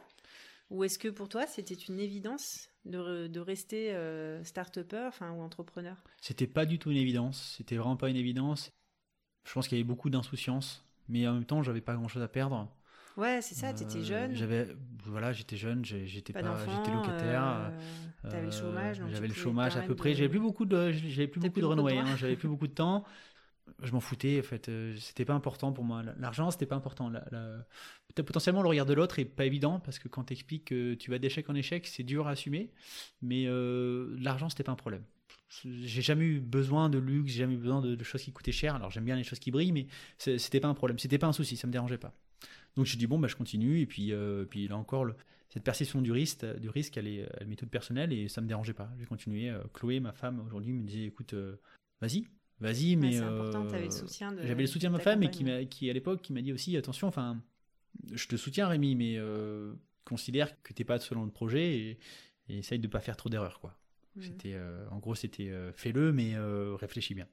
Ou 0.71 0.83
est-ce 0.83 0.97
que 0.97 1.09
pour 1.09 1.29
toi, 1.29 1.45
c'était 1.45 1.75
une 1.75 1.99
évidence 1.99 2.69
de, 2.85 3.27
de 3.27 3.39
rester 3.39 3.93
start-upper, 4.43 5.05
enfin, 5.09 5.31
ou 5.31 5.41
entrepreneur? 5.41 5.97
C'était 6.21 6.47
pas 6.47 6.65
du 6.65 6.79
tout 6.79 6.89
une 6.91 6.97
évidence. 6.97 7.55
C'était 7.57 7.75
vraiment 7.75 7.97
pas 7.97 8.09
une 8.09 8.15
évidence. 8.15 8.71
Je 9.45 9.53
pense 9.53 9.67
qu'il 9.67 9.77
y 9.77 9.81
avait 9.81 9.87
beaucoup 9.87 10.09
d'insouciance, 10.09 10.83
mais 11.09 11.27
en 11.27 11.33
même 11.33 11.45
temps, 11.45 11.61
j'avais 11.61 11.81
pas 11.81 11.95
grand-chose 11.95 12.23
à 12.23 12.27
perdre. 12.27 12.67
Ouais, 13.17 13.41
c'est 13.41 13.55
ça, 13.55 13.73
tu 13.73 13.83
étais 13.83 14.03
jeune. 14.03 14.35
J'avais, 14.35 14.67
voilà, 15.05 15.33
j'étais 15.33 15.57
jeune, 15.57 15.83
j'étais 15.83 16.33
pas, 16.33 16.41
j'étais 16.59 16.91
locataire. 16.91 17.71
Euh, 18.25 18.29
avais 18.31 18.45
le 18.45 18.51
chômage. 18.51 19.01
J'avais 19.11 19.27
le 19.27 19.33
chômage 19.33 19.77
à 19.77 19.81
peu 19.81 19.95
près. 19.95 20.13
J'avais 20.13 20.29
plus 20.29 20.39
beaucoup 20.39 20.65
de, 20.65 20.91
j'avais 20.91 21.27
plus 21.27 21.41
beaucoup 21.41 21.59
de 21.59 21.65
runway, 21.65 21.97
hein, 21.97 22.15
j'avais 22.17 22.35
plus 22.35 22.47
beaucoup 22.47 22.67
de 22.67 22.73
temps. 22.73 23.03
je 23.83 23.91
m'en 23.91 23.99
foutais 23.99 24.39
en 24.39 24.43
fait 24.43 24.69
euh, 24.69 24.95
c'était 24.97 25.25
pas 25.25 25.33
important 25.33 25.71
pour 25.71 25.83
moi 25.83 26.03
l'argent 26.17 26.51
c'était 26.51 26.65
pas 26.65 26.75
important 26.75 27.09
peut-être 27.11 28.25
potentiellement 28.25 28.61
le 28.61 28.67
regard 28.67 28.85
de 28.85 28.93
l'autre 28.93 29.19
est 29.19 29.25
pas 29.25 29.45
évident 29.45 29.79
parce 29.79 29.97
que 29.97 30.07
quand 30.07 30.25
tu 30.25 30.33
expliques 30.33 30.65
que 30.65 30.93
tu 30.95 31.09
vas 31.09 31.19
d'échec 31.19 31.49
en 31.49 31.55
échec 31.55 31.87
c'est 31.87 32.03
dur 32.03 32.27
à 32.27 32.31
assumer 32.31 32.71
mais 33.21 33.45
euh, 33.47 34.15
l'argent 34.19 34.49
c'était 34.49 34.63
pas 34.63 34.73
un 34.73 34.75
problème 34.75 35.03
j'ai 35.63 36.01
jamais 36.01 36.25
eu 36.25 36.39
besoin 36.39 36.89
de 36.89 36.97
luxe 36.97 37.31
j'ai 37.31 37.39
jamais 37.39 37.53
eu 37.53 37.59
besoin 37.59 37.81
de, 37.81 38.03
choses 38.03 38.23
qui 38.23 38.33
coûtaient 38.33 38.51
cher 38.51 38.75
alors 38.75 38.91
j'aime 38.91 39.05
bien 39.05 39.15
les 39.15 39.23
choses 39.23 39.39
qui 39.39 39.51
brillent 39.51 39.71
mais 39.71 39.87
c'était 40.17 40.59
pas 40.59 40.67
un 40.67 40.73
problème 40.73 40.99
c'était 40.99 41.17
pas 41.17 41.27
un 41.27 41.33
souci 41.33 41.55
ça 41.55 41.67
me 41.67 41.71
dérangeait 41.71 41.97
pas 41.97 42.13
donc 42.75 42.85
je 42.85 42.97
dis 42.97 43.07
bon 43.07 43.19
bah 43.19 43.27
je 43.27 43.35
continue 43.35 43.81
et 43.81 43.85
puis 43.85 44.13
euh, 44.13 44.45
puis 44.45 44.67
là 44.67 44.77
encore 44.77 45.07
cette 45.49 45.63
perception 45.63 46.01
du 46.01 46.11
risque 46.11 46.45
du 46.59 46.69
risque 46.69 46.97
elle 46.97 47.07
est, 47.07 47.27
elle 47.39 47.55
toute 47.55 47.69
personnelle 47.69 48.13
et 48.13 48.27
ça 48.27 48.41
me 48.41 48.47
dérangeait 48.47 48.73
pas 48.73 48.89
j'ai 48.99 49.05
continué 49.05 49.53
Chloé 49.73 49.99
ma 49.99 50.13
femme 50.13 50.41
aujourd'hui 50.45 50.73
me 50.73 50.85
disait 50.85 51.05
écoute 51.05 51.35
vas-y 51.99 52.27
vas-y, 52.61 52.95
mais. 52.95 53.19
Euh, 53.19 53.51
j'avais 53.51 53.85
le 53.85 53.91
soutien 53.91 54.31
de. 54.31 54.41
J'avais 54.43 54.61
le 54.61 54.67
soutien 54.67 54.89
de 54.89 54.95
ma 54.95 55.01
femme, 55.01 55.23
et 55.23 55.29
qui, 55.29 55.45
qui 55.67 55.89
à 55.89 55.93
l'époque, 55.93 56.21
qui 56.21 56.31
m'a 56.31 56.41
dit 56.41 56.53
aussi 56.53 56.77
attention, 56.77 57.07
enfin, 57.07 57.41
je 58.13 58.27
te 58.27 58.37
soutiens, 58.37 58.67
Rémi, 58.67 58.95
mais 58.95 59.15
euh, 59.17 59.73
considère 60.05 60.61
que 60.61 60.71
t'es 60.71 60.85
pas 60.85 60.99
selon 60.99 61.25
le 61.25 61.31
projet 61.31 61.77
et, 61.77 61.99
essaye 62.49 62.79
de 62.79 62.87
pas 62.87 62.99
faire 62.99 63.17
trop 63.17 63.29
d'erreurs, 63.29 63.59
quoi. 63.59 63.77
Mmh. 64.15 64.21
C'était, 64.21 64.53
euh, 64.55 64.85
en 64.89 64.99
gros, 64.99 65.15
c'était 65.15 65.51
fais-le, 65.75 66.13
mais 66.13 66.35
réfléchis 66.75 67.15
bien. 67.15 67.27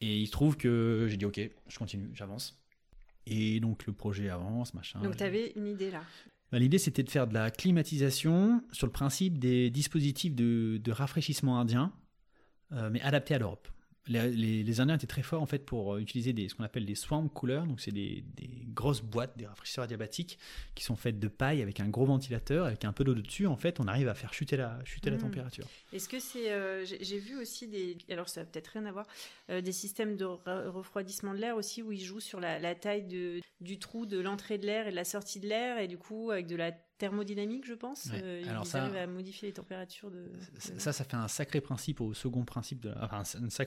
Et 0.00 0.18
il 0.18 0.26
se 0.26 0.32
trouve 0.32 0.56
que 0.56 1.06
j'ai 1.08 1.16
dit 1.16 1.24
ok, 1.24 1.40
je 1.68 1.78
continue, 1.78 2.10
j'avance. 2.12 2.60
Et 3.26 3.60
donc 3.60 3.86
le 3.86 3.92
projet 3.92 4.28
avance, 4.28 4.74
machin. 4.74 5.00
Donc 5.00 5.16
tu 5.16 5.24
avais 5.24 5.52
une 5.56 5.66
idée 5.66 5.90
là 5.90 6.02
bah, 6.52 6.58
L'idée 6.58 6.78
c'était 6.78 7.02
de 7.02 7.10
faire 7.10 7.26
de 7.26 7.34
la 7.34 7.50
climatisation 7.50 8.62
sur 8.72 8.86
le 8.86 8.92
principe 8.92 9.38
des 9.38 9.70
dispositifs 9.70 10.34
de, 10.34 10.80
de 10.82 10.92
rafraîchissement 10.92 11.58
indien, 11.58 11.92
mais 12.70 13.00
adaptés 13.02 13.34
à 13.34 13.38
l'Europe 13.38 13.68
les, 14.08 14.80
Indiens 14.80 14.96
étaient 14.96 15.06
très 15.06 15.22
forts 15.22 15.42
en 15.42 15.46
fait 15.46 15.64
pour 15.64 15.94
euh, 15.94 15.98
utiliser 15.98 16.32
des, 16.32 16.48
ce 16.48 16.54
qu'on 16.54 16.64
appelle 16.64 16.86
des 16.86 16.94
swamp 16.94 17.28
coolers, 17.28 17.62
donc 17.66 17.80
c'est 17.80 17.92
des, 17.92 18.24
grosses 18.74 19.02
boîtes, 19.02 19.36
des 19.36 19.46
rafraîchisseurs 19.46 19.84
adiabatiques 19.84 20.38
qui 20.74 20.84
sont 20.84 20.96
faites 20.96 21.18
de 21.18 21.28
paille 21.28 21.62
avec 21.62 21.80
un 21.80 21.88
gros 21.88 22.04
ventilateur, 22.04 22.66
avec 22.66 22.84
un 22.84 22.92
peu 22.92 23.04
d'eau 23.04 23.14
dessus. 23.14 23.46
En 23.46 23.56
fait, 23.56 23.80
on 23.80 23.88
arrive 23.88 24.08
à 24.08 24.14
faire 24.14 24.34
chuter 24.34 24.56
la, 24.56 24.78
chuter 24.84 25.10
la 25.10 25.16
mmh. 25.16 25.20
température. 25.20 25.66
Est-ce 25.92 26.08
que 26.08 26.20
c'est, 26.20 26.52
euh, 26.52 26.84
j'ai 26.84 27.18
vu 27.18 27.38
aussi 27.38 27.68
des, 27.68 27.96
alors 28.10 28.28
ça 28.28 28.42
a 28.42 28.44
peut-être 28.44 28.68
rien 28.68 28.86
à 28.86 28.92
voir, 28.92 29.06
euh, 29.50 29.60
des 29.60 29.72
systèmes 29.72 30.16
de 30.16 30.24
refroidissement 30.24 31.34
de 31.34 31.38
l'air 31.38 31.56
aussi 31.56 31.82
où 31.82 31.92
ils 31.92 32.04
jouent 32.04 32.20
sur 32.20 32.40
la, 32.40 32.74
taille 32.74 33.04
de, 33.04 33.40
du 33.60 33.78
trou 33.78 34.06
de 34.06 34.20
l'entrée 34.20 34.58
de 34.58 34.66
l'air 34.66 34.86
et 34.86 34.90
de 34.90 34.96
la 34.96 35.04
sortie 35.04 35.40
de 35.40 35.48
l'air 35.48 35.78
et 35.78 35.88
du 35.88 35.98
coup 35.98 36.30
avec 36.30 36.46
de 36.46 36.56
la 36.56 36.72
thermodynamique, 36.98 37.66
je 37.66 37.74
pense. 37.74 38.08
Euh, 38.12 38.42
Alors 38.48 38.64
ils 38.64 38.68
ça, 38.68 38.82
arrivent 38.82 38.96
à 38.96 39.06
modifier 39.06 39.48
les 39.48 39.54
températures 39.54 40.10
de, 40.10 40.30
Ça, 40.78 40.92
ça 40.92 41.04
fait 41.04 41.16
un 41.16 41.28
sacré 41.28 41.60
principe 41.60 42.00
au 42.00 42.14
second 42.14 42.44
principe, 42.44 42.80
de, 42.80 42.92
enfin, 43.00 43.22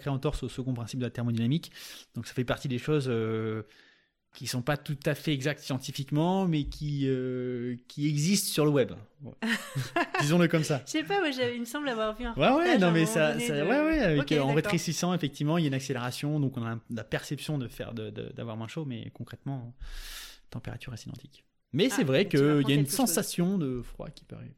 entorse 0.07 0.43
au 0.43 0.49
second 0.49 0.73
principe 0.73 0.99
de 0.99 1.05
la 1.05 1.11
thermodynamique. 1.11 1.71
Donc 2.15 2.27
ça 2.27 2.33
fait 2.33 2.43
partie 2.43 2.67
des 2.67 2.77
choses 2.77 3.07
euh, 3.07 3.63
qui 4.33 4.47
sont 4.47 4.61
pas 4.61 4.77
tout 4.77 4.97
à 5.05 5.15
fait 5.15 5.33
exactes 5.33 5.61
scientifiquement, 5.61 6.47
mais 6.47 6.65
qui 6.65 7.07
euh, 7.07 7.75
qui 7.87 8.07
existent 8.07 8.51
sur 8.51 8.65
le 8.65 8.71
web. 8.71 8.93
Disons-le 10.21 10.47
comme 10.47 10.63
ça. 10.63 10.81
Je 10.85 10.91
sais 10.91 11.03
pas, 11.03 11.19
moi, 11.19 11.29
il 11.29 11.59
me 11.59 11.65
semble 11.65 11.89
avoir 11.89 12.15
vu 12.15 12.25
un. 12.25 12.33
Ouais, 12.35 12.51
ouais, 12.51 12.77
non, 12.77 12.91
mais 12.91 13.05
ça, 13.05 13.39
ça 13.39 13.65
ouais, 13.65 14.19
ouais, 14.19 14.39
en 14.39 14.53
rétrécissant, 14.53 15.13
effectivement, 15.13 15.57
il 15.57 15.63
y 15.63 15.65
a 15.65 15.69
une 15.69 15.73
accélération, 15.73 16.39
donc 16.39 16.57
on 16.57 16.65
a 16.65 16.79
la 16.89 17.03
perception 17.03 17.57
de 17.57 17.67
faire, 17.67 17.93
d'avoir 17.93 18.57
moins 18.57 18.67
chaud, 18.67 18.85
mais 18.85 19.09
concrètement, 19.13 19.73
température 20.49 20.93
est 20.93 21.05
identique. 21.05 21.43
Mais 21.73 21.89
c'est 21.89 22.01
ah, 22.01 22.05
vrai 22.05 22.27
qu'il 22.27 22.63
y 22.67 22.71
a 22.71 22.75
une 22.75 22.87
sensation 22.87 23.57
de 23.57 23.81
froid 23.81 24.09
qui 24.09 24.23
arriver. 24.33 24.55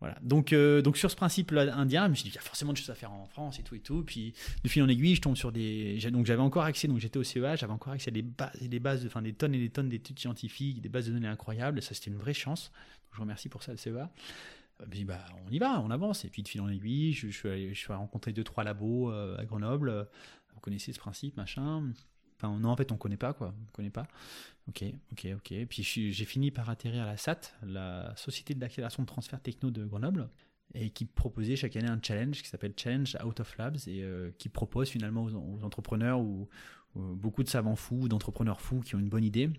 Voilà. 0.00 0.18
Donc, 0.20 0.52
euh, 0.52 0.82
donc 0.82 0.96
sur 0.96 1.12
ce 1.12 1.14
principe 1.14 1.52
indien, 1.52 2.06
je 2.06 2.10
me 2.10 2.14
suis 2.16 2.24
dit, 2.24 2.30
il 2.30 2.34
y 2.34 2.38
a 2.38 2.40
forcément 2.40 2.72
des 2.72 2.80
choses 2.80 2.90
à 2.90 2.96
faire 2.96 3.12
en 3.12 3.26
France 3.26 3.60
et 3.60 3.62
tout 3.62 3.76
et 3.76 3.80
tout. 3.80 4.02
Puis 4.02 4.34
de 4.64 4.68
fil 4.68 4.82
en 4.82 4.88
aiguille, 4.88 5.14
je 5.14 5.20
tombe 5.20 5.36
sur 5.36 5.52
des. 5.52 5.96
Donc 6.10 6.26
j'avais 6.26 6.42
encore 6.42 6.64
accès, 6.64 6.88
donc 6.88 6.98
j'étais 6.98 7.18
au 7.18 7.22
CEA, 7.22 7.54
j'avais 7.54 7.72
encore 7.72 7.92
accès 7.92 8.08
à 8.08 8.12
des 8.12 8.22
bases, 8.22 8.60
des 8.60 8.80
bases, 8.80 9.06
enfin 9.06 9.22
des 9.22 9.32
tonnes 9.32 9.54
et 9.54 9.60
des 9.60 9.70
tonnes 9.70 9.88
d'études 9.88 10.18
scientifiques, 10.18 10.80
des 10.80 10.88
bases 10.88 11.06
de 11.06 11.12
données 11.12 11.28
incroyables. 11.28 11.80
Ça, 11.82 11.94
c'était 11.94 12.10
une 12.10 12.16
vraie 12.16 12.34
chance. 12.34 12.72
Donc, 12.72 13.12
je 13.12 13.16
vous 13.18 13.22
remercie 13.22 13.48
pour 13.48 13.62
ça, 13.62 13.70
le 13.70 13.78
CEA. 13.78 14.10
Je 14.80 14.86
me 14.86 14.90
dis, 14.90 15.04
bah, 15.04 15.24
on 15.46 15.52
y 15.52 15.60
va, 15.60 15.80
on 15.80 15.90
avance. 15.92 16.24
Et 16.24 16.30
puis 16.30 16.42
de 16.42 16.48
fil 16.48 16.60
en 16.60 16.68
aiguille, 16.68 17.12
je, 17.12 17.28
je, 17.28 17.38
suis, 17.38 17.48
allé, 17.48 17.72
je 17.72 17.78
suis 17.78 17.92
rencontrer 17.92 18.32
deux, 18.32 18.42
trois 18.42 18.64
labos 18.64 19.12
euh, 19.12 19.38
à 19.38 19.44
Grenoble. 19.44 20.08
Vous 20.52 20.60
connaissez 20.60 20.92
ce 20.92 20.98
principe, 20.98 21.36
machin. 21.36 21.92
Non, 22.42 22.70
en 22.70 22.76
fait, 22.76 22.92
on 22.92 22.96
connaît 22.96 23.16
pas, 23.16 23.32
quoi. 23.32 23.54
On 23.60 23.72
connaît 23.72 23.90
pas. 23.90 24.06
Ok, 24.68 24.84
ok, 25.12 25.26
ok. 25.36 25.66
Puis 25.68 25.82
j'ai 25.82 26.24
fini 26.24 26.50
par 26.50 26.68
atterrir 26.70 27.02
à 27.02 27.06
la 27.06 27.16
SAT, 27.16 27.40
la 27.62 28.14
Société 28.16 28.54
d'accélération 28.54 29.02
de 29.02 29.08
transfert 29.08 29.40
techno 29.40 29.70
de 29.70 29.84
Grenoble, 29.84 30.28
et 30.74 30.90
qui 30.90 31.04
proposait 31.04 31.56
chaque 31.56 31.76
année 31.76 31.88
un 31.88 32.00
challenge 32.02 32.42
qui 32.42 32.48
s'appelle 32.48 32.72
Challenge 32.76 33.16
Out 33.24 33.40
of 33.40 33.56
Labs, 33.58 33.76
et 33.86 34.02
euh, 34.02 34.30
qui 34.38 34.48
propose 34.48 34.88
finalement 34.88 35.24
aux, 35.24 35.64
entrepreneurs 35.64 36.20
ou, 36.20 36.48
beaucoup 36.94 37.42
de 37.42 37.48
savants 37.48 37.76
fous, 37.76 38.06
d'entrepreneurs 38.06 38.60
fous 38.60 38.80
qui 38.80 38.94
ont 38.94 38.98
une 38.98 39.08
bonne 39.08 39.24
idée, 39.24 39.50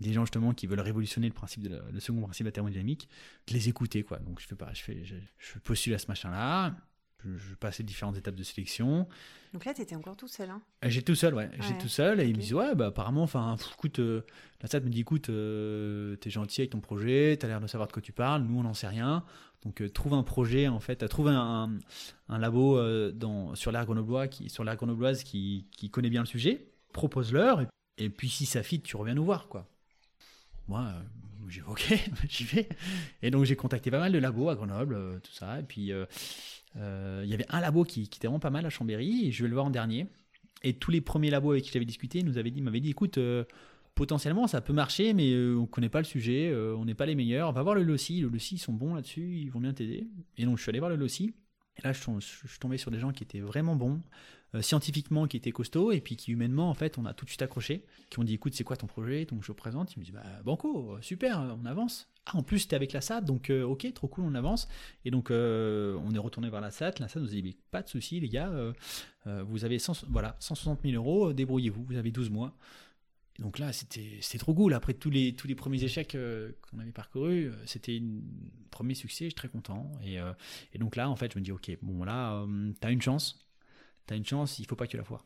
des 0.00 0.12
gens 0.12 0.26
justement 0.26 0.52
qui 0.52 0.66
veulent 0.66 0.80
révolutionner 0.80 1.26
le 1.26 1.32
principe 1.32 1.62
de 1.62 1.82
le 1.90 2.00
second 2.00 2.20
principe 2.20 2.44
de 2.44 2.48
la 2.48 2.52
thermodynamique, 2.52 3.08
de 3.46 3.54
les 3.54 3.68
écouter, 3.68 4.02
quoi. 4.02 4.18
Donc 4.18 4.40
je 4.40 4.46
fais 4.46 4.56
pas, 4.56 4.72
je 4.74 4.82
fais, 4.82 5.04
je, 5.04 5.14
je 5.38 5.58
postule 5.58 5.94
à 5.94 5.98
ce 5.98 6.06
machin-là 6.08 6.76
je, 7.24 7.54
passais 7.54 7.82
différentes 7.82 8.16
étapes 8.16 8.34
de 8.34 8.42
sélection. 8.42 9.06
Donc 9.52 9.64
là, 9.64 9.74
tu 9.74 9.82
étais 9.82 9.94
encore 9.94 10.16
tout 10.16 10.28
seul, 10.28 10.50
hein 10.50 10.62
euh, 10.84 10.88
J'étais 10.88 11.12
tout 11.12 11.14
seul, 11.14 11.34
ouais. 11.34 11.50
J'étais 11.60 11.78
tout 11.78 11.88
seul 11.88 12.20
et 12.20 12.26
il 12.26 12.36
me 12.36 12.40
disait, 12.40 12.54
ouais, 12.54 12.74
bah 12.74 12.86
apparemment, 12.86 13.22
enfin, 13.22 13.56
écoute, 13.74 13.98
euh, 13.98 14.22
la 14.62 14.68
SAT 14.68 14.80
me 14.80 14.88
dit, 14.88 15.00
écoute, 15.00 15.28
euh, 15.28 16.16
t'es 16.16 16.30
gentil 16.30 16.62
avec 16.62 16.70
ton 16.70 16.80
projet, 16.80 17.36
t'as 17.38 17.48
l'air 17.48 17.60
de 17.60 17.66
savoir 17.66 17.88
de 17.88 17.92
quoi 17.92 18.02
tu 18.02 18.12
parles, 18.12 18.42
nous, 18.42 18.58
on 18.58 18.62
n'en 18.62 18.74
sait 18.74 18.88
rien. 18.88 19.24
Donc, 19.64 19.82
trouve 19.92 20.14
un 20.14 20.22
projet, 20.22 20.68
en 20.68 20.80
fait, 20.80 21.06
trouve 21.08 21.28
un, 21.28 21.70
un, 22.28 22.38
labo 22.38 22.80
dans, 23.12 23.54
sur 23.54 23.70
l'air 23.70 23.84
grenoblois, 23.84 24.26
qui, 24.26 24.50
sur 24.50 24.64
l'air 24.64 24.76
grenobloise 24.76 25.22
qui, 25.22 25.68
qui, 25.76 25.88
connaît 25.88 26.10
bien 26.10 26.22
le 26.22 26.26
sujet, 26.26 26.66
propose-leur, 26.92 27.60
et, 27.60 27.66
et, 27.98 28.10
puis 28.10 28.28
si 28.28 28.44
ça 28.44 28.64
fit, 28.64 28.80
tu 28.80 28.96
reviens 28.96 29.14
nous 29.14 29.24
voir, 29.24 29.46
quoi. 29.46 29.68
Moi, 30.66 30.92
j'ai 31.48 31.62
ok, 31.62 31.94
j'y 32.28 32.44
vais. 32.44 32.68
Et 33.22 33.30
donc, 33.30 33.44
j'ai 33.44 33.56
contacté 33.56 33.90
pas 33.90 33.98
mal 33.98 34.12
de 34.12 34.18
labos 34.18 34.48
à 34.48 34.54
Grenoble, 34.54 35.20
tout 35.22 35.32
ça, 35.32 35.60
et 35.60 35.62
puis 35.62 35.92
euh, 35.92 36.06
il 36.76 37.28
y 37.28 37.34
avait 37.34 37.46
un 37.48 37.60
labo 37.60 37.84
qui, 37.84 38.08
qui, 38.08 38.18
était 38.18 38.26
vraiment 38.26 38.40
pas 38.40 38.50
mal 38.50 38.66
à 38.66 38.70
Chambéry, 38.70 39.26
et 39.26 39.32
je 39.32 39.42
vais 39.42 39.48
le 39.48 39.54
voir 39.54 39.66
en 39.66 39.70
dernier. 39.70 40.06
Et 40.62 40.74
tous 40.74 40.90
les 40.90 41.00
premiers 41.00 41.30
labos 41.30 41.52
avec 41.52 41.64
qui 41.64 41.70
j'avais 41.72 41.84
discuté 41.84 42.22
nous 42.22 42.38
avaient 42.38 42.50
dit, 42.50 42.62
m'avaient 42.62 42.80
dit, 42.80 42.90
écoute, 42.90 43.18
euh, 43.18 43.44
potentiellement 43.94 44.46
ça 44.46 44.60
peut 44.60 44.72
marcher, 44.72 45.12
mais 45.12 45.32
euh, 45.32 45.56
on 45.58 45.66
connaît 45.66 45.88
pas 45.88 45.98
le 45.98 46.04
sujet, 46.04 46.54
on 46.54 46.84
n'est 46.84 46.94
pas 46.94 47.06
les 47.06 47.14
meilleurs. 47.14 47.48
On 47.48 47.52
va 47.52 47.62
voir 47.62 47.74
le 47.74 47.82
LOCI, 47.82 48.20
le 48.20 48.28
LOCI 48.28 48.54
ils 48.54 48.58
sont 48.58 48.72
bons 48.72 48.94
là-dessus, 48.94 49.38
ils 49.38 49.50
vont 49.50 49.60
bien 49.60 49.72
t'aider. 49.72 50.06
Et 50.38 50.44
donc 50.44 50.58
je 50.58 50.62
suis 50.62 50.70
allé 50.70 50.78
voir 50.78 50.90
le 50.90 50.96
LOCI. 50.96 51.34
Et 51.78 51.82
là, 51.82 51.92
je, 51.92 52.00
suis 52.20 52.58
tombé 52.60 52.76
sur 52.76 52.90
des 52.90 52.98
gens 52.98 53.12
qui 53.12 53.22
étaient 53.22 53.40
vraiment 53.40 53.76
bons, 53.76 54.02
scientifiquement 54.60 55.26
qui 55.26 55.38
étaient 55.38 55.52
costauds, 55.52 55.90
et 55.92 56.02
puis 56.02 56.16
qui 56.16 56.32
humainement, 56.32 56.68
en 56.68 56.74
fait, 56.74 56.98
on 56.98 57.06
a 57.06 57.14
tout 57.14 57.24
de 57.24 57.30
suite 57.30 57.40
accroché, 57.40 57.86
qui 58.10 58.18
ont 58.18 58.24
dit, 58.24 58.34
écoute, 58.34 58.52
c'est 58.54 58.64
quoi 58.64 58.76
ton 58.76 58.86
projet? 58.86 59.24
Donc 59.24 59.42
je 59.42 59.52
présente, 59.52 59.94
ils 59.96 60.00
me 60.00 60.04
disent, 60.04 60.12
bah, 60.12 60.22
banco, 60.44 60.98
super, 61.00 61.56
on 61.62 61.64
avance. 61.64 62.12
Ah, 62.26 62.36
en 62.36 62.42
plus, 62.42 62.68
tu 62.68 62.72
es 62.72 62.76
avec 62.76 62.92
la 62.92 63.00
SAT, 63.00 63.22
donc 63.22 63.50
euh, 63.50 63.64
ok, 63.64 63.92
trop 63.94 64.06
cool, 64.06 64.24
on 64.24 64.34
avance. 64.34 64.68
Et 65.04 65.10
donc, 65.10 65.30
euh, 65.30 65.98
on 66.04 66.14
est 66.14 66.18
retourné 66.18 66.50
vers 66.50 66.60
la 66.60 66.70
SAT. 66.70 67.00
La 67.00 67.08
SAT 67.08 67.20
nous 67.20 67.28
a 67.28 67.40
dit, 67.40 67.56
pas 67.70 67.82
de 67.82 67.88
souci, 67.88 68.20
les 68.20 68.28
gars, 68.28 68.48
euh, 68.50 68.72
vous 69.44 69.64
avez 69.64 69.78
voilà, 70.08 70.36
160 70.38 70.80
000 70.84 70.94
euros, 70.94 71.32
débrouillez-vous, 71.32 71.84
vous 71.84 71.96
avez 71.96 72.12
12 72.12 72.30
mois. 72.30 72.54
Donc 73.38 73.58
là, 73.58 73.72
c'était 73.72 74.38
trop 74.38 74.54
cool. 74.54 74.74
Après 74.74 74.94
tous 74.94 75.10
les, 75.10 75.34
tous 75.34 75.48
les 75.48 75.54
premiers 75.54 75.82
échecs 75.82 76.16
qu'on 76.70 76.78
avait 76.78 76.92
parcourus, 76.92 77.50
c'était 77.66 77.98
un 77.98 78.20
premier 78.70 78.94
succès, 78.94 79.24
je 79.24 79.30
suis 79.30 79.34
très 79.34 79.48
content. 79.48 79.90
Et, 80.04 80.18
et, 80.74 80.78
donc 80.78 80.96
là, 80.96 81.08
en 81.08 81.16
fait, 81.16 81.32
je 81.32 81.38
me 81.38 81.44
dis, 81.44 81.50
ok, 81.50 81.78
bon, 81.80 82.04
là, 82.04 82.46
tu 82.80 82.86
as 82.86 82.90
une 82.90 83.00
chance. 83.00 83.48
Tu 84.06 84.14
as 84.14 84.16
une 84.16 84.26
chance, 84.26 84.58
il 84.58 84.66
faut 84.66 84.76
pas 84.76 84.86
que 84.86 84.90
tu 84.90 84.96
la 84.98 85.04
foires. 85.04 85.24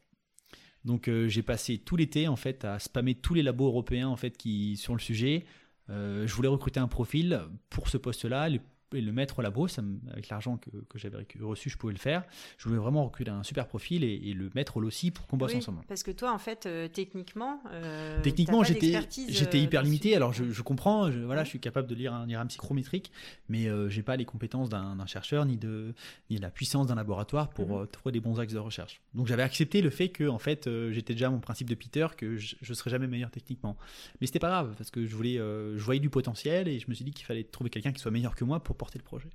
Donc 0.84 1.10
j'ai 1.26 1.42
passé 1.42 1.78
tout 1.78 1.96
l'été 1.96 2.28
en 2.28 2.36
fait 2.36 2.64
à 2.64 2.78
spammer 2.78 3.16
tous 3.16 3.34
les 3.34 3.42
labos 3.42 3.66
européens 3.66 4.08
en 4.08 4.16
fait 4.16 4.36
qui 4.36 4.76
sur 4.76 4.94
le 4.94 5.00
sujet, 5.00 5.44
euh, 5.90 6.26
je 6.26 6.34
voulais 6.34 6.48
recruter 6.48 6.80
un 6.80 6.88
profil 6.88 7.40
pour 7.70 7.88
ce 7.88 7.96
poste-là 7.96 8.48
et 8.94 9.00
le 9.00 9.12
mettre 9.12 9.40
au 9.40 9.42
labo, 9.42 9.66
ça 9.66 9.82
avec 10.12 10.28
l'argent 10.28 10.58
que, 10.58 10.70
que 10.88 10.98
j'avais 10.98 11.16
reçu, 11.40 11.70
je 11.70 11.76
pouvais 11.76 11.92
le 11.92 11.98
faire. 11.98 12.22
Je 12.56 12.68
voulais 12.68 12.80
vraiment 12.80 13.04
recruter 13.04 13.30
un 13.30 13.42
super 13.42 13.66
profil 13.66 14.04
et, 14.04 14.32
le 14.32 14.50
mettre 14.54 14.76
au 14.76 14.80
LOCI 14.80 15.10
pour 15.10 15.26
qu'on 15.26 15.36
bosse 15.36 15.52
oui, 15.52 15.58
ensemble. 15.58 15.80
Parce 15.88 16.02
que 16.02 16.10
toi, 16.10 16.32
en 16.32 16.38
fait, 16.38 16.66
euh, 16.66 16.88
techniquement, 16.88 17.60
euh, 17.72 18.20
techniquement, 18.22 18.62
j'étais 18.62 18.98
j'étais 19.28 19.60
hyper 19.60 19.82
limité. 19.82 20.14
Alors, 20.14 20.32
je, 20.32 20.50
je 20.50 20.62
comprends, 20.62 21.10
je, 21.10 21.20
voilà, 21.20 21.42
je 21.42 21.48
suis 21.48 21.58
capable 21.58 21.88
de 21.88 21.94
lire 21.94 22.14
un 22.14 22.26
diagramme 22.26 22.48
psychrométrique, 22.48 23.10
mais 23.48 23.68
j'ai 23.88 24.02
pas 24.02 24.16
les 24.16 24.24
compétences 24.24 24.68
d'un 24.68 25.06
chercheur 25.06 25.46
ni 25.46 25.56
de 25.56 25.94
ni 26.30 26.38
la 26.38 26.50
puissance 26.50 26.86
d'un 26.86 26.94
laboratoire 26.94 27.50
pour 27.50 27.80
mhm. 27.80 27.86
trouver 27.88 28.12
des 28.12 28.20
bons 28.20 28.38
axes 28.38 28.52
de 28.52 28.58
recherche. 28.58 29.00
Donc, 29.14 29.26
j'avais 29.26 29.42
accepté 29.42 29.82
le 29.82 29.90
fait 29.90 30.10
que, 30.10 30.28
en 30.28 30.38
fait, 30.38 30.68
j'étais 30.90 31.14
déjà 31.14 31.30
mon 31.30 31.40
principe 31.40 31.68
de 31.68 31.74
Peter 31.74 32.06
que 32.16 32.36
je, 32.36 32.56
je 32.60 32.74
serais 32.74 32.90
jamais 32.90 33.06
meilleur 33.06 33.30
techniquement. 33.30 33.76
Mais 34.20 34.26
c'était 34.26 34.38
pas 34.38 34.50
grave 34.50 34.74
parce 34.76 34.90
que 34.90 35.06
je 35.06 35.16
voulais, 35.16 35.36
je 35.36 35.82
voyais 35.82 36.00
du 36.00 36.10
potentiel 36.10 36.68
et 36.68 36.78
je 36.78 36.86
me 36.88 36.94
suis 36.94 37.04
dit 37.04 37.12
qu'il 37.12 37.26
fallait 37.26 37.44
trouver 37.44 37.70
quelqu'un 37.70 37.92
qui 37.92 38.00
soit 38.00 38.10
meilleur 38.10 38.34
que 38.34 38.44
moi 38.44 38.60
pour 38.62 38.75
porter 38.76 38.98
le 38.98 39.04
projet. 39.04 39.30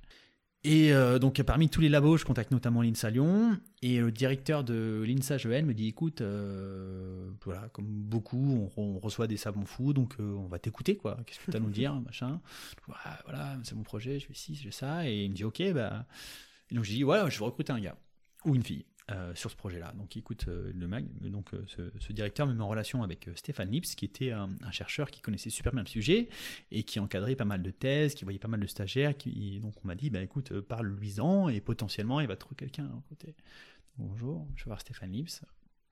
Et 0.64 0.92
euh, 0.92 1.18
donc 1.18 1.42
parmi 1.42 1.68
tous 1.68 1.80
les 1.80 1.88
labos, 1.88 2.16
je 2.18 2.24
contacte 2.24 2.52
notamment 2.52 2.82
l'INSA 2.82 3.10
Lyon 3.10 3.58
et 3.82 3.98
le 3.98 4.12
directeur 4.12 4.62
de 4.62 5.02
l'INSA 5.04 5.36
GEN 5.36 5.66
me 5.66 5.74
dit 5.74 5.88
écoute, 5.88 6.20
euh, 6.20 7.32
voilà, 7.44 7.68
comme 7.70 7.86
beaucoup, 7.86 8.70
on, 8.76 8.98
reçoit 9.00 9.26
des 9.26 9.36
savants 9.36 9.64
fous, 9.64 9.92
donc 9.92 10.14
euh, 10.20 10.34
on 10.34 10.46
va 10.46 10.60
t'écouter 10.60 10.96
quoi. 10.96 11.18
Qu'est-ce 11.26 11.40
que 11.40 11.50
tu 11.50 11.56
as 11.56 11.60
à 11.60 11.62
nous 11.62 11.70
dire, 11.70 11.94
machin? 12.06 12.40
Voilà, 12.86 13.58
c'est 13.64 13.74
mon 13.74 13.82
projet, 13.82 14.20
je 14.20 14.26
fais 14.26 14.34
ci, 14.34 14.54
je 14.54 14.62
fais 14.62 14.70
ça, 14.70 15.08
et 15.08 15.24
il 15.24 15.30
me 15.30 15.34
dit 15.34 15.44
ok, 15.44 15.72
bah. 15.72 16.06
Et 16.70 16.76
donc 16.76 16.84
je 16.84 16.92
dis 16.92 17.02
voilà, 17.02 17.28
je 17.28 17.38
vais 17.40 17.44
recruter 17.44 17.72
un 17.72 17.80
gars 17.80 17.96
ou 18.44 18.54
une 18.54 18.62
fille. 18.62 18.84
Euh, 19.10 19.34
sur 19.34 19.50
ce 19.50 19.56
projet-là. 19.56 19.92
Donc, 19.96 20.16
écoute, 20.16 20.46
euh, 20.48 20.72
le 20.74 20.86
mag, 20.86 21.04
donc 21.22 21.50
ce, 21.66 22.12
directeur 22.12 22.46
me 22.46 22.54
met 22.54 22.62
en 22.62 22.68
relation 22.68 23.02
avec 23.02 23.28
Stéphane 23.34 23.70
Lips, 23.70 23.94
qui 23.94 24.04
était 24.04 24.30
un, 24.30 24.48
chercheur 24.70 25.10
qui 25.10 25.20
connaissait 25.20 25.50
super 25.50 25.72
bien 25.72 25.82
le 25.82 25.88
sujet 25.88 26.28
et 26.70 26.82
qui 26.84 27.00
encadrait 27.00 27.36
pas 27.36 27.44
mal 27.44 27.62
de 27.62 27.70
thèses, 27.70 28.14
qui 28.14 28.24
voyait 28.24 28.38
pas 28.38 28.48
mal 28.48 28.60
de 28.60 28.66
stagiaires. 28.66 29.14
Donc, 29.60 29.74
on 29.84 29.86
m'a 29.86 29.94
dit, 29.94 30.10
bah, 30.10 30.22
écoute, 30.22 30.52
parle-lui-en 30.60 31.48
et 31.48 31.60
potentiellement, 31.60 32.20
il 32.20 32.28
va 32.28 32.36
trouver 32.36 32.56
quelqu'un 32.56 32.86
à 32.86 33.02
côté. 33.08 33.34
Bonjour, 33.98 34.46
je 34.56 34.64
vais 34.64 34.68
voir 34.68 34.80
Stéphane 34.80 35.12
Lips. 35.12 35.42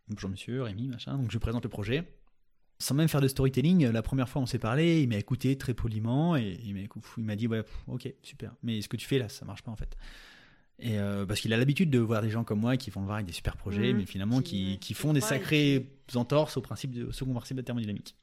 Bonjour 0.09 0.31
monsieur, 0.31 0.63
Rémi, 0.63 0.89
machin. 0.89 1.19
Donc, 1.19 1.31
je 1.31 1.39
présente 1.39 1.65
le 1.65 1.71
projet 1.71 2.05
sans 2.81 2.95
même 2.95 3.09
faire 3.09 3.21
de 3.21 3.29
storytelling, 3.29 3.87
la 3.91 4.03
première 4.03 4.29
fois 4.29 4.41
on 4.41 4.47
s'est 4.47 4.59
parlé, 4.59 5.03
il 5.03 5.09
m'a 5.09 5.17
écouté 5.17 5.57
très 5.57 5.75
poliment 5.75 6.35
et 6.35 6.59
il 6.65 7.25
m'a 7.25 7.37
dit 7.37 7.47
ouais 7.47 7.63
ok 7.87 8.13
super, 8.23 8.55
mais 8.63 8.81
ce 8.81 8.89
que 8.89 8.97
tu 8.97 9.07
fais 9.07 9.19
là 9.19 9.29
ça 9.29 9.45
marche 9.45 9.63
pas 9.63 9.71
en 9.71 9.77
fait. 9.77 9.97
Et 10.81 10.99
euh, 10.99 11.27
parce 11.27 11.41
qu'il 11.41 11.53
a 11.53 11.57
l'habitude 11.57 11.91
de 11.91 11.99
voir 11.99 12.23
des 12.23 12.31
gens 12.31 12.45
comme 12.45 12.61
moi 12.61 12.77
qui 12.77 12.91
font 12.91 13.01
le 13.01 13.07
voir 13.07 13.17
avec 13.17 13.27
des 13.27 13.33
super 13.33 13.57
projets, 13.57 13.93
mhm. 13.93 13.99
mais 13.99 14.07
finalement 14.07 14.41
qui, 14.41 14.79
qui, 14.81 14.95
font 14.95 15.13
des 15.13 15.21
sacrés 15.21 15.91
entorses 16.15 16.57
au 16.57 16.61
principe 16.61 16.93
de, 16.93 17.05
au 17.07 17.13
second 17.13 17.33
principe 17.33 17.57
de 17.57 17.63
la 17.63 17.67
thermodynamique. 17.67 18.17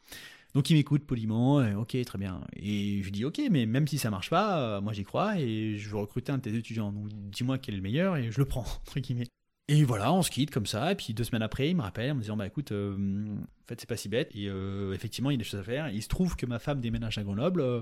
Donc 0.54 0.70
il 0.70 0.76
m'écoute 0.76 1.04
poliment, 1.06 1.58
ok 1.78 1.98
très 2.04 2.18
bien. 2.18 2.42
Et 2.56 3.00
je 3.00 3.04
lui 3.04 3.12
dis 3.12 3.26
ok, 3.26 3.42
mais 3.52 3.66
même 3.66 3.88
si 3.88 3.98
ça 3.98 4.10
marche 4.10 4.30
pas, 4.30 4.60
euh, 4.60 4.82
moi 4.82 4.94
j'y 4.94 5.04
crois 5.04 5.40
et 5.40 5.78
je 5.78 5.90
veux 5.90 5.98
recruter 5.98 6.32
un 6.32 6.38
de 6.38 6.42
tes 6.44 6.56
étudiants. 6.56 6.92
Donc 6.92 7.10
dis-moi 7.32 7.58
quel 7.60 7.76
est 7.76 7.78
le 7.78 7.84
meilleur 7.84 8.18
et 8.18 8.32
je 8.32 8.40
le 8.40 8.46
prends 8.46 8.62
entre 8.88 9.00
guillemets. 9.00 9.28
Et 9.70 9.84
voilà, 9.84 10.14
on 10.14 10.22
se 10.24 10.32
quitte 10.32 10.50
comme 10.50 10.66
ça. 10.66 10.94
Et 10.94 10.96
puis 10.96 11.14
deux 11.14 11.26
semaines 11.26 11.42
après, 11.42 11.70
il 11.70 11.76
me 11.76 11.82
rappelle 11.82 12.12
en 12.12 12.16
me 12.16 12.22
disant 12.22 12.38
Bah 12.38 12.48
écoute, 12.48 12.72
euh, 12.72 12.96
en 12.96 13.68
fait, 13.68 13.80
c'est 13.82 13.90
pas 13.90 13.98
si 13.98 14.08
bête. 14.08 14.32
Et 14.34 14.48
euh, 14.48 14.94
effectivement, 14.94 15.30
il 15.30 15.34
y 15.34 15.36
a 15.36 15.40
des 15.40 15.44
choses 15.44 15.60
à 15.60 15.64
faire. 15.64 15.90
il 15.90 16.02
se 16.02 16.08
trouve 16.08 16.36
que 16.38 16.46
ma 16.46 16.60
femme 16.60 16.80
déménage 16.80 17.18
à 17.18 17.24
Grenoble 17.24 17.62
euh, 17.62 17.82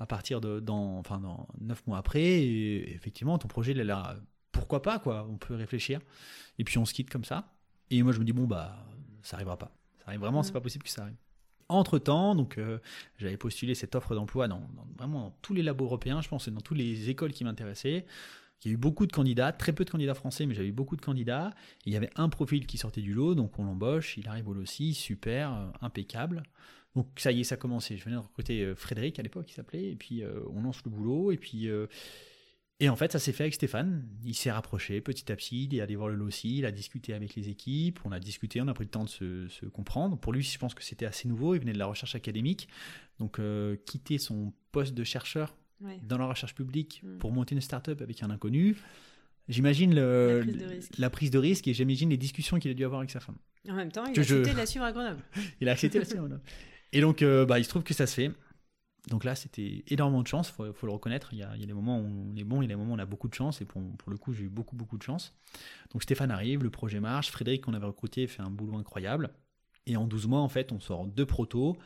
à 0.00 0.06
partir 0.06 0.40
de 0.40 0.60
dans, 0.60 0.98
enfin, 0.98 1.18
dans 1.18 1.46
9 1.60 1.86
mois 1.86 1.98
après. 1.98 2.22
Et 2.22 2.94
effectivement, 2.94 3.38
ton 3.38 3.48
projet, 3.48 3.74
là. 3.74 4.16
Pourquoi 4.50 4.82
pas, 4.82 4.98
quoi 4.98 5.28
On 5.30 5.36
peut 5.36 5.54
réfléchir. 5.54 6.00
Et 6.58 6.64
puis 6.64 6.78
on 6.78 6.84
se 6.84 6.92
quitte 6.92 7.08
comme 7.08 7.24
ça. 7.24 7.52
Et 7.90 8.02
moi, 8.02 8.12
je 8.12 8.18
me 8.18 8.24
dis 8.24 8.32
Bon, 8.32 8.46
bah, 8.46 8.84
ça 9.22 9.36
arrivera 9.36 9.56
pas. 9.56 9.72
Ça 9.98 10.06
arrive 10.08 10.20
vraiment, 10.20 10.42
c'est 10.42 10.52
pas 10.52 10.60
possible 10.60 10.82
que 10.82 10.90
ça 10.90 11.02
arrive. 11.02 11.16
Entre 11.68 12.00
temps, 12.00 12.34
donc 12.34 12.58
j'avais 13.18 13.36
postulé 13.36 13.76
cette 13.76 13.94
offre 13.94 14.16
d'emploi 14.16 14.48
dans, 14.48 14.68
vraiment 14.98 15.20
dans 15.20 15.30
tous 15.40 15.54
les 15.54 15.62
labos 15.62 15.84
européens, 15.84 16.20
je 16.20 16.28
pense, 16.28 16.48
et 16.48 16.50
dans 16.50 16.60
toutes 16.60 16.78
les 16.78 17.10
écoles 17.10 17.32
qui 17.32 17.44
m'intéressaient. 17.44 18.06
Il 18.64 18.68
y 18.68 18.70
a 18.72 18.74
eu 18.74 18.76
beaucoup 18.76 19.06
de 19.06 19.12
candidats, 19.12 19.52
très 19.52 19.72
peu 19.72 19.84
de 19.84 19.90
candidats 19.90 20.14
français, 20.14 20.44
mais 20.46 20.54
j'avais 20.54 20.68
eu 20.68 20.72
beaucoup 20.72 20.96
de 20.96 21.00
candidats. 21.00 21.50
il 21.86 21.92
y 21.92 21.96
avait 21.96 22.10
un 22.16 22.28
profil 22.28 22.66
qui 22.66 22.76
sortait 22.76 23.00
du 23.00 23.14
lot, 23.14 23.34
donc 23.34 23.58
on 23.58 23.64
l'embauche, 23.64 24.18
il 24.18 24.28
arrive 24.28 24.48
au 24.48 24.54
LOCI, 24.54 24.92
super, 24.94 25.54
euh, 25.54 25.70
impeccable. 25.80 26.42
Donc 26.96 27.08
ça 27.16 27.32
y 27.32 27.40
est, 27.40 27.44
ça 27.44 27.54
a 27.54 27.58
commencé. 27.58 27.96
Je 27.96 28.04
venais 28.04 28.16
de 28.16 28.20
recruter 28.20 28.62
euh, 28.62 28.74
Frédéric 28.74 29.18
à 29.18 29.22
l'époque, 29.22 29.50
il 29.50 29.54
s'appelait, 29.54 29.90
et 29.90 29.96
puis 29.96 30.22
euh, 30.22 30.40
on 30.52 30.62
lance 30.62 30.82
le 30.84 30.90
boulot, 30.90 31.30
et 31.32 31.36
puis... 31.36 31.68
et 32.80 32.88
en 32.88 32.96
fait, 32.96 33.12
ça 33.12 33.18
s'est 33.18 33.32
fait 33.32 33.44
avec 33.44 33.54
Stéphane. 33.54 34.08
Il 34.24 34.34
s'est 34.34 34.50
rapproché 34.50 35.00
petit 35.00 35.30
à 35.30 35.36
petit, 35.36 35.64
il 35.64 35.74
est 35.74 35.80
allé 35.80 35.96
voir 35.96 36.08
le 36.08 36.16
LOCI, 36.16 36.58
il 36.58 36.66
a 36.66 36.72
discuté 36.72 37.14
avec 37.14 37.34
les 37.34 37.48
équipes, 37.48 38.00
on 38.04 38.12
a 38.12 38.18
discuté, 38.18 38.60
on 38.60 38.68
a 38.68 38.74
pris 38.74 38.84
le 38.84 38.90
temps 38.90 39.04
de 39.04 39.08
se, 39.08 39.48
se 39.48 39.66
comprendre. 39.66 40.18
Pour 40.18 40.32
lui, 40.32 40.42
je 40.42 40.58
pense 40.58 40.74
que 40.74 40.82
c'était 40.82 41.06
assez 41.06 41.28
nouveau, 41.28 41.54
il 41.54 41.60
venait 41.60 41.74
de 41.74 41.78
la 41.78 41.86
recherche 41.86 42.14
académique. 42.14 42.68
Donc 43.18 43.38
quitter 43.84 44.18
son 44.18 44.52
poste 44.72 44.94
de 44.94 45.04
chercheur 45.04 45.54
dans 46.02 46.18
la 46.18 46.26
recherche 46.26 46.54
publique 46.54 47.02
mm. 47.02 47.18
pour 47.18 47.32
monter 47.32 47.54
une 47.54 47.60
start-up 47.60 48.00
avec 48.02 48.22
un 48.22 48.30
inconnu. 48.30 48.76
J'imagine 49.48 49.94
la, 49.94 51.10
prise 51.10 51.30
de 51.30 51.38
risque 51.38 51.66
et 51.66 51.74
j'imagine 51.74 52.10
les 52.10 52.16
discussions 52.16 52.58
qu'il 52.58 52.70
a 52.70 52.74
dû 52.74 52.84
avoir 52.84 53.00
avec 53.00 53.10
sa 53.10 53.20
femme. 53.20 53.36
En 53.68 53.74
même 53.74 53.90
temps, 53.90 54.04
il 54.04 54.16
a 54.16 54.22
accepté 54.22 54.52
de 54.52 54.56
la 54.56 54.66
suivre 54.66 54.84
à 54.84 54.92
Grenoble. 54.92 55.22
il 55.60 55.68
a 55.68 55.72
accepté 55.72 55.98
de 55.98 56.04
la 56.04 56.08
suivre 56.08 56.24
à 56.24 56.28
Grenoble. 56.28 56.44
Et 56.92 57.00
donc, 57.00 57.22
euh, 57.22 57.46
bah, 57.46 57.58
il 57.58 57.64
se 57.64 57.68
trouve 57.68 57.82
que 57.82 57.94
ça 57.94 58.06
se 58.06 58.14
fait. 58.14 58.32
Donc 59.08 59.24
là, 59.24 59.34
c'était 59.34 59.82
énormément 59.88 60.22
de 60.22 60.26
chance, 60.26 60.52
il 60.58 60.72
faut, 60.74 60.86
le 60.86 60.92
reconnaître. 60.92 61.30
Il 61.32 61.38
y, 61.38 61.42
a, 61.42 61.56
il 61.56 61.66
des 61.66 61.72
moments 61.72 61.98
où 61.98 62.32
on 62.32 62.36
est 62.36 62.44
bon, 62.44 62.60
il 62.60 62.64
y 62.64 62.66
a 62.66 62.68
des 62.68 62.76
moments 62.76 62.92
où 62.92 62.96
on 62.96 62.98
a 62.98 63.06
beaucoup 63.06 63.28
de 63.28 63.34
chance, 63.34 63.62
et 63.62 63.64
pour, 63.64 63.80
pour 63.96 64.10
le 64.10 64.18
coup, 64.18 64.34
j'ai 64.34 64.44
eu 64.44 64.48
beaucoup, 64.48 64.76
beaucoup 64.76 64.98
de 64.98 65.02
chance. 65.02 65.34
Donc 65.92 66.02
Stéphane 66.02 66.30
arrive, 66.30 66.62
le 66.62 66.70
projet 66.70 67.00
marche, 67.00 67.30
Frédéric, 67.30 67.62
qu'on 67.62 67.72
avait 67.72 67.86
recruté, 67.86 68.26
fait 68.26 68.42
un 68.42 68.50
boulot 68.50 68.76
incroyable. 68.76 69.30
Et 69.86 69.96
en 69.96 70.06
12 70.06 70.26
mois, 70.26 70.40
en 70.40 70.48
fait, 70.50 70.70
on 70.70 70.80
sort 70.80 71.06
deux 71.06 71.24
protos 71.24 71.78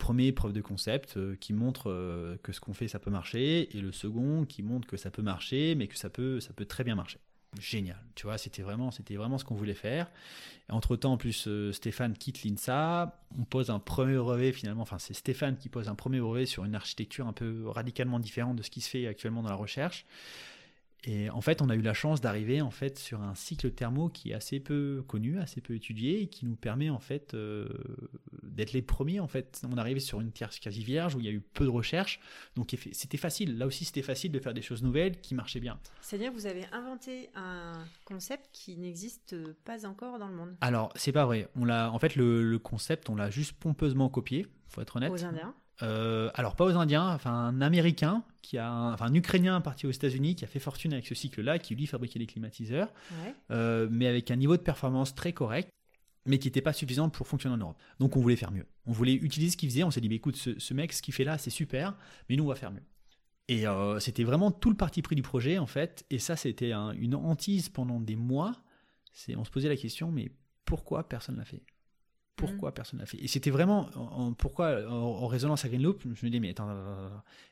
premier 0.00 0.32
preuve 0.32 0.52
de 0.52 0.60
concept 0.60 1.16
euh, 1.16 1.36
qui 1.36 1.52
montre 1.52 1.90
euh, 1.90 2.36
que 2.42 2.52
ce 2.52 2.58
qu'on 2.58 2.72
fait 2.72 2.88
ça 2.88 2.98
peut 2.98 3.10
marcher 3.10 3.76
et 3.76 3.80
le 3.80 3.92
second 3.92 4.44
qui 4.46 4.64
montre 4.64 4.88
que 4.88 4.96
ça 4.96 5.12
peut 5.12 5.22
marcher 5.22 5.76
mais 5.76 5.86
que 5.86 5.96
ça 5.96 6.10
peut 6.10 6.40
ça 6.40 6.52
peut 6.52 6.64
très 6.64 6.82
bien 6.82 6.96
marcher 6.96 7.20
génial. 7.58 7.98
Tu 8.14 8.26
vois 8.26 8.38
c'était 8.38 8.62
vraiment 8.62 8.90
c'était 8.90 9.16
vraiment 9.16 9.38
ce 9.38 9.44
qu'on 9.44 9.54
voulait 9.54 9.74
faire. 9.74 10.10
Entre 10.68 10.96
temps 10.96 11.12
en 11.12 11.16
plus 11.16 11.48
euh, 11.48 11.72
Stéphane 11.72 12.16
quitte 12.16 12.44
l'INSA. 12.44 13.18
On 13.38 13.44
pose 13.44 13.70
un 13.70 13.78
premier 13.78 14.16
brevet 14.16 14.52
finalement. 14.52 14.82
Enfin 14.82 14.98
c'est 14.98 15.14
Stéphane 15.14 15.56
qui 15.56 15.68
pose 15.68 15.88
un 15.88 15.94
premier 15.94 16.20
brevet 16.20 16.46
sur 16.46 16.64
une 16.64 16.74
architecture 16.74 17.26
un 17.26 17.32
peu 17.32 17.68
radicalement 17.68 18.20
différente 18.20 18.56
de 18.56 18.62
ce 18.62 18.70
qui 18.70 18.80
se 18.80 18.90
fait 18.90 19.06
actuellement 19.06 19.42
dans 19.42 19.50
la 19.50 19.56
recherche 19.56 20.06
et 21.04 21.30
en 21.30 21.40
fait, 21.40 21.62
on 21.62 21.70
a 21.70 21.74
eu 21.74 21.80
la 21.80 21.94
chance 21.94 22.20
d'arriver 22.20 22.60
en 22.60 22.70
fait 22.70 22.98
sur 22.98 23.22
un 23.22 23.34
cycle 23.34 23.70
thermo 23.70 24.08
qui 24.08 24.30
est 24.30 24.34
assez 24.34 24.60
peu 24.60 25.02
connu, 25.06 25.38
assez 25.38 25.60
peu 25.60 25.74
étudié, 25.74 26.22
et 26.22 26.26
qui 26.28 26.44
nous 26.44 26.56
permet 26.56 26.90
en 26.90 26.98
fait 26.98 27.34
euh, 27.34 27.68
d'être 28.42 28.72
les 28.72 28.82
premiers. 28.82 29.20
En 29.20 29.28
fait, 29.28 29.62
on 29.70 29.76
arrivé 29.78 30.00
sur 30.00 30.20
une 30.20 30.30
terre 30.30 30.50
quasi 30.50 30.84
vierge 30.84 31.14
où 31.14 31.20
il 31.20 31.26
y 31.26 31.28
a 31.28 31.32
eu 31.32 31.40
peu 31.40 31.64
de 31.64 31.70
recherche, 31.70 32.20
donc 32.54 32.76
c'était 32.92 33.16
facile. 33.16 33.56
Là 33.58 33.66
aussi, 33.66 33.84
c'était 33.84 34.02
facile 34.02 34.30
de 34.32 34.38
faire 34.38 34.54
des 34.54 34.62
choses 34.62 34.82
nouvelles 34.82 35.20
qui 35.20 35.34
marchaient 35.34 35.60
bien. 35.60 35.78
C'est-à-dire, 36.02 36.32
vous 36.32 36.46
avez 36.46 36.66
inventé 36.72 37.30
un 37.34 37.72
concept 38.04 38.50
qui 38.52 38.76
n'existe 38.76 39.36
pas 39.64 39.86
encore 39.86 40.18
dans 40.18 40.28
le 40.28 40.34
monde. 40.34 40.56
Alors, 40.60 40.92
c'est 40.96 41.12
pas 41.12 41.24
vrai. 41.24 41.48
On 41.56 41.64
l'a, 41.64 41.90
en 41.92 41.98
fait, 41.98 42.16
le, 42.16 42.42
le 42.42 42.58
concept, 42.58 43.08
on 43.08 43.16
l'a 43.16 43.30
juste 43.30 43.52
pompeusement 43.54 44.08
copié. 44.08 44.46
Faut 44.68 44.80
être 44.80 44.96
honnête. 44.96 45.10
Aux 45.10 45.24
Indiens. 45.24 45.54
Euh, 45.82 46.30
alors 46.34 46.56
pas 46.56 46.64
aux 46.64 46.76
Indiens, 46.76 47.08
enfin 47.08 47.32
un 47.32 47.60
Américain 47.60 48.22
qui 48.42 48.58
a, 48.58 48.70
enfin 48.70 49.06
un 49.06 49.14
Ukrainien 49.14 49.60
parti 49.60 49.86
aux 49.86 49.90
États-Unis 49.90 50.34
qui 50.34 50.44
a 50.44 50.48
fait 50.48 50.58
fortune 50.58 50.92
avec 50.92 51.06
ce 51.06 51.14
cycle-là, 51.14 51.58
qui 51.58 51.74
lui 51.74 51.86
fabriquait 51.86 52.18
des 52.18 52.26
climatiseurs, 52.26 52.92
euh, 53.50 53.88
mais 53.90 54.06
avec 54.06 54.30
un 54.30 54.36
niveau 54.36 54.56
de 54.56 54.62
performance 54.62 55.14
très 55.14 55.32
correct, 55.32 55.70
mais 56.26 56.38
qui 56.38 56.48
n'était 56.48 56.60
pas 56.60 56.72
suffisant 56.72 57.08
pour 57.08 57.26
fonctionner 57.26 57.54
en 57.54 57.58
Europe. 57.58 57.78
Donc 57.98 58.16
on 58.16 58.20
voulait 58.20 58.36
faire 58.36 58.50
mieux. 58.50 58.66
On 58.86 58.92
voulait 58.92 59.14
utiliser 59.14 59.52
ce 59.52 59.56
qu'il 59.56 59.70
faisait. 59.70 59.84
On 59.84 59.90
s'est 59.90 60.00
dit, 60.00 60.12
écoute, 60.12 60.36
ce, 60.36 60.74
mec, 60.74 60.92
ce 60.92 61.02
qu'il 61.02 61.14
fait 61.14 61.24
là, 61.24 61.38
c'est 61.38 61.50
super, 61.50 61.96
mais 62.28 62.36
nous 62.36 62.44
on 62.44 62.48
va 62.48 62.56
faire 62.56 62.70
mieux. 62.70 62.82
Et 63.48 63.66
euh, 63.66 63.98
c'était 63.98 64.22
vraiment 64.22 64.50
tout 64.50 64.70
le 64.70 64.76
parti 64.76 65.02
pris 65.02 65.16
du 65.16 65.22
projet 65.22 65.58
en 65.58 65.66
fait. 65.66 66.04
Et 66.10 66.18
ça, 66.18 66.36
c'était 66.36 66.72
une 66.72 67.14
hantise 67.14 67.68
pendant 67.68 68.00
des 68.00 68.16
mois. 68.16 68.52
C'est, 69.12 69.34
on 69.34 69.44
se 69.44 69.50
posait 69.50 69.68
la 69.68 69.76
question, 69.76 70.12
mais 70.12 70.30
pourquoi 70.64 71.08
personne 71.08 71.36
l'a 71.36 71.44
fait? 71.44 71.62
Pourquoi 72.40 72.70
mm. 72.70 72.74
personne 72.74 72.98
n'a 73.00 73.06
fait 73.06 73.18
Et 73.18 73.28
c'était 73.28 73.50
vraiment 73.50 73.88
en, 73.94 74.32
pourquoi 74.32 74.90
en, 74.90 75.26
résonance 75.26 75.64
à 75.64 75.68
Green 75.68 75.82
Loop, 75.82 76.02
je 76.02 76.26
me 76.26 76.30
dis 76.30 76.40
mais 76.40 76.50
attends, 76.50 76.70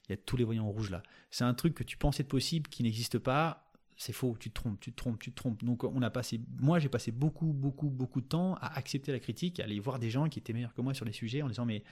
il 0.09 0.12
y 0.12 0.14
a 0.14 0.16
tous 0.16 0.36
les 0.36 0.45
voyants 0.45 0.68
rouges 0.68 0.91
là. 0.91 1.03
C'est 1.30 1.45
un 1.45 1.55
truc 1.55 1.74
que 1.74 1.84
tu 1.84 1.97
pensais 1.97 2.22
de 2.22 2.28
possible 2.28 2.68
qui 2.68 2.82
n'existe 2.82 3.18
pas. 3.18 3.64
C'est 4.01 4.12
faux, 4.12 4.36
tu 4.39 4.51
te 4.51 4.55
trompes, 4.55 4.78
tu 4.78 4.93
te 4.93 4.97
trompes, 4.97 5.18
tu 5.18 5.32
te 5.32 5.36
trompes. 5.36 5.64
Donc 5.64 5.84
on 5.84 6.03
a 6.03 6.11
passé, 6.11 6.41
moi 6.61 6.78
j'ai 6.78 6.89
passé 6.89 7.11
beaucoup, 7.11 7.53
beaucoup, 7.53 7.89
beaucoup 7.89 8.20
de 8.20 8.26
temps 8.26 8.55
à 8.61 8.78
accepter 8.78 9.12
la 9.12 9.18
critique, 9.18 9.61
à 9.61 9.64
aller 9.64 9.80
voir 9.80 9.99
des 9.99 10.11
gens 10.11 10.28
qui 10.28 10.39
étaient 10.39 10.53
meilleurs 10.53 10.74
que 10.74 10.80
moi 10.80 10.95
sur 10.95 11.05
les 11.05 11.12
sujets 11.12 11.43
en 11.43 11.49
disant 11.49 11.66
mais 11.66 11.82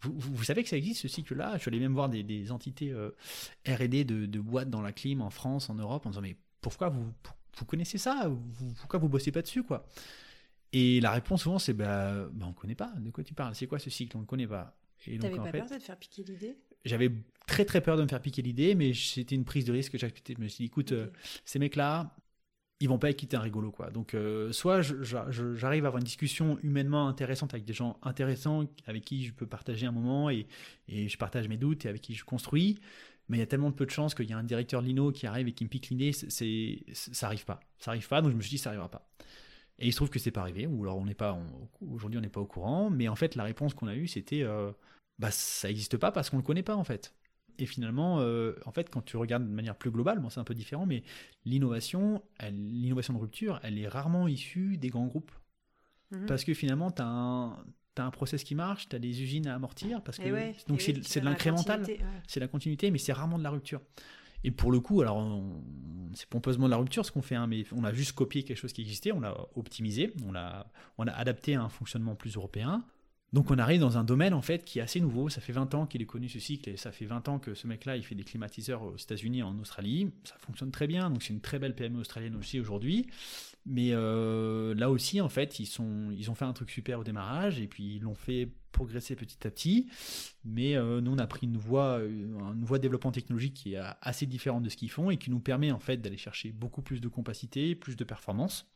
vous, 0.00 0.44
savez 0.44 0.62
que 0.62 0.68
ça 0.68 0.76
existe 0.76 1.00
ce 1.00 1.08
cycle-là? 1.08 1.52
Je 1.54 1.60
suis 1.60 1.70
allé 1.70 1.80
même 1.80 1.94
voir 1.94 2.08
des, 2.08 2.52
entités 2.52 2.90
euh, 2.90 3.10
R&D 3.66 4.04
de, 4.04 4.26
de, 4.26 4.40
boîtes 4.40 4.68
dans 4.68 4.82
la 4.82 4.92
clim 4.92 5.22
en 5.22 5.30
France, 5.30 5.70
en 5.70 5.74
Europe, 5.74 6.04
en 6.06 6.10
disant 6.10 6.20
mais 6.20 6.36
pourquoi 6.60 6.88
vous, 6.88 7.10
vous 7.58 7.64
connaissez 7.64 7.98
ça? 7.98 8.30
Pourquoi 8.80 8.98
vous 8.98 9.08
bossez 9.08 9.32
pas 9.32 9.42
dessus 9.42 9.62
quoi? 9.62 9.86
Et 10.74 11.00
la 11.00 11.12
réponse 11.12 11.44
souvent 11.44 11.58
c'est 11.58 11.72
bah, 11.72 12.28
bah 12.30 12.46
on 12.46 12.52
connaît 12.52 12.74
pas. 12.74 12.92
De 12.98 13.10
quoi 13.10 13.24
tu 13.24 13.32
parles? 13.32 13.54
C'est 13.54 13.66
quoi 13.66 13.78
ce 13.78 13.88
cycle? 13.88 14.16
On 14.18 14.20
ne 14.20 14.26
connaît 14.26 14.46
pas. 14.46 14.76
Et 15.06 15.18
donc, 15.18 15.36
pas 15.36 15.50
peur 15.50 15.66
de 15.66 15.74
te 15.74 15.78
faire 15.80 15.98
piquer 15.98 16.22
l'idée? 16.22 16.56
J'avais 16.84 17.10
très 17.46 17.64
très 17.64 17.80
peur 17.80 17.96
de 17.96 18.02
me 18.02 18.08
faire 18.08 18.20
piquer 18.20 18.42
l'idée, 18.42 18.74
mais 18.74 18.92
c'était 18.92 19.34
une 19.34 19.44
prise 19.44 19.64
de 19.64 19.72
risque 19.72 19.92
que 19.92 19.98
j'acceptais. 19.98 20.34
Je 20.36 20.42
me 20.42 20.48
suis 20.48 20.64
dit, 20.64 20.66
écoute, 20.66 20.92
euh, 20.92 21.08
ces 21.44 21.58
mecs-là, 21.58 22.14
ils 22.80 22.88
vont 22.88 22.98
pas 22.98 23.12
quitter 23.12 23.36
un 23.36 23.40
rigolo 23.40 23.70
quoi. 23.70 23.90
Donc 23.90 24.14
euh, 24.14 24.52
soit 24.52 24.82
j'arrive 24.82 25.84
à 25.84 25.88
avoir 25.88 25.98
une 25.98 26.04
discussion 26.04 26.58
humainement 26.62 27.08
intéressante 27.08 27.54
avec 27.54 27.64
des 27.64 27.72
gens 27.72 27.98
intéressants 28.02 28.64
avec 28.86 29.04
qui 29.04 29.24
je 29.24 29.32
peux 29.32 29.46
partager 29.46 29.86
un 29.86 29.92
moment 29.92 30.28
et, 30.28 30.46
et 30.88 31.08
je 31.08 31.16
partage 31.16 31.48
mes 31.48 31.56
doutes 31.56 31.86
et 31.86 31.88
avec 31.88 32.02
qui 32.02 32.14
je 32.14 32.24
construis. 32.24 32.78
Mais 33.28 33.38
il 33.38 33.40
y 33.40 33.44
a 33.44 33.46
tellement 33.46 33.70
de 33.70 33.74
peu 33.74 33.86
de 33.86 33.90
chances 33.90 34.14
qu'il 34.14 34.28
y 34.28 34.32
a 34.34 34.36
un 34.36 34.44
directeur 34.44 34.82
Lino 34.82 35.12
qui 35.12 35.26
arrive 35.26 35.48
et 35.48 35.52
qui 35.52 35.64
me 35.64 35.70
pique 35.70 35.88
l'idée, 35.88 36.12
c'est 36.12 36.84
ça 36.92 37.26
arrive 37.26 37.44
pas. 37.46 37.60
Ça 37.78 37.92
arrive 37.92 38.06
pas, 38.06 38.20
donc 38.20 38.32
je 38.32 38.36
me 38.36 38.42
suis 38.42 38.50
dit 38.50 38.58
ça 38.58 38.70
arrivera 38.70 38.90
pas. 38.90 39.08
Et 39.78 39.88
il 39.88 39.92
se 39.92 39.96
trouve 39.96 40.10
que 40.10 40.18
c'est 40.18 40.30
pas 40.30 40.42
arrivé, 40.42 40.66
ou 40.66 40.84
alors 40.84 40.98
on 40.98 41.04
n'est 41.04 41.14
pas, 41.14 41.38
aujourd'hui 41.80 42.18
on 42.18 42.22
n'est 42.22 42.28
pas 42.28 42.40
au 42.40 42.46
courant, 42.46 42.90
mais 42.90 43.08
en 43.08 43.16
fait 43.16 43.34
la 43.34 43.42
réponse 43.42 43.74
qu'on 43.74 43.88
a 43.88 43.94
eue 43.94 44.06
c'était, 44.06 44.42
euh, 44.42 44.70
bah 45.18 45.30
ça 45.30 45.68
n'existe 45.68 45.96
pas 45.96 46.12
parce 46.12 46.30
qu'on 46.30 46.36
le 46.36 46.42
connaît 46.42 46.62
pas 46.62 46.76
en 46.76 46.84
fait. 46.84 47.14
Et 47.58 47.66
finalement, 47.66 48.18
euh, 48.20 48.54
en 48.66 48.72
fait, 48.72 48.90
quand 48.90 49.02
tu 49.02 49.16
regardes 49.16 49.44
de 49.44 49.52
manière 49.52 49.76
plus 49.76 49.90
globale, 49.90 50.18
bon 50.18 50.28
c'est 50.28 50.40
un 50.40 50.44
peu 50.44 50.54
différent, 50.54 50.86
mais 50.86 51.02
l'innovation, 51.44 52.22
l'innovation 52.50 53.14
de 53.14 53.18
rupture, 53.18 53.60
elle 53.62 53.78
est 53.78 53.86
rarement 53.86 54.26
issue 54.26 54.76
des 54.76 54.88
grands 54.88 55.06
groupes. 55.06 55.30
Mhm. 56.10 56.26
Parce 56.26 56.44
que 56.44 56.52
finalement, 56.52 56.90
tu 56.90 57.02
as 57.02 57.06
un, 57.06 57.52
as 57.96 58.02
un 58.02 58.10
process 58.10 58.42
qui 58.42 58.54
marche, 58.54 58.88
tu 58.88 58.96
as 58.96 58.98
des 58.98 59.22
usines 59.22 59.46
à 59.46 59.54
amortir, 59.54 60.02
parce 60.02 60.18
que 60.18 60.68
donc 60.68 60.80
c'est 60.80 61.20
de 61.20 61.24
l'incrémental, 61.24 61.86
c'est 62.26 62.40
la 62.40 62.48
continuité, 62.48 62.90
mais 62.90 62.98
c'est 62.98 63.12
rarement 63.12 63.38
de 63.38 63.44
la 63.44 63.50
rupture. 63.50 63.80
Et 64.44 64.50
pour 64.50 64.70
le 64.70 64.80
coup, 64.80 65.00
alors 65.00 65.42
c'est 66.14 66.28
pompeusement 66.28 66.66
de 66.66 66.70
la 66.70 66.76
rupture 66.76 67.04
ce 67.04 67.10
qu'on 67.10 67.22
fait, 67.22 67.34
hein, 67.34 67.46
mais 67.46 67.64
on 67.72 67.82
a 67.84 67.92
juste 67.92 68.12
copié 68.12 68.44
quelque 68.44 68.58
chose 68.58 68.72
qui 68.72 68.82
existait, 68.82 69.10
on 69.10 69.20
l'a 69.20 69.34
optimisé, 69.56 70.12
on 70.24 70.32
l'a 70.32 70.70
on 70.98 71.06
a 71.06 71.12
adapté 71.12 71.54
à 71.56 71.62
un 71.62 71.68
fonctionnement 71.68 72.14
plus 72.14 72.36
européen. 72.36 72.84
Donc 73.34 73.50
on 73.50 73.58
arrive 73.58 73.80
dans 73.80 73.98
un 73.98 74.04
domaine 74.04 74.32
en 74.32 74.42
fait 74.42 74.64
qui 74.64 74.78
est 74.78 74.82
assez 74.82 75.00
nouveau. 75.00 75.28
Ça 75.28 75.40
fait 75.40 75.52
20 75.52 75.74
ans 75.74 75.86
qu'il 75.86 76.00
est 76.00 76.06
connu 76.06 76.28
ce 76.28 76.38
cycle 76.38 76.70
et 76.70 76.76
ça 76.76 76.92
fait 76.92 77.04
20 77.04 77.28
ans 77.28 77.40
que 77.40 77.54
ce 77.54 77.66
mec-là 77.66 77.96
il 77.96 78.04
fait 78.04 78.14
des 78.14 78.22
climatiseurs 78.22 78.84
aux 78.84 78.96
États-Unis 78.96 79.40
et 79.40 79.42
en 79.42 79.58
Australie. 79.58 80.12
Ça 80.22 80.36
fonctionne 80.38 80.70
très 80.70 80.86
bien. 80.86 81.10
Donc 81.10 81.24
c'est 81.24 81.32
une 81.32 81.40
très 81.40 81.58
belle 81.58 81.74
PME 81.74 81.98
australienne 81.98 82.36
aussi 82.36 82.60
aujourd'hui. 82.60 83.08
Mais 83.66 83.88
euh, 83.90 84.72
là 84.76 84.88
aussi 84.88 85.20
en 85.20 85.28
fait 85.28 85.58
ils 85.58 85.80
ont 85.80 86.34
fait 86.36 86.44
un 86.44 86.52
truc 86.52 86.70
super 86.70 87.00
au 87.00 87.02
démarrage 87.02 87.58
et 87.58 87.66
puis 87.66 87.96
ils 87.96 88.02
l'ont 88.02 88.14
fait 88.14 88.48
progresser 88.70 89.16
petit 89.16 89.44
à 89.44 89.50
petit. 89.50 89.88
Mais 90.44 90.76
euh, 90.76 91.00
nous 91.00 91.10
on 91.10 91.18
a 91.18 91.26
pris 91.26 91.48
une 91.48 91.56
voie 91.56 91.98
une 92.04 92.64
voie 92.64 92.78
de 92.78 92.82
développement 92.82 93.10
technologique 93.10 93.54
qui 93.54 93.74
est 93.74 93.80
assez 94.00 94.26
différente 94.26 94.62
de 94.62 94.68
ce 94.68 94.76
qu'ils 94.76 94.92
font 94.92 95.10
et 95.10 95.16
qui 95.16 95.32
nous 95.32 95.40
permet 95.40 95.72
en 95.72 95.80
fait 95.80 95.96
d'aller 95.96 96.18
chercher 96.18 96.52
beaucoup 96.52 96.82
plus 96.82 97.00
de 97.00 97.08
compacité, 97.08 97.74
plus 97.74 97.96
de 97.96 98.04
performance 98.04 98.70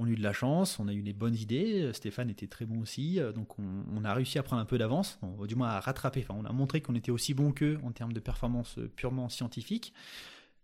on 0.00 0.06
a 0.06 0.08
eu 0.08 0.16
de 0.16 0.22
la 0.22 0.32
chance, 0.32 0.78
on 0.78 0.88
a 0.88 0.94
eu 0.94 1.02
des 1.02 1.12
bonnes 1.12 1.34
idées, 1.34 1.82
euh, 1.82 1.92
Stéphane 1.92 2.30
était 2.30 2.46
très 2.46 2.64
bon 2.64 2.80
aussi, 2.80 3.20
euh, 3.20 3.32
donc 3.32 3.58
on, 3.58 4.04
a 4.04 4.14
réussi 4.14 4.38
à 4.38 4.42
prendre 4.42 4.62
un 4.62 4.64
peu 4.64 4.78
d'avance, 4.78 5.18
du 5.46 5.54
moins 5.54 5.68
à 5.68 5.80
rattraper, 5.80 6.24
enfin 6.26 6.40
on 6.42 6.46
a 6.46 6.52
montré 6.52 6.80
qu'on 6.80 6.94
était 6.94 7.10
aussi 7.10 7.34
bon 7.34 7.52
qu'eux 7.52 7.78
en 7.84 7.92
termes 7.92 8.14
de 8.14 8.20
performance 8.20 8.78
euh, 8.78 8.88
purement 8.88 9.28
scientifique, 9.28 9.92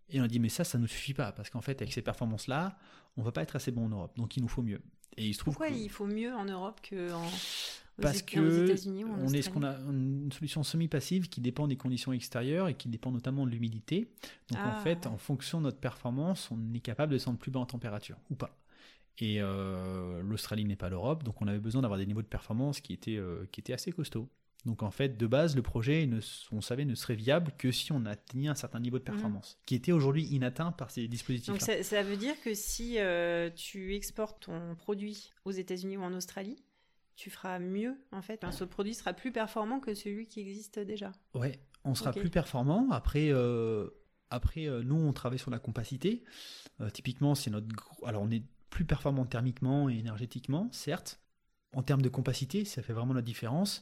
et 0.09 0.19
on 0.19 0.23
a 0.23 0.27
dit 0.27 0.39
mais 0.39 0.49
ça, 0.49 0.63
ça 0.63 0.79
ne 0.79 0.87
suffit 0.87 1.13
pas, 1.13 1.31
parce 1.31 1.51
qu'en 1.51 1.61
fait 1.61 1.81
avec 1.81 1.93
ces 1.93 2.01
performances-là, 2.01 2.77
on 3.15 3.21
va 3.21 3.31
pas 3.31 3.43
être 3.43 3.55
assez 3.55 3.71
bon 3.71 3.85
en 3.85 3.89
Europe, 3.89 4.17
donc 4.17 4.37
il 4.37 4.41
nous 4.41 4.49
faut 4.49 4.63
mieux. 4.63 4.81
Et 5.17 5.27
il 5.27 5.33
se 5.33 5.39
trouve 5.39 5.53
Pourquoi 5.53 5.69
il 5.69 5.89
faut 5.89 6.07
mieux 6.07 6.33
en 6.33 6.45
Europe 6.45 6.81
qu'en 6.89 7.23
parce 7.99 8.21
que 8.21 8.75
on 9.19 9.29
est 9.29 9.41
ce 9.41 9.49
qu'on 9.49 9.63
a 9.63 9.73
une 9.89 10.31
solution 10.31 10.61
semi-passive 10.61 11.29
qui 11.29 11.41
dépend 11.41 11.67
des 11.67 11.77
conditions 11.77 12.13
extérieures 12.13 12.67
et 12.67 12.75
qui 12.75 12.89
dépend 12.89 13.11
notamment 13.11 13.43
de 13.47 13.49
l'humidité. 13.49 14.07
Donc 14.51 14.59
en 14.59 14.73
ah, 14.75 14.81
fait, 14.83 15.07
en 15.07 15.17
fonction 15.17 15.57
de 15.57 15.63
notre 15.63 15.79
performance, 15.79 16.49
on 16.51 16.75
est 16.75 16.79
capable 16.79 17.13
de 17.13 17.17
descendre 17.17 17.39
plus 17.39 17.49
bas 17.49 17.59
en 17.59 17.65
température 17.65 18.17
ou 18.29 18.35
pas. 18.35 18.55
Et 19.19 19.37
euh, 19.41 20.21
l'Australie 20.21 20.65
n'est 20.65 20.75
pas 20.75 20.89
l'Europe, 20.89 21.23
donc 21.23 21.41
on 21.41 21.47
avait 21.47 21.59
besoin 21.59 21.81
d'avoir 21.81 21.97
des 21.97 22.05
niveaux 22.05 22.21
de 22.21 22.27
performance 22.27 22.81
qui 22.81 22.93
étaient, 22.93 23.17
euh, 23.17 23.47
qui 23.51 23.59
étaient 23.59 23.73
assez 23.73 23.91
costauds. 23.91 24.29
Donc 24.65 24.83
en 24.83 24.91
fait, 24.91 25.17
de 25.17 25.27
base, 25.27 25.55
le 25.55 25.61
projet, 25.61 26.07
on 26.51 26.61
savait, 26.61 26.85
ne 26.85 26.93
serait 26.93 27.15
viable 27.15 27.53
que 27.57 27.71
si 27.71 27.91
on 27.91 28.05
atteignait 28.05 28.49
un 28.49 28.55
certain 28.55 28.79
niveau 28.79 28.99
de 28.99 29.03
mhm. 29.03 29.11
performance, 29.11 29.57
qui 29.65 29.75
était 29.75 29.91
aujourd'hui 29.91 30.25
inatteint 30.25 30.71
par 30.71 30.91
ces 30.91 31.07
dispositifs. 31.07 31.47
Donc 31.47 31.61
ça, 31.61 32.03
veut 32.03 32.17
dire 32.17 32.35
que 32.43 32.53
si 32.53 32.99
euh, 32.99 33.49
tu 33.49 33.95
exportes 33.95 34.45
ton 34.45 34.75
produit 34.75 35.31
aux 35.45 35.51
États-Unis 35.51 35.97
ou 35.97 36.01
en 36.01 36.13
Australie, 36.13 36.57
tu 37.15 37.31
feras 37.31 37.57
mieux 37.57 37.95
en 38.11 38.21
fait. 38.21 38.45
ce 38.51 38.63
produit 38.63 38.93
sera 38.93 39.13
plus 39.13 39.31
performant 39.31 39.79
que 39.79 39.95
celui 39.95 40.27
qui 40.27 40.41
existe 40.41 40.77
déjà. 40.79 41.11
Ouais, 41.33 41.59
on 41.83 41.95
sera 41.95 42.11
plus 42.11 42.29
performant. 42.29 42.87
Après, 42.91 43.31
après 44.29 44.67
nous, 44.83 44.95
on 44.95 45.13
travaille 45.13 45.39
sur 45.39 45.49
la 45.49 45.59
compacité. 45.59 46.23
typiquement, 46.93 47.33
c'est 47.33 47.49
notre. 47.49 47.67
Alors 48.05 48.21
on 48.21 48.29
est 48.29 48.43
plus 48.77 48.85
performant 48.85 49.25
thermiquement 49.25 49.89
et 49.89 49.97
énergétiquement, 49.97 50.69
certes. 50.71 51.19
En 51.73 51.81
termes 51.81 52.03
de 52.03 52.09
compacité, 52.09 52.63
ça 52.63 52.83
fait 52.83 52.93
vraiment 52.93 53.15
la 53.15 53.23
différence. 53.23 53.81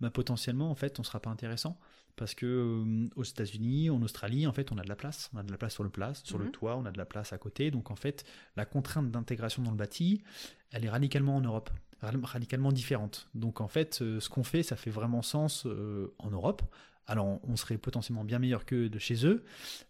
Mais 0.00 0.08
bah, 0.08 0.10
potentiellement, 0.10 0.72
en 0.72 0.74
fait, 0.74 0.98
on 0.98 1.02
ne 1.02 1.06
sera 1.06 1.20
pas 1.20 1.30
intéressant 1.30 1.78
parce 2.16 2.34
que 2.34 2.44
euh, 2.44 3.08
aux 3.14 3.22
États-Unis, 3.22 3.90
en 3.90 4.02
Australie, 4.02 4.48
en 4.48 4.52
fait, 4.52 4.72
on 4.72 4.78
a 4.78 4.82
de 4.82 4.88
la 4.88 4.96
place. 4.96 5.30
On 5.34 5.38
a 5.38 5.44
de 5.44 5.52
la 5.52 5.56
place 5.56 5.72
sur 5.72 5.84
le 5.84 5.88
place, 5.88 6.24
sur 6.24 6.38
le 6.38 6.46
mhm. 6.46 6.50
toit, 6.50 6.76
on 6.76 6.84
a 6.84 6.90
de 6.90 6.98
la 6.98 7.04
place 7.04 7.32
à 7.32 7.38
côté. 7.38 7.70
Donc, 7.70 7.92
en 7.92 7.94
fait, 7.94 8.24
la 8.56 8.64
contrainte 8.64 9.12
d'intégration 9.12 9.62
dans 9.62 9.70
le 9.70 9.76
bâti, 9.76 10.24
elle 10.72 10.84
est 10.84 10.90
radicalement 10.90 11.36
en 11.36 11.40
Europe, 11.40 11.70
radicalement 12.02 12.72
différente. 12.72 13.30
Donc, 13.34 13.60
en 13.60 13.68
fait, 13.68 14.02
euh, 14.02 14.18
ce 14.18 14.28
qu'on 14.28 14.42
fait, 14.42 14.64
ça 14.64 14.74
fait 14.74 14.90
vraiment 14.90 15.22
sens 15.22 15.64
euh, 15.64 16.12
en 16.18 16.30
Europe. 16.30 16.62
Alors, 17.06 17.38
on 17.42 17.56
serait 17.56 17.76
potentiellement 17.76 18.24
bien 18.24 18.38
meilleur 18.38 18.64
que 18.64 18.88
de 18.88 18.98
chez 18.98 19.26
eux, 19.26 19.44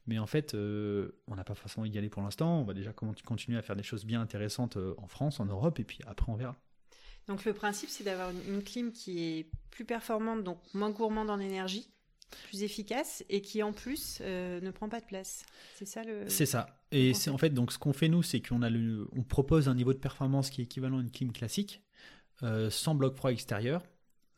mais 0.07 0.19
en 0.19 0.27
fait, 0.27 0.55
euh, 0.55 1.13
on 1.29 1.37
n'a 1.37 1.45
pas 1.45 1.55
forcément 1.55 1.87
y 1.87 1.97
aller 1.97 2.09
pour 2.09 2.23
l'instant. 2.23 2.59
On 2.61 2.65
va 2.65 2.75
déjà 2.75 2.93
continuer 2.93 3.57
à 3.57 3.63
faire 3.63 3.77
des 3.77 3.85
choses 3.85 4.05
bien 4.05 4.21
intéressantes 4.21 4.77
euh, 4.77 4.95
en 4.99 5.07
France, 5.07 5.39
en 5.39 5.47
Europe, 5.47 5.79
et 5.79 5.85
puis 5.85 6.01
après, 6.07 6.31
on 6.33 6.35
verra. 6.35 6.57
Donc, 7.29 7.45
le 7.45 7.55
principe, 7.55 7.89
c'est 7.89 8.05
d'avoir 8.05 8.31
une, 8.31 8.63
clim 8.63 8.91
qui 8.91 9.23
est 9.23 9.51
plus 9.71 9.85
performante, 9.85 10.43
donc 10.43 10.59
moins 10.75 10.91
gourmande 10.91 11.31
en 11.31 11.39
énergie, 11.39 11.89
plus 12.49 12.65
efficace, 12.65 13.25
et 13.29 13.41
qui 13.41 13.63
en 13.63 13.73
plus 13.73 14.19
euh, 14.21 14.61
ne 14.61 14.71
prend 14.73 14.89
pas 14.89 15.01
de 15.01 15.07
place. 15.07 15.45
C'est 15.77 15.87
ça 15.87 16.03
le. 16.03 16.25
C'est 16.29 16.47
ça. 16.47 16.81
Et 16.91 17.15
c'est 17.15 17.31
en 17.31 17.39
fait, 17.39 17.51
donc, 17.51 17.73
ce 17.73 17.79
qu'on 17.79 17.93
fait 17.93 18.09
nous, 18.09 18.25
c'est 18.25 18.41
qu'on 18.41 18.63
a 18.63 18.71
le, 18.71 19.09
on 19.13 19.23
propose 19.23 19.69
un 19.69 19.75
niveau 19.75 19.93
de 19.93 19.99
performance 19.99 20.51
qui 20.51 20.63
est 20.63 20.65
équivalent 20.65 20.99
à 20.99 21.01
une 21.01 21.13
clim 21.13 21.33
classique, 21.33 21.83
sans 22.71 22.97
bloc 22.97 23.15
froid 23.15 23.31
extérieur, 23.31 23.83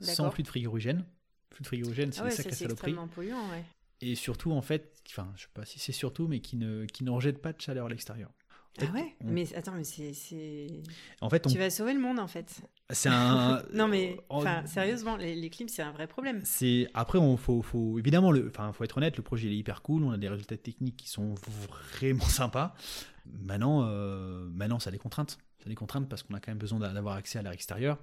sans 0.01 0.31
fluide 0.31 0.47
frigorigène 0.47 1.07
plus 1.57 1.62
de 1.62 1.68
frigorigène, 1.68 2.12
c'est 2.12 2.20
ah 2.20 2.30
ça 2.30 2.42
extrêmement 2.42 3.09
polluant, 3.09 3.50
ouais. 3.50 3.64
Et 4.02 4.14
surtout, 4.14 4.52
en 4.52 4.61
fait, 4.61 4.92
enfin, 5.09 5.32
je 5.36 5.42
sais 5.42 5.48
pas 5.54 5.64
si 5.64 5.78
c'est 5.78 5.92
surtout, 5.92 6.28
mais 6.28 6.40
qui 6.40 6.57
ne, 6.57 6.84
qui 6.84 7.02
ne 7.02 7.11
rejette 7.11 7.40
pas 7.40 7.52
de 7.52 7.61
chaleur 7.61 7.86
à 7.86 7.88
l'extérieur. 7.88 8.30
ah 8.78 8.84
ouais 8.92 9.16
Mais 9.24 9.54
attends, 9.54 9.72
mais 9.72 9.84
c'est. 9.84 10.68
En 11.22 11.30
fait, 11.30 11.46
tu 11.46 11.57
vas 11.57 11.70
sauver 11.70 11.94
le 11.94 12.00
monde, 12.00 12.18
en 12.18 12.26
fait. 12.26 12.61
C'est 12.90 13.09
un. 13.09 13.62
non, 13.72 13.88
mais 13.88 14.20
enfin, 14.28 14.66
sérieusement, 14.66 15.16
les, 15.16 15.34
les 15.34 15.48
clims, 15.48 15.68
c'est 15.68 15.82
un 15.82 15.92
vrai 15.92 16.07
problème. 16.07 16.42
C'est 16.44 16.88
après, 16.92 17.18
on 17.18 17.38
faut, 17.38 17.62
faut 17.62 17.98
évidemment, 17.98 18.32
le, 18.32 18.48
enfin, 18.48 18.70
faut 18.74 18.84
être 18.84 18.98
honnête, 18.98 19.16
le 19.16 19.22
projet 19.22 19.46
il 19.46 19.54
est 19.54 19.59
hyper 19.59 19.80
cool. 19.80 20.04
On 20.04 20.11
a 20.11 20.18
des 20.18 20.28
résultats 20.28 20.59
techniques 20.59 20.98
qui 20.98 21.09
sont 21.09 21.34
vraiment 21.94 22.24
sympas. 22.28 22.74
Maintenant, 23.24 23.86
euh, 23.88 24.46
maintenant, 24.52 24.78
ça 24.78 24.88
a 24.88 24.92
des 24.92 24.98
contraintes. 24.98 25.38
Ça 25.59 25.64
a 25.66 25.68
des 25.70 25.74
contraintes 25.74 26.09
parce 26.09 26.22
qu'on 26.22 26.34
a 26.34 26.40
quand 26.40 26.50
même 26.50 26.59
besoin 26.59 26.78
d'avoir 26.78 27.16
accès 27.16 27.38
à 27.38 27.42
l'air 27.42 27.52
extérieur. 27.52 27.98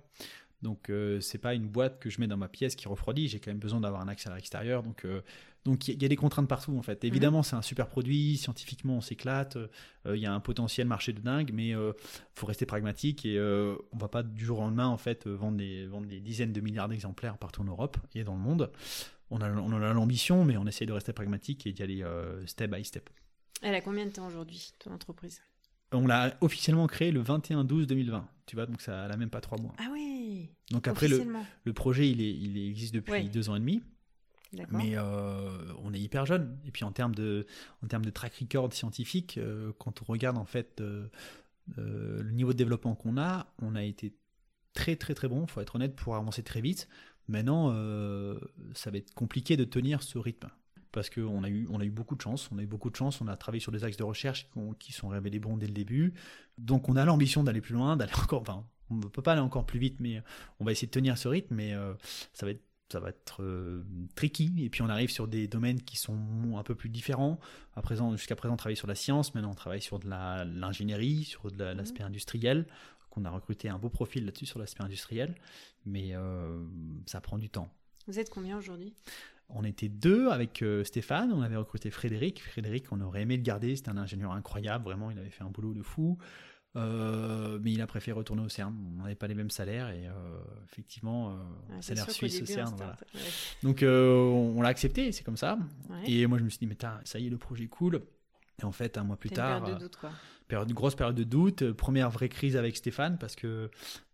Donc 0.64 0.90
euh, 0.90 1.20
c'est 1.20 1.38
pas 1.38 1.54
une 1.54 1.68
boîte 1.68 2.00
que 2.00 2.10
je 2.10 2.20
mets 2.20 2.28
dans 2.28 2.38
ma 2.38 2.48
pièce 2.48 2.76
qui 2.76 2.88
refroidit, 2.88 3.28
j'ai 3.28 3.40
quand 3.40 3.52
même 3.52 3.60
besoin 3.60 3.82
d'avoir 3.82 4.02
un 4.02 4.08
accès 4.08 4.30
à 4.30 4.36
l'extérieur. 4.36 4.82
Donc 4.82 5.06
euh, 5.06 5.22
donc 5.66 5.88
il 5.88 6.02
y, 6.02 6.06
a 6.06 6.10
des 6.10 6.16
contraintes 6.16 6.48
partout 6.48 6.76
en 6.78 6.82
fait. 6.82 7.04
Évidemment, 7.04 7.40
mhm. 7.40 7.44
c'est 7.44 7.56
un 7.56 7.62
super 7.62 7.88
produit, 7.88 8.38
scientifiquement 8.38 8.98
on 8.98 9.02
s'éclate, 9.02 9.58
euh, 9.58 9.68
il 10.16 10.22
y 10.22 10.26
a 10.26 10.34
un 10.34 10.40
potentiel 10.40 10.88
marché 10.88 11.14
de 11.14 11.20
dingue, 11.20 11.52
mais 11.54 11.70
il 11.70 11.94
faut 12.34 12.48
rester 12.48 12.66
pragmatique 12.66 13.26
et 13.26 13.40
on 13.40 13.98
va 13.98 14.08
pas 14.08 14.24
du 14.24 14.44
jour 14.44 14.60
au 14.60 14.62
lendemain 14.62 14.88
en 14.88 14.98
fait 14.98 15.28
vendre 15.28 15.58
des, 15.58 15.86
vendre 15.86 16.08
des 16.08 16.20
dizaines 16.20 16.54
de 16.54 16.62
milliards 16.62 16.90
d'exemplaires 16.90 17.38
partout 17.38 17.62
en 17.62 17.66
Europe 17.66 17.98
et 18.16 18.24
dans 18.24 18.36
le 18.36 18.42
monde. 18.42 18.72
On 19.30 19.42
a, 19.42 19.50
on 19.52 19.72
a 19.72 19.94
l'ambition, 19.94 20.46
mais 20.46 20.58
on 20.58 20.68
essaie 20.68 20.86
de 20.86 20.94
rester 20.94 21.12
pragmatique 21.14 21.66
et 21.66 21.72
d'y 21.72 21.84
aller 21.84 22.06
step 22.46 22.72
by 22.72 22.84
step. 22.84 23.10
Elle 23.62 23.76
a 23.76 23.82
combien 23.82 24.06
de 24.06 24.12
temps 24.12 24.28
aujourd'hui, 24.28 24.72
ton 24.80 24.92
entreprise? 24.92 25.42
On 25.94 26.08
l'a 26.08 26.36
officiellement 26.42 26.88
créé 26.88 27.12
le 27.12 27.22
21-12-2020. 27.22 28.24
Tu 28.46 28.56
vois, 28.56 28.66
donc 28.66 28.82
ça 28.82 29.08
n'a 29.08 29.18
même 29.18 29.30
pas 29.30 29.42
trois 29.42 29.58
mois. 29.60 29.74
Ah 29.78 29.88
oui 29.92 30.50
Donc 30.72 30.88
après, 30.88 31.08
le, 31.08 31.26
le, 31.64 31.74
projet, 31.74 32.10
il, 32.10 32.22
est, 32.22 32.32
il 32.32 32.58
existe 32.70 32.94
depuis 32.94 33.30
deux 33.30 33.50
ans 33.50 33.56
et 33.56 33.60
demi. 33.60 33.82
Mais 34.70 34.96
euh, 34.96 35.50
on 35.84 35.94
est 35.94 36.00
hyper 36.00 36.26
jeune. 36.26 36.58
Et 36.66 36.72
puis 36.72 36.84
en 36.84 36.92
termes 36.92 37.16
de, 37.16 37.46
en 37.84 37.88
termes 37.88 38.06
de 38.06 38.10
track 38.10 38.36
record 38.36 38.74
scientifique, 38.74 39.38
euh, 39.38 39.72
quand 39.80 40.02
on 40.02 40.06
regarde 40.06 40.38
en 40.38 40.46
fait 40.46 40.82
euh, 40.82 41.08
le 41.78 42.32
niveau 42.32 42.54
de 42.54 42.58
développement 42.58 42.96
qu'on 42.96 43.18
a, 43.18 43.48
on 43.62 43.76
a 43.76 43.84
été 43.84 44.14
très 44.74 44.96
très 44.96 45.14
très 45.14 45.28
bon, 45.28 45.44
il 45.44 45.50
faut 45.50 45.62
être 45.62 45.76
honnête, 45.76 45.96
pour 45.96 46.16
avancer 46.16 46.44
très 46.44 46.62
vite. 46.62 46.88
Maintenant, 47.30 47.70
ça 48.74 48.92
va 48.92 48.98
être 48.98 49.14
compliqué 49.14 49.56
de 49.56 49.64
tenir 49.64 50.04
ce 50.04 50.18
rythme 50.18 50.50
parce 50.94 51.10
qu'on 51.10 51.44
a 51.44 51.50
eu, 51.50 51.68
on 51.70 51.82
a 51.82 51.84
eu 51.84 51.90
beaucoup 51.90 52.16
de 52.16 52.22
chance. 52.22 52.50
On 52.54 52.58
a 52.60 52.62
eu 52.62 52.68
beaucoup 52.68 52.90
de 52.90 52.96
chance. 52.96 53.20
On 53.20 53.28
a 53.28 53.36
travaillé 53.36 53.60
sur 53.60 53.74
des 53.74 53.84
axes 53.84 53.98
de 53.98 54.04
recherche 54.04 54.48
qui, 54.80 54.94
sont 54.94 55.10
révélés 55.10 55.40
bons 55.40 55.58
dès 55.58 55.68
le 55.68 55.74
début. 55.74 56.14
Donc 56.58 56.88
on 56.88 56.96
a 56.96 57.04
l'ambition 57.04 57.44
d'aller 57.44 57.62
plus 57.62 57.74
loin, 57.74 57.98
d'aller 57.98 58.14
encore. 58.24 58.42
Enfin, 58.42 58.66
on 58.90 58.96
ne 58.96 59.08
peut 59.08 59.22
pas 59.22 59.34
aller 59.34 59.42
encore 59.42 59.66
plus 59.66 59.80
vite, 59.80 59.98
mais 60.00 60.22
on 60.60 60.66
va 60.66 60.72
essayer 60.72 60.88
de 60.88 60.92
tenir 60.92 61.18
ce 61.18 61.28
rythme. 61.28 61.56
Mais 61.56 61.74
euh, 61.74 61.94
ça 62.32 62.46
va 62.46 62.54
être 62.54 62.64
ça 62.92 63.00
va 63.00 63.10
être 63.10 63.42
euh, 63.42 63.84
tricky. 64.14 64.54
Et 64.60 64.70
puis 64.70 64.84
on 64.84 64.90
arrive 64.90 65.10
sur 65.10 65.28
des 65.28 65.48
domaines 65.48 65.82
qui 65.82 65.98
sont 65.98 66.16
un 66.56 66.64
peu 66.64 66.76
plus 66.76 66.90
différents. 66.90 67.40
À 67.76 67.82
présent, 67.82 68.16
jusqu'à 68.16 68.36
présent, 68.36 68.54
on 68.54 68.58
travaille 68.58 68.78
sur 68.78 68.88
la 68.88 68.94
science. 68.94 69.34
Maintenant, 69.34 69.50
on 69.50 69.56
travaille 69.56 69.82
sur 69.82 69.98
de 69.98 70.08
l'ingénierie, 70.08 71.24
sur 71.24 71.52
de 71.52 71.64
mmh. 71.64 71.72
l'aspect 71.76 72.04
industriel. 72.04 72.68
On 73.16 73.26
a 73.26 73.30
recruté 73.30 73.70
un 73.70 73.78
beau 73.78 73.90
profil 73.90 74.26
là-dessus 74.26 74.48
sur 74.48 74.60
l'aspect 74.60 74.84
industriel, 74.84 75.36
mais 75.86 76.16
euh, 76.16 76.64
ça 77.06 77.22
prend 77.22 77.38
du 77.38 77.50
temps. 77.50 77.70
Vous 78.08 78.20
êtes 78.20 78.30
combien 78.30 78.58
aujourd'hui? 78.58 78.94
On 79.56 79.64
était 79.64 79.90
deux 79.90 80.30
avec 80.30 80.62
euh, 80.62 80.84
Stéphane, 80.84 81.32
on 81.32 81.42
avait 81.42 81.56
recruté 81.56 81.90
Frédéric. 81.92 82.44
Frédéric, 82.44 82.92
on 82.92 83.02
aurait 83.02 83.22
aimé 83.22 83.38
le 83.38 83.44
garder, 83.44 83.76
c'était 83.76 83.90
un 83.90 83.98
ingénieur 83.98 84.32
incroyable, 84.32 84.86
vraiment, 84.86 85.12
il 85.12 85.20
avait 85.20 85.30
fait 85.30 85.44
un 85.44 85.50
boulot 85.50 85.74
de 85.74 85.82
fou. 85.82 86.18
Euh, 86.76 87.60
mais 87.62 87.72
il 87.72 87.82
a 87.82 87.88
préféré 87.88 88.18
retourner 88.18 88.42
au 88.42 88.50
CERN. 88.50 88.74
On 88.98 89.04
n'avait 89.04 89.14
pas 89.14 89.28
les 89.28 89.36
mêmes 89.36 89.52
salaires 89.52 89.90
et 89.90 90.08
euh, 90.08 90.12
effectivement, 90.64 91.38
salaire 91.82 92.10
suisse 92.10 92.42
au 92.42 92.48
CERN. 92.48 92.76
Donc 93.62 93.84
on, 93.84 94.60
l'a 94.60 94.70
accepté, 94.70 95.12
c'est 95.12 95.24
comme 95.24 95.38
ça. 95.38 95.60
Et 96.08 96.26
moi 96.26 96.40
je 96.40 96.44
me 96.44 96.50
suis 96.50 96.58
dit, 96.58 96.66
mais 96.68 96.78
ça 97.04 97.20
y 97.20 97.28
est, 97.28 97.30
le 97.30 97.38
projet 97.38 97.66
est 97.66 97.68
cool. 97.68 98.02
Et 98.60 98.66
en 98.66 98.72
fait, 98.72 98.98
un 98.98 99.04
mois 99.04 99.18
plus 99.18 99.30
tard, 99.30 99.62
période 99.62 99.80
de 99.80 99.84
doute, 99.84 99.98
quoi. 99.98 100.12
Période, 100.48 100.72
grosse 100.74 100.96
période 100.96 101.16
de 101.16 101.24
doute, 101.24 101.72
première 101.74 102.10
vraie 102.10 102.30
crise 102.30 102.56
avec 102.58 102.76
Stéphane 102.76 103.18
parce 103.20 103.36
que 103.36 103.70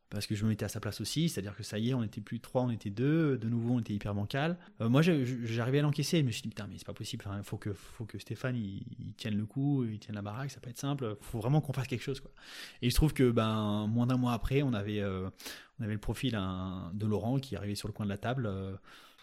parce 0.09 0.25
que 0.25 0.35
je 0.35 0.43
me 0.43 0.49
mettais 0.49 0.65
à 0.65 0.69
sa 0.69 0.79
place 0.79 1.01
aussi, 1.01 1.29
c'est-à-dire 1.29 1.55
que 1.55 1.63
ça 1.63 1.77
y 1.77 1.89
est, 1.89 1.93
on 1.93 2.03
était 2.03 2.21
plus 2.21 2.39
trois, 2.39 2.63
on 2.63 2.71
était 2.71 2.89
deux, 2.89 3.37
de 3.37 3.47
nouveau 3.47 3.75
on 3.75 3.79
était 3.79 3.93
hyper 3.93 4.15
bancal. 4.15 4.57
Euh, 4.81 4.89
moi 4.89 5.01
j'arrivais 5.01 5.79
à 5.79 5.81
l'encaisser, 5.83 6.19
je 6.19 6.23
me 6.23 6.31
suis 6.31 6.41
dit 6.41 6.49
putain 6.49 6.67
mais 6.67 6.77
c'est 6.77 6.87
pas 6.87 6.93
possible, 6.93 7.25
il 7.37 7.43
faut 7.43 7.57
que, 7.57 8.19
Stéphane 8.19 8.55
il, 8.55 9.13
tienne 9.17 9.37
le 9.37 9.45
coup, 9.45 9.85
il 9.85 9.99
tienne 9.99 10.15
la 10.15 10.21
baraque, 10.21 10.51
ça 10.51 10.59
peut 10.59 10.69
être 10.69 10.79
simple, 10.79 11.15
faut 11.21 11.39
vraiment 11.39 11.61
qu'on 11.61 11.73
fasse 11.73 11.87
quelque 11.87 12.03
chose 12.03 12.19
quoi. 12.19 12.31
Et 12.81 12.87
il 12.87 12.91
se 12.91 12.95
trouve 12.95 13.13
que 13.13 13.29
ben 13.31 13.87
moins 13.87 14.07
d'un 14.07 14.17
mois 14.17 14.33
après, 14.33 14.61
on 14.63 14.73
avait, 14.73 15.01
euh, 15.01 15.29
le 15.79 15.97
profil 15.97 16.31
de 16.31 17.05
Laurent 17.05 17.39
qui 17.39 17.55
arrivait 17.55 17.75
sur 17.75 17.87
le 17.87 17.93
coin 17.93 18.05
de 18.05 18.11
la 18.11 18.17
table. 18.17 18.45
Euh, 18.47 18.75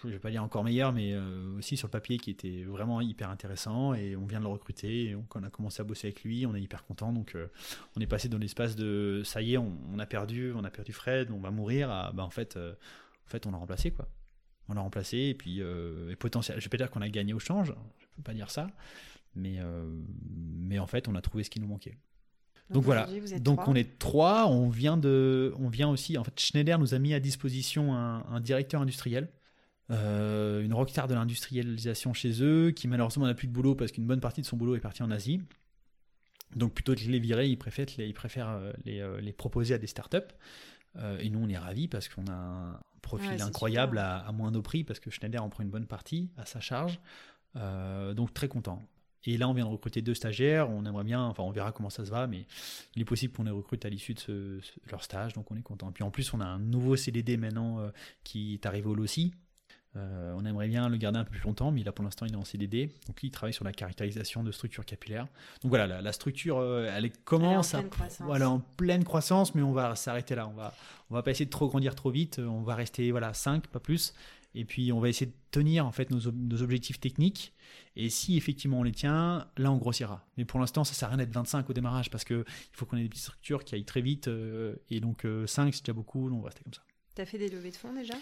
je 0.07 0.13
vais 0.13 0.19
pas 0.19 0.31
dire 0.31 0.43
encore 0.43 0.65
meilleur, 0.65 0.93
mais 0.93 1.13
euh, 1.13 1.57
aussi 1.59 1.77
sur 1.77 1.89
le 1.89 1.91
papier 1.91 2.19
qui 2.19 2.31
était 2.31 2.65
vraiment 2.65 3.01
hyper 3.01 3.31
intéressant. 3.31 3.95
Et 3.95 4.17
on 4.17 4.27
vient 4.27 4.39
de 4.39 4.45
le 4.45 4.51
recruter. 4.51 5.11
Et 5.11 5.17
on, 5.17 5.43
a 5.43 5.51
commencé 5.51 5.81
à 5.81 5.85
bosser 5.85 6.09
avec 6.09 6.25
lui, 6.25 6.47
on 6.47 6.55
est 6.55 6.63
hyper 6.63 6.85
content. 6.85 7.13
Donc 7.13 7.35
euh, 7.35 7.49
on 7.97 8.01
est 8.01 8.07
passé 8.07 8.29
dans 8.29 8.39
l'espace 8.39 8.77
de 8.77 9.23
ça 9.25 9.43
y 9.43 9.55
est, 9.55 9.59
on, 9.59 9.99
a 9.99 10.07
perdu, 10.07 10.53
on 10.55 10.65
a 10.65 10.71
perdu 10.71 10.93
Fred, 10.93 11.31
on 11.31 11.39
va 11.41 11.51
mourir. 11.51 11.91
À, 11.91 12.13
bah, 12.13 12.25
en 12.25 12.31
fait, 12.31 12.57
euh, 12.57 12.73
En 13.27 13.29
fait, 13.29 13.47
on 13.47 13.51
l'a 13.51 13.59
remplacé, 13.59 13.91
quoi. 13.91 14.09
On 14.69 14.75
l'a 14.75 14.81
remplacé, 14.81 15.19
et 15.19 15.35
puis, 15.35 15.61
et 15.61 16.17
potentiel, 16.17 16.59
je 16.59 16.65
vais 16.65 16.69
pas 16.69 16.77
dire 16.77 16.91
qu'on 16.91 17.01
a 17.01 17.09
gagné 17.09 17.33
au 17.33 17.39
change, 17.39 17.73
je 18.01 18.07
peux 18.17 18.23
pas 18.25 18.35
dire 18.35 18.51
ça, 18.51 18.67
mais, 19.37 19.61
mais 20.35 20.81
en 20.81 20.89
fait, 20.89 21.07
on 21.07 21.15
a 21.15 21.21
trouvé 21.21 21.45
ce 21.45 21.51
qui 21.51 21.61
nous 21.61 21.69
manquait. 21.69 21.97
Donc, 22.71 22.83
voilà. 22.83 23.09
Donc 23.41 23.69
on 23.69 23.75
est 23.75 23.99
trois. 23.99 24.47
On 24.47 24.69
vient 24.69 24.97
de, 24.97 25.55
on 25.59 25.69
vient 25.69 25.89
aussi. 25.89 26.19
En 26.19 26.25
fait, 26.25 26.39
Schneider 26.39 26.79
nous 26.79 26.95
a 26.95 26.99
mis 26.99 27.15
à 27.15 27.21
disposition 27.21 27.95
un, 27.95 28.41
directeur 28.41 28.81
industriel, 28.81 29.29
euh, 29.91 30.63
une 30.63 30.75
rockstar 30.75 31.09
de 31.09 31.15
l'industrialisation 31.15 32.13
chez 32.13 32.43
eux, 32.43 32.71
qui 32.71 32.89
malheureusement 32.89 33.27
n'a 33.27 33.35
plus 33.35 33.49
de 33.49 33.53
boulot 33.53 33.75
parce 33.75 33.93
qu'une 33.93 34.07
bonne 34.07 34.21
partie 34.21 34.41
de 34.41 34.47
son 34.47 34.57
boulot 34.57 34.77
est 34.77 34.81
partie 34.81 35.03
en 35.03 35.11
Asie. 35.11 35.41
Donc 36.55 36.75
plutôt 36.75 36.95
que 36.95 37.05
de 37.05 37.11
les 37.11 37.19
virer, 37.19 37.49
ils 37.49 37.59
préfèrent 37.59 37.87
les, 37.99 38.07
ils 38.07 38.15
préfèrent 38.15 38.73
les, 38.85 39.05
les 39.21 39.33
proposer 39.33 39.75
à 39.75 39.79
des 39.79 39.87
startups. 39.87 40.33
Euh, 40.99 41.19
et 41.19 41.31
nous, 41.31 41.41
on 41.41 41.49
est 41.49 41.59
ravis 41.59 41.89
parce 41.89 42.09
qu'on 42.09 42.27
a 42.29 42.33
un 42.33 42.81
profil 43.03 43.41
incroyable 43.43 43.99
à, 43.99 44.19
à, 44.19 44.33
moindre 44.33 44.61
prix 44.61 44.85
parce 44.85 45.01
que 45.01 45.11
Schneider 45.11 45.43
en 45.43 45.49
prend 45.49 45.63
une 45.63 45.71
bonne 45.71 45.87
partie 45.87 46.31
à 46.37 46.47
sa 46.47 46.61
charge. 46.61 46.99
Euh, 47.57 48.15
donc 48.15 48.35
très 48.35 48.49
content. 48.49 48.87
Et 49.25 49.37
là, 49.39 49.49
on 49.49 49.55
vient 49.55 49.65
de 49.65 49.71
recruter 49.71 50.03
deux 50.03 50.15
stagiaires. 50.15 50.71
On 50.71 50.85
aimerait 50.85 51.05
bien, 51.05 51.23
enfin, 51.23 51.43
on 51.43 51.51
verra 51.51 51.73
comment 51.73 51.91
ça 51.91 52.05
se 52.05 52.11
va, 52.11 52.27
mais 52.27 52.47
il 52.95 53.03
est 53.03 53.07
possible 53.07 53.33
qu'on 53.35 53.45
les 53.45 53.51
recrute 53.51 53.85
à 53.85 53.89
l'issue 53.89 54.15
de, 54.15 54.61
leur 54.91 55.03
stage, 55.03 55.33
donc 55.33 55.51
on 55.51 55.57
est 55.57 55.63
content. 55.63 55.91
Puis 55.91 56.05
en 56.05 56.11
plus, 56.11 56.33
on 56.33 56.41
a 56.41 56.45
un 56.45 56.61
nouveau 56.61 56.95
CDD 56.97 57.37
maintenant 57.37 57.81
euh, 57.81 57.91
qui 58.23 58.55
est 58.55 58.67
arrivé 58.67 58.87
au 58.87 58.95
LOCI, 58.95 59.35
euh, 59.97 60.35
on 60.37 60.45
aimerait 60.45 60.69
bien 60.69 60.89
le 60.89 60.97
garder 60.97 61.19
un 61.19 61.25
peu 61.25 61.31
plus 61.31 61.45
longtemps, 61.45 61.71
mais 61.71 61.83
là 61.83 61.93
pour 61.93 62.05
l'instant 62.05 62.27
il 62.27 62.33
est 62.33 62.37
en 62.37 62.45
CDD. 62.45 62.91
Donc 63.07 63.23
il 63.23 63.31
travaille 63.31 63.55
sur 63.55 63.65
la 63.65 63.73
caractérisation 63.73 64.43
de 64.43 64.53
structures 64.53 64.85
capillaires. 64.85 65.27
Donc 65.63 65.71
voilà, 65.71 66.03
la, 66.03 66.13
structure, 66.13 66.59
euh, 66.59 66.91
elle 66.95 67.11
commence 67.25 67.75
elle 67.75 67.87
est 67.87 68.21
en, 68.21 68.27
voilà, 68.27 68.51
en 68.51 68.61
pleine 68.61 69.05
croissance, 69.05 69.55
mais 69.55 69.63
on 69.63 69.73
va 69.73 69.95
s'arrêter 69.97 70.35
là. 70.35 70.49
On 70.49 70.55
va, 70.55 70.75
on 71.11 71.15
va 71.15 71.23
pas 71.23 71.31
essayer 71.31 71.47
de 71.47 71.51
trop 71.51 71.69
grandir 71.69 71.95
trop 71.95 72.11
vite. 72.11 72.39
On 72.39 72.63
va 72.63 72.75
rester 72.75 73.11
voilà 73.11 73.33
5, 73.33 73.69
pas 73.69 73.81
plus. 73.81 74.13
Et 74.55 74.65
puis 74.65 74.93
on 74.93 75.01
va 75.01 75.09
essayer 75.09 75.27
de 75.27 75.37
tenir 75.51 75.87
en 75.87 75.93
fait 75.93 76.11
nos, 76.11 76.27
objectifs 76.63 77.01
techniques. 77.01 77.55
Et 77.95 78.11
si 78.11 78.37
effectivement 78.37 78.81
on 78.81 78.83
les 78.83 78.93
tient, 78.93 79.49
là 79.57 79.73
on 79.73 79.77
grossira. 79.77 80.27
Mais 80.37 80.45
pour 80.45 80.61
l'instant, 80.61 80.85
ça 80.85 80.95
sert 80.95 81.09
à 81.09 81.11
rien 81.13 81.19
d'être 81.19 81.33
25 81.33 81.69
au 81.69 81.73
démarrage 81.73 82.11
parce 82.11 82.25
que 82.25 82.45
il 82.47 82.77
faut 82.77 82.85
qu'on 82.87 82.97
ait 82.97 83.03
des 83.03 83.09
petites 83.09 83.25
structures 83.25 83.65
qui 83.65 83.75
aillent 83.75 83.85
très 83.85 84.03
vite. 84.03 84.29
Euh, 84.29 84.77
et 84.91 85.01
donc 85.01 85.27
5 85.47 85.75
c'est 85.75 85.83
déjà 85.85 85.93
beaucoup. 85.95 86.29
Donc 86.29 86.39
on 86.39 86.43
va 86.43 86.49
rester 86.49 86.65
comme 86.65 86.75
ça. 86.75 86.83
Tu 87.15 87.23
as 87.23 87.27
fait 87.27 87.39
des 87.39 87.49
levées 87.49 87.71
de 87.71 87.77
fonds 87.77 87.95
déjà? 87.95 88.15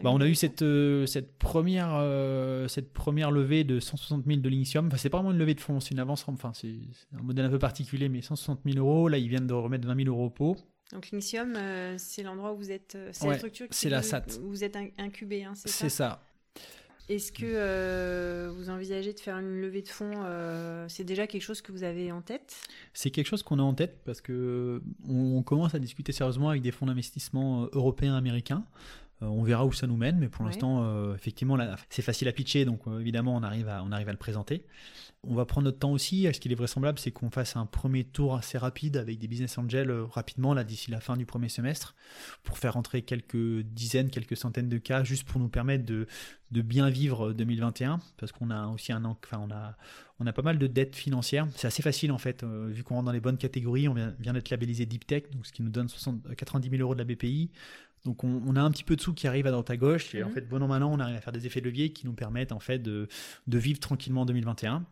Bah, 0.00 0.10
on 0.10 0.20
a 0.20 0.26
eu 0.26 0.34
cette, 0.34 0.62
euh, 0.62 1.06
cette, 1.06 1.36
première, 1.38 1.94
euh, 1.94 2.68
cette 2.68 2.92
première 2.92 3.30
levée 3.30 3.64
de 3.64 3.80
160 3.80 4.24
000 4.26 4.40
de 4.40 4.48
l'Initium. 4.48 4.86
Enfin, 4.86 4.96
c'est 4.96 5.10
pas 5.10 5.18
vraiment 5.18 5.32
une 5.32 5.38
levée 5.38 5.54
de 5.54 5.60
fonds, 5.60 5.80
c'est 5.80 5.90
une 5.90 5.98
avance. 5.98 6.24
Enfin, 6.28 6.52
c'est 6.54 6.74
un 7.18 7.22
modèle 7.22 7.44
un 7.44 7.50
peu 7.50 7.58
particulier, 7.58 8.08
mais 8.08 8.22
160 8.22 8.60
000 8.64 8.78
euros. 8.78 9.08
Là, 9.08 9.18
ils 9.18 9.28
viennent 9.28 9.46
de 9.46 9.54
remettre 9.54 9.86
20 9.86 10.04
000 10.04 10.08
euros 10.08 10.26
au 10.26 10.30
pot. 10.30 10.56
Donc 10.92 11.10
l'Initium, 11.10 11.54
euh, 11.56 11.94
c'est 11.98 12.22
l'endroit 12.22 12.52
où 12.52 12.56
vous 12.56 12.70
êtes. 12.70 12.96
c'est 13.12 13.26
la 13.26 13.38
structure 13.38 13.66
la 13.84 14.02
SAT. 14.02 14.38
Où 14.42 14.48
vous 14.48 14.64
êtes 14.64 14.76
incubé, 14.98 15.44
hein, 15.44 15.52
c'est 15.54 15.68
ça 15.68 15.78
C'est 15.78 15.88
ça. 15.88 16.22
Est-ce 17.08 17.32
que 17.32 18.48
vous 18.48 18.70
envisagez 18.70 19.12
de 19.12 19.20
faire 19.20 19.36
une 19.36 19.60
levée 19.60 19.82
de 19.82 19.88
fonds 19.88 20.24
C'est 20.88 21.04
déjà 21.04 21.26
quelque 21.26 21.42
chose 21.42 21.60
que 21.60 21.72
vous 21.72 21.82
avez 21.82 22.12
en 22.12 22.22
tête? 22.22 22.56
C'est 22.94 23.10
quelque 23.10 23.26
chose 23.26 23.42
qu'on 23.42 23.58
a 23.58 23.62
en 23.62 23.74
tête 23.74 24.00
parce 24.04 24.20
que 24.20 24.82
on, 25.06 25.42
commence 25.42 25.74
à 25.74 25.78
discuter 25.78 26.12
sérieusement 26.12 26.48
avec 26.48 26.62
des 26.62 26.70
fonds 26.70 26.86
d'investissement 26.86 27.68
européens, 27.72 28.14
américains. 28.14 28.64
Euh, 29.22 29.26
on 29.26 29.42
verra 29.42 29.64
où 29.64 29.72
ça 29.72 29.86
nous 29.86 29.96
mène, 29.96 30.18
mais 30.18 30.28
pour 30.28 30.44
l'instant, 30.44 30.82
euh, 30.82 31.14
effectivement, 31.14 31.56
c'est 31.90 32.02
facile 32.02 32.28
à 32.28 32.32
pitcher, 32.32 32.64
donc 32.64 32.80
euh, 32.86 33.00
évidemment, 33.00 33.36
on 33.36 33.42
arrive, 33.42 33.68
à, 33.68 33.82
on 33.84 33.92
arrive 33.92 34.08
à 34.08 34.12
le 34.12 34.18
présenter. 34.18 34.64
On 35.24 35.34
va 35.34 35.44
prendre 35.44 35.66
notre 35.66 35.78
temps 35.78 35.92
aussi. 35.92 36.26
Ce 36.32 36.40
qu'il 36.40 36.50
est 36.50 36.56
vraisemblable, 36.56 36.98
c'est 36.98 37.12
qu'on 37.12 37.30
fasse 37.30 37.54
un 37.54 37.64
premier 37.64 38.02
tour 38.02 38.34
assez 38.34 38.58
rapide 38.58 38.96
avec 38.96 39.20
des 39.20 39.28
business 39.28 39.56
angels 39.56 39.92
rapidement, 40.10 40.52
là, 40.52 40.64
d'ici 40.64 40.90
la 40.90 41.00
fin 41.00 41.16
du 41.16 41.26
premier 41.26 41.48
semestre, 41.48 41.94
pour 42.42 42.58
faire 42.58 42.76
entrer 42.76 43.02
quelques 43.02 43.60
dizaines, 43.60 44.10
quelques 44.10 44.36
centaines 44.36 44.68
de 44.68 44.78
cas, 44.78 45.04
juste 45.04 45.22
pour 45.22 45.40
nous 45.40 45.48
permettre 45.48 45.84
de, 45.84 46.08
bien 46.50 46.90
vivre 46.90 47.32
2021, 47.32 48.00
parce 48.16 48.32
qu'on 48.32 48.50
a 48.50 48.66
aussi 48.66 48.92
un 48.92 49.04
enfin, 49.04 49.40
on 49.40 49.52
a, 49.52 49.76
on 50.18 50.26
a 50.26 50.32
pas 50.32 50.42
mal 50.42 50.58
de 50.58 50.66
dettes 50.66 50.96
financières. 50.96 51.46
C'est 51.54 51.68
assez 51.68 51.84
facile, 51.84 52.10
en 52.10 52.18
fait, 52.18 52.42
vu 52.42 52.82
qu'on 52.82 52.96
rentre 52.96 53.06
dans 53.06 53.12
les 53.12 53.20
bonnes 53.20 53.38
catégories. 53.38 53.86
On 53.86 53.94
vient, 53.94 54.32
d'être 54.32 54.50
labellisé 54.50 54.86
Deep 54.86 55.06
Tech, 55.06 55.30
donc 55.32 55.46
ce 55.46 55.52
qui 55.52 55.62
nous 55.62 55.70
donne 55.70 55.88
60, 55.88 56.34
90 56.34 56.68
000 56.68 56.82
euros 56.82 56.96
de 56.96 56.98
la 56.98 57.04
BPI. 57.04 57.48
Donc 58.04 58.24
on, 58.24 58.56
a 58.56 58.60
un 58.60 58.70
petit 58.70 58.82
peu 58.82 58.96
de 58.96 59.00
sous 59.00 59.14
qui 59.14 59.28
arrivent 59.28 59.46
à 59.46 59.52
droite 59.52 59.70
à 59.70 59.76
gauche 59.76 60.14
et 60.14 60.24
en 60.24 60.28
mhm. 60.28 60.32
fait 60.32 60.40
bon 60.48 60.60
an 60.60 60.66
mal 60.66 60.82
an 60.82 60.90
on 60.92 60.98
arrive 60.98 61.16
à 61.16 61.20
faire 61.20 61.32
des 61.32 61.46
effets 61.46 61.60
de 61.60 61.66
levier 61.66 61.92
qui 61.92 62.04
nous 62.06 62.14
permettent 62.14 62.50
en 62.50 62.58
fait 62.58 62.80
de, 62.80 63.08
vivre 63.46 63.78
tranquillement 63.78 64.22
en 64.22 64.26
2021. 64.26 64.84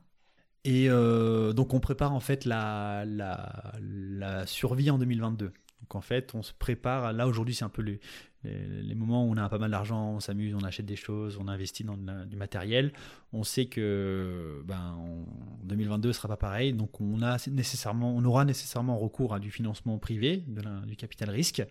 Et 0.65 0.91
euh, 0.91 1.53
donc 1.53 1.75
on 1.75 1.81
prépare 1.81 2.13
en 2.13 2.21
fait 2.21 2.45
la, 2.45 3.05
la, 3.07 4.47
survie 4.47 4.91
en 4.91 4.99
2022. 4.99 5.47
Donc 5.47 5.95
en 5.95 6.01
fait 6.01 6.35
on 6.35 6.43
se 6.43 6.53
prépare, 6.53 7.13
là 7.13 7.27
aujourd'hui 7.27 7.55
c'est 7.55 7.65
un 7.65 7.71
peu 7.71 7.83
les, 7.83 7.99
les, 8.45 8.95
moments 8.95 9.25
où 9.27 9.33
on 9.33 9.37
a 9.37 9.49
pas 9.49 9.59
mal 9.59 9.71
d'argent, 9.71 10.13
on 10.13 10.21
s'amuse, 10.21 10.55
on 10.55 10.63
achète 10.63 10.87
des 10.87 10.97
choses, 10.97 11.39
on 11.41 11.49
investit 11.49 11.83
dans 11.83 11.97
du 11.97 12.37
matériel. 12.37 12.93
On 13.33 13.43
sait 13.43 13.67
que 13.67 14.63
ben, 14.67 14.95
en 14.99 15.27
2022 15.65 16.09
ne 16.09 16.13
sera 16.13 16.29
pas 16.29 16.37
pareil, 16.37 16.73
donc 16.73 17.01
on, 17.01 17.23
a 17.23 17.39
nécessairement, 17.51 18.15
on 18.15 18.25
aura 18.25 18.45
nécessairement 18.45 18.99
recours 18.99 19.35
à 19.35 19.41
du 19.41 19.51
financement 19.51 19.99
privé, 19.99 20.45
du 20.87 20.97
capital 20.97 21.31
risque 21.31 21.63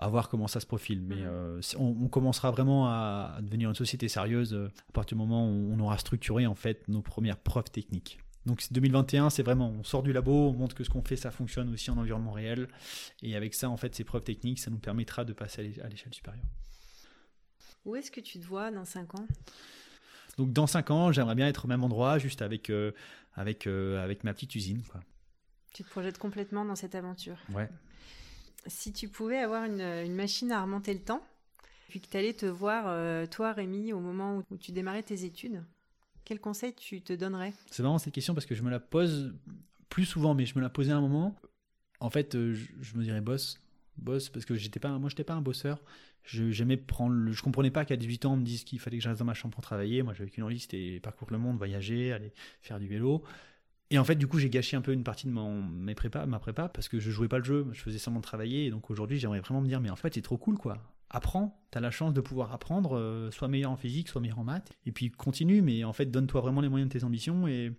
à 0.00 0.08
voir 0.08 0.30
comment 0.30 0.48
ça 0.48 0.60
se 0.60 0.66
profile. 0.66 1.02
Mais 1.02 1.16
mhm. 1.16 1.26
euh, 1.26 1.60
on, 1.78 2.08
commencera 2.08 2.50
vraiment 2.50 2.88
à, 2.88 3.38
devenir 3.42 3.68
une 3.68 3.74
société 3.74 4.08
sérieuse 4.08 4.54
euh, 4.54 4.70
à 4.88 4.92
partir 4.92 5.16
du 5.16 5.22
moment 5.22 5.46
où 5.46 5.72
on 5.72 5.78
aura 5.78 5.98
structuré 5.98 6.46
en 6.46 6.54
fait 6.54 6.88
nos 6.88 7.02
premières 7.02 7.36
preuves 7.36 7.70
techniques. 7.70 8.18
Donc 8.46 8.66
2021, 8.70 9.28
c'est 9.28 9.42
vraiment, 9.42 9.68
on 9.68 9.84
sort 9.84 10.02
du 10.02 10.14
labo, 10.14 10.48
on 10.48 10.54
montre 10.54 10.74
que 10.74 10.82
ce 10.82 10.88
qu'on 10.88 11.02
fait, 11.02 11.16
ça 11.16 11.30
fonctionne 11.30 11.70
aussi 11.70 11.90
en 11.90 11.98
environnement 11.98 12.32
réel. 12.32 12.68
Et 13.22 13.36
avec 13.36 13.52
ça, 13.52 13.68
en 13.68 13.76
fait, 13.76 13.94
ces 13.94 14.02
preuves 14.02 14.24
techniques, 14.24 14.58
ça 14.58 14.70
nous 14.70 14.78
permettra 14.78 15.26
de 15.26 15.34
passer 15.34 15.78
à 15.84 15.88
l'échelle 15.88 16.14
supérieure. 16.14 16.46
Où 17.84 17.94
est-ce 17.94 18.10
que 18.10 18.20
tu 18.20 18.40
te 18.40 18.46
vois 18.46 18.70
dans 18.70 18.86
5 18.86 19.14
ans? 19.16 19.26
Donc 20.38 20.54
dans 20.54 20.66
5 20.66 20.90
ans, 20.90 21.12
j'aimerais 21.12 21.34
bien 21.34 21.48
être 21.48 21.66
au 21.66 21.68
même 21.68 21.84
endroit, 21.84 22.18
juste 22.18 22.40
avec, 22.40 22.70
euh, 22.70 22.92
avec, 23.34 23.66
avec 23.66 24.24
ma 24.24 24.32
petite 24.32 24.54
usine. 24.54 24.82
Quoi. 24.90 25.02
Tu 25.74 25.84
te 25.84 25.90
projettes 25.90 26.16
complètement 26.16 26.64
dans 26.64 26.76
cette 26.76 26.94
aventure? 26.94 27.36
Ouais, 27.52 27.68
si 28.66 28.92
tu 28.92 29.08
pouvais 29.08 29.38
avoir 29.38 29.64
une, 29.64 30.14
machine 30.14 30.52
à 30.52 30.62
remonter 30.62 30.94
le 30.94 31.00
temps, 31.00 31.22
puis 31.88 32.00
que 32.00 32.08
tu 32.08 32.16
allais 32.16 32.34
te 32.34 32.46
voir, 32.46 32.84
euh, 32.86 33.26
toi 33.26 33.52
Rémi, 33.52 33.92
au 33.92 34.00
moment 34.00 34.42
où, 34.50 34.56
tu 34.56 34.72
démarrais 34.72 35.02
tes 35.02 35.24
études, 35.24 35.62
quel 36.24 36.40
conseil 36.40 36.74
tu 36.74 37.02
te 37.02 37.12
donnerais? 37.12 37.52
C'est 37.70 37.82
vraiment 37.82 37.98
cette 37.98 38.14
question 38.14 38.34
parce 38.34 38.46
que 38.46 38.54
je 38.54 38.62
me 38.62 38.70
la 38.70 38.80
pose 38.80 39.34
plus 39.88 40.04
souvent, 40.04 40.34
mais 40.34 40.46
je 40.46 40.56
me 40.56 40.60
la 40.60 40.70
posais 40.70 40.92
à 40.92 40.96
un 40.96 41.00
moment. 41.00 41.36
En 41.98 42.10
fait, 42.10 42.34
euh, 42.34 42.54
je, 42.80 42.96
me 42.96 43.02
dirais 43.02 43.20
boss, 43.20 43.60
boss, 43.98 44.28
parce 44.28 44.44
que 44.44 44.54
j'étais 44.54 44.80
pas, 44.80 44.96
moi 44.98 45.08
j'étais 45.08 45.24
pas 45.24 45.34
un 45.34 45.42
bosseur. 45.42 45.82
Je 46.22 46.50
j'aimais 46.50 46.76
prendre, 46.76 47.32
je 47.32 47.42
comprenais 47.42 47.70
pas 47.70 47.84
qu'à 47.84 47.96
18 47.96 48.26
ans 48.26 48.34
on 48.34 48.36
me 48.36 48.44
dise 48.44 48.64
qu'il 48.64 48.78
fallait 48.78 48.98
que 48.98 49.02
je 49.02 49.08
reste 49.08 49.18
dans 49.18 49.24
ma 49.24 49.34
chambre 49.34 49.54
pour 49.54 49.62
travailler. 49.62 50.02
Moi 50.02 50.14
j'avais 50.14 50.30
qu'une 50.30 50.44
envie, 50.44 50.60
c'était 50.60 51.00
parcourir 51.00 51.32
le 51.32 51.38
monde, 51.38 51.56
voyager, 51.56 52.12
aller 52.12 52.32
faire 52.60 52.78
du 52.78 52.86
vélo. 52.86 53.24
Et 53.92 53.98
en 53.98 54.04
fait, 54.04 54.14
du 54.14 54.28
coup, 54.28 54.38
j'ai 54.38 54.50
gâché 54.50 54.76
un 54.76 54.82
peu 54.82 54.92
une 54.92 55.02
partie 55.02 55.26
de 55.26 55.32
mon, 55.32 55.62
mes 55.62 55.94
prépa, 55.94 56.24
ma 56.24 56.38
prépa 56.38 56.68
parce 56.68 56.88
que 56.88 57.00
je 57.00 57.10
jouais 57.10 57.28
pas 57.28 57.38
le 57.38 57.44
jeu, 57.44 57.66
je 57.72 57.80
faisais 57.80 57.98
seulement 57.98 58.20
travailler. 58.20 58.66
Et 58.66 58.70
donc 58.70 58.88
aujourd'hui, 58.90 59.18
j'aimerais 59.18 59.40
vraiment 59.40 59.60
me 59.60 59.66
dire, 59.66 59.80
mais 59.80 59.90
en 59.90 59.96
fait, 59.96 60.14
c'est 60.14 60.22
trop 60.22 60.38
cool, 60.38 60.56
quoi. 60.56 60.78
Apprends, 61.10 61.60
tu 61.72 61.78
as 61.78 61.80
la 61.80 61.90
chance 61.90 62.14
de 62.14 62.20
pouvoir 62.20 62.52
apprendre, 62.52 62.96
euh, 62.96 63.32
soit 63.32 63.48
meilleur 63.48 63.72
en 63.72 63.76
physique, 63.76 64.08
soit 64.08 64.20
meilleur 64.20 64.38
en 64.38 64.44
maths. 64.44 64.72
Et 64.86 64.92
puis 64.92 65.10
continue, 65.10 65.60
mais 65.60 65.82
en 65.82 65.92
fait, 65.92 66.06
donne-toi 66.06 66.40
vraiment 66.40 66.60
les 66.60 66.68
moyens 66.68 66.88
de 66.88 66.98
tes 66.98 67.04
ambitions 67.04 67.48
et, 67.48 67.72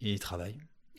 et 0.00 0.18
travaille. 0.18 0.56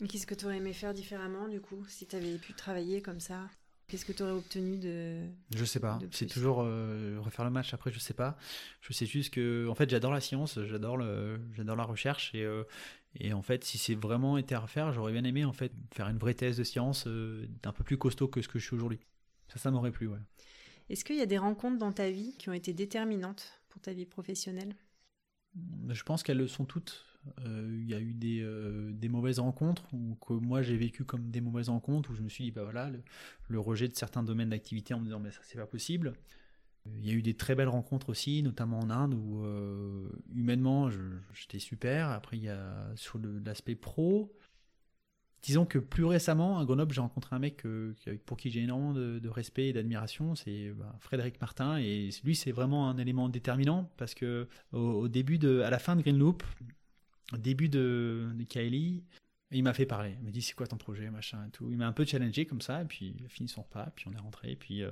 Qu'est-ce 0.08 0.26
que 0.26 0.34
tu 0.34 0.44
aurais 0.44 0.58
aimé 0.58 0.72
faire 0.72 0.94
différemment, 0.94 1.48
du 1.48 1.60
coup, 1.60 1.84
si 1.88 2.06
tu 2.06 2.14
avais 2.14 2.36
pu 2.38 2.52
travailler 2.52 3.02
comme 3.02 3.20
ça? 3.20 3.48
Qu'est-ce 3.86 4.06
que 4.06 4.12
tu 4.12 4.22
aurais 4.22 4.32
obtenu 4.32 4.78
de. 4.78 5.26
Je 5.54 5.64
sais 5.64 5.78
pas. 5.78 5.98
C'est 6.10 6.26
toujours 6.26 6.62
euh, 6.62 7.18
refaire 7.20 7.44
le 7.44 7.50
match 7.50 7.74
après, 7.74 7.92
je 7.92 7.98
sais 7.98 8.14
pas. 8.14 8.38
Je 8.80 8.92
sais 8.92 9.04
juste 9.04 9.34
que, 9.34 9.68
en 9.68 9.74
fait, 9.74 9.90
j'adore 9.90 10.12
la 10.12 10.20
science, 10.20 10.58
j'adore 10.64 10.96
le, 10.96 11.38
j'adore 11.52 11.76
la 11.76 11.84
recherche 11.84 12.34
et, 12.34 12.42
euh, 12.42 12.64
et 13.16 13.32
en 13.32 13.42
fait, 13.42 13.64
si 13.64 13.78
c'est 13.78 13.94
vraiment 13.94 14.38
été 14.38 14.54
à 14.54 14.60
refaire, 14.60 14.92
j'aurais 14.92 15.12
bien 15.12 15.24
aimé 15.24 15.44
en 15.44 15.52
fait 15.52 15.72
faire 15.92 16.08
une 16.08 16.18
vraie 16.18 16.34
thèse 16.34 16.56
de 16.56 16.64
science 16.64 17.06
euh, 17.06 17.46
un 17.64 17.72
peu 17.72 17.84
plus 17.84 17.96
costaud 17.96 18.28
que 18.28 18.42
ce 18.42 18.48
que 18.48 18.58
je 18.58 18.66
suis 18.66 18.74
aujourd'hui. 18.74 18.98
Ça, 19.48 19.58
ça 19.58 19.70
m'aurait 19.70 19.92
plu, 19.92 20.08
ouais. 20.08 20.18
Est-ce 20.90 21.04
qu'il 21.04 21.16
y 21.16 21.22
a 21.22 21.26
des 21.26 21.38
rencontres 21.38 21.78
dans 21.78 21.92
ta 21.92 22.10
vie 22.10 22.34
qui 22.38 22.48
ont 22.48 22.52
été 22.52 22.72
déterminantes 22.72 23.60
pour 23.68 23.80
ta 23.80 23.92
vie 23.92 24.04
professionnelle? 24.04 24.74
Je 25.88 26.02
pense 26.02 26.22
qu'elles 26.22 26.38
le 26.38 26.48
sont 26.48 26.64
toutes. 26.64 27.06
Euh, 27.38 27.78
il 27.80 27.88
y 27.88 27.94
a 27.94 28.00
eu 28.00 28.12
des, 28.12 28.40
euh, 28.42 28.92
des, 28.92 29.08
mauvaises 29.08 29.38
rencontres 29.38 29.84
ou 29.94 30.16
que 30.16 30.34
moi 30.34 30.60
j'ai 30.60 30.76
vécu 30.76 31.04
comme 31.04 31.30
des 31.30 31.40
mauvaises 31.40 31.70
rencontres 31.70 32.10
où 32.10 32.14
je 32.14 32.20
me 32.20 32.28
suis 32.28 32.44
dit 32.44 32.50
bah 32.50 32.64
voilà 32.64 32.90
le 33.48 33.58
rejet 33.58 33.88
de 33.88 33.96
certains 33.96 34.22
domaines 34.22 34.50
d'activité 34.50 34.92
en 34.92 34.98
me 34.98 35.06
disant 35.06 35.20
mais 35.20 35.30
ça 35.30 35.40
c'est 35.42 35.56
pas 35.56 35.66
possible 35.66 36.12
il 36.86 37.06
y 37.06 37.10
a 37.10 37.14
eu 37.14 37.22
des 37.22 37.34
très 37.34 37.54
belles 37.54 37.68
rencontres 37.68 38.10
aussi, 38.10 38.42
notamment 38.42 38.78
en 38.78 38.90
Inde, 38.90 39.14
où 39.14 39.42
euh, 39.44 40.08
humainement, 40.34 40.90
j'étais 41.32 41.58
super. 41.58 42.10
Après, 42.10 42.36
il 42.36 42.44
y 42.44 42.48
a 42.48 42.90
sur 42.96 43.18
l'aspect 43.44 43.74
pro. 43.74 44.36
Disons 45.42 45.66
que 45.66 45.78
plus 45.78 46.04
récemment, 46.04 46.58
à 46.58 46.64
Grenoble, 46.64 46.94
j'ai 46.94 47.02
rencontré 47.02 47.36
un 47.36 47.38
mec 47.38 47.64
pour 48.24 48.38
qui 48.38 48.50
j'ai 48.50 48.60
énormément 48.60 48.94
de, 48.94 49.28
respect 49.28 49.68
et 49.68 49.72
d'admiration. 49.74 50.34
C'est 50.34 50.70
bah, 50.70 50.96
Frédéric 51.00 51.40
Martin. 51.40 51.78
Et 51.78 52.10
lui, 52.24 52.34
c'est 52.34 52.52
vraiment 52.52 52.88
un 52.88 52.96
élément 52.96 53.28
déterminant 53.28 53.90
parce 53.98 54.14
que 54.14 54.48
au, 54.72 55.08
début 55.08 55.38
de, 55.38 55.60
à 55.60 55.70
la 55.70 55.78
fin 55.78 55.96
de 55.96 56.02
Green 56.02 56.18
Loop, 56.18 56.42
au 57.32 57.36
début 57.36 57.68
de, 57.68 58.30
de 58.34 58.44
Kylie, 58.44 59.04
il 59.50 59.62
m'a 59.62 59.74
fait 59.74 59.86
parler. 59.86 60.14
Il 60.18 60.24
m'a 60.24 60.30
dit 60.30 60.42
c'est 60.42 60.54
quoi 60.54 60.66
ton 60.66 60.76
projet, 60.78 61.10
machin 61.10 61.46
et 61.46 61.50
tout. 61.50 61.70
Il 61.70 61.76
m'a 61.76 61.86
un 61.86 61.92
peu 61.92 62.04
challengé 62.04 62.46
comme 62.46 62.60
ça. 62.60 62.82
Et 62.82 62.86
puis, 62.86 63.14
il 63.18 63.26
a 63.26 63.28
fini 63.28 63.48
son 63.48 63.62
repas. 63.62 63.92
Puis 63.94 64.06
on 64.08 64.12
est 64.12 64.20
rentré. 64.20 64.56
Puis, 64.56 64.82
euh, 64.82 64.90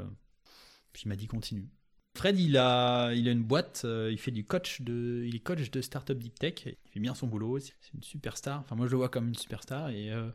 puis 0.93 1.05
il 1.07 1.09
m'a 1.09 1.17
dit 1.17 1.27
continue. 1.27 1.69
Fred, 2.15 2.39
il 2.39 2.59
a, 2.59 3.13
il 3.15 3.27
a 3.27 3.33
une 3.33 3.43
boîte, 3.43 3.83
euh, 3.85 4.11
il 4.13 4.19
fait 4.19 4.31
du 4.31 4.45
coach 4.45 4.83
de, 4.83 5.25
il 5.27 5.35
est 5.35 5.39
coach 5.39 5.71
de 5.71 5.81
startup 5.81 6.19
deep 6.19 6.39
tech, 6.39 6.55
il 6.67 6.77
fait 6.93 7.01
bien 7.01 7.15
son 7.15 7.27
boulot, 7.27 7.59
c'est 7.59 7.73
une 7.95 8.03
superstar. 8.03 8.61
Enfin, 8.61 8.77
moi, 8.77 8.87
je 8.87 8.91
le 8.91 8.99
vois 8.99 9.09
comme 9.09 9.29
une 9.29 9.35
superstar 9.35 9.89
et 9.89 10.13
euh, 10.13 10.29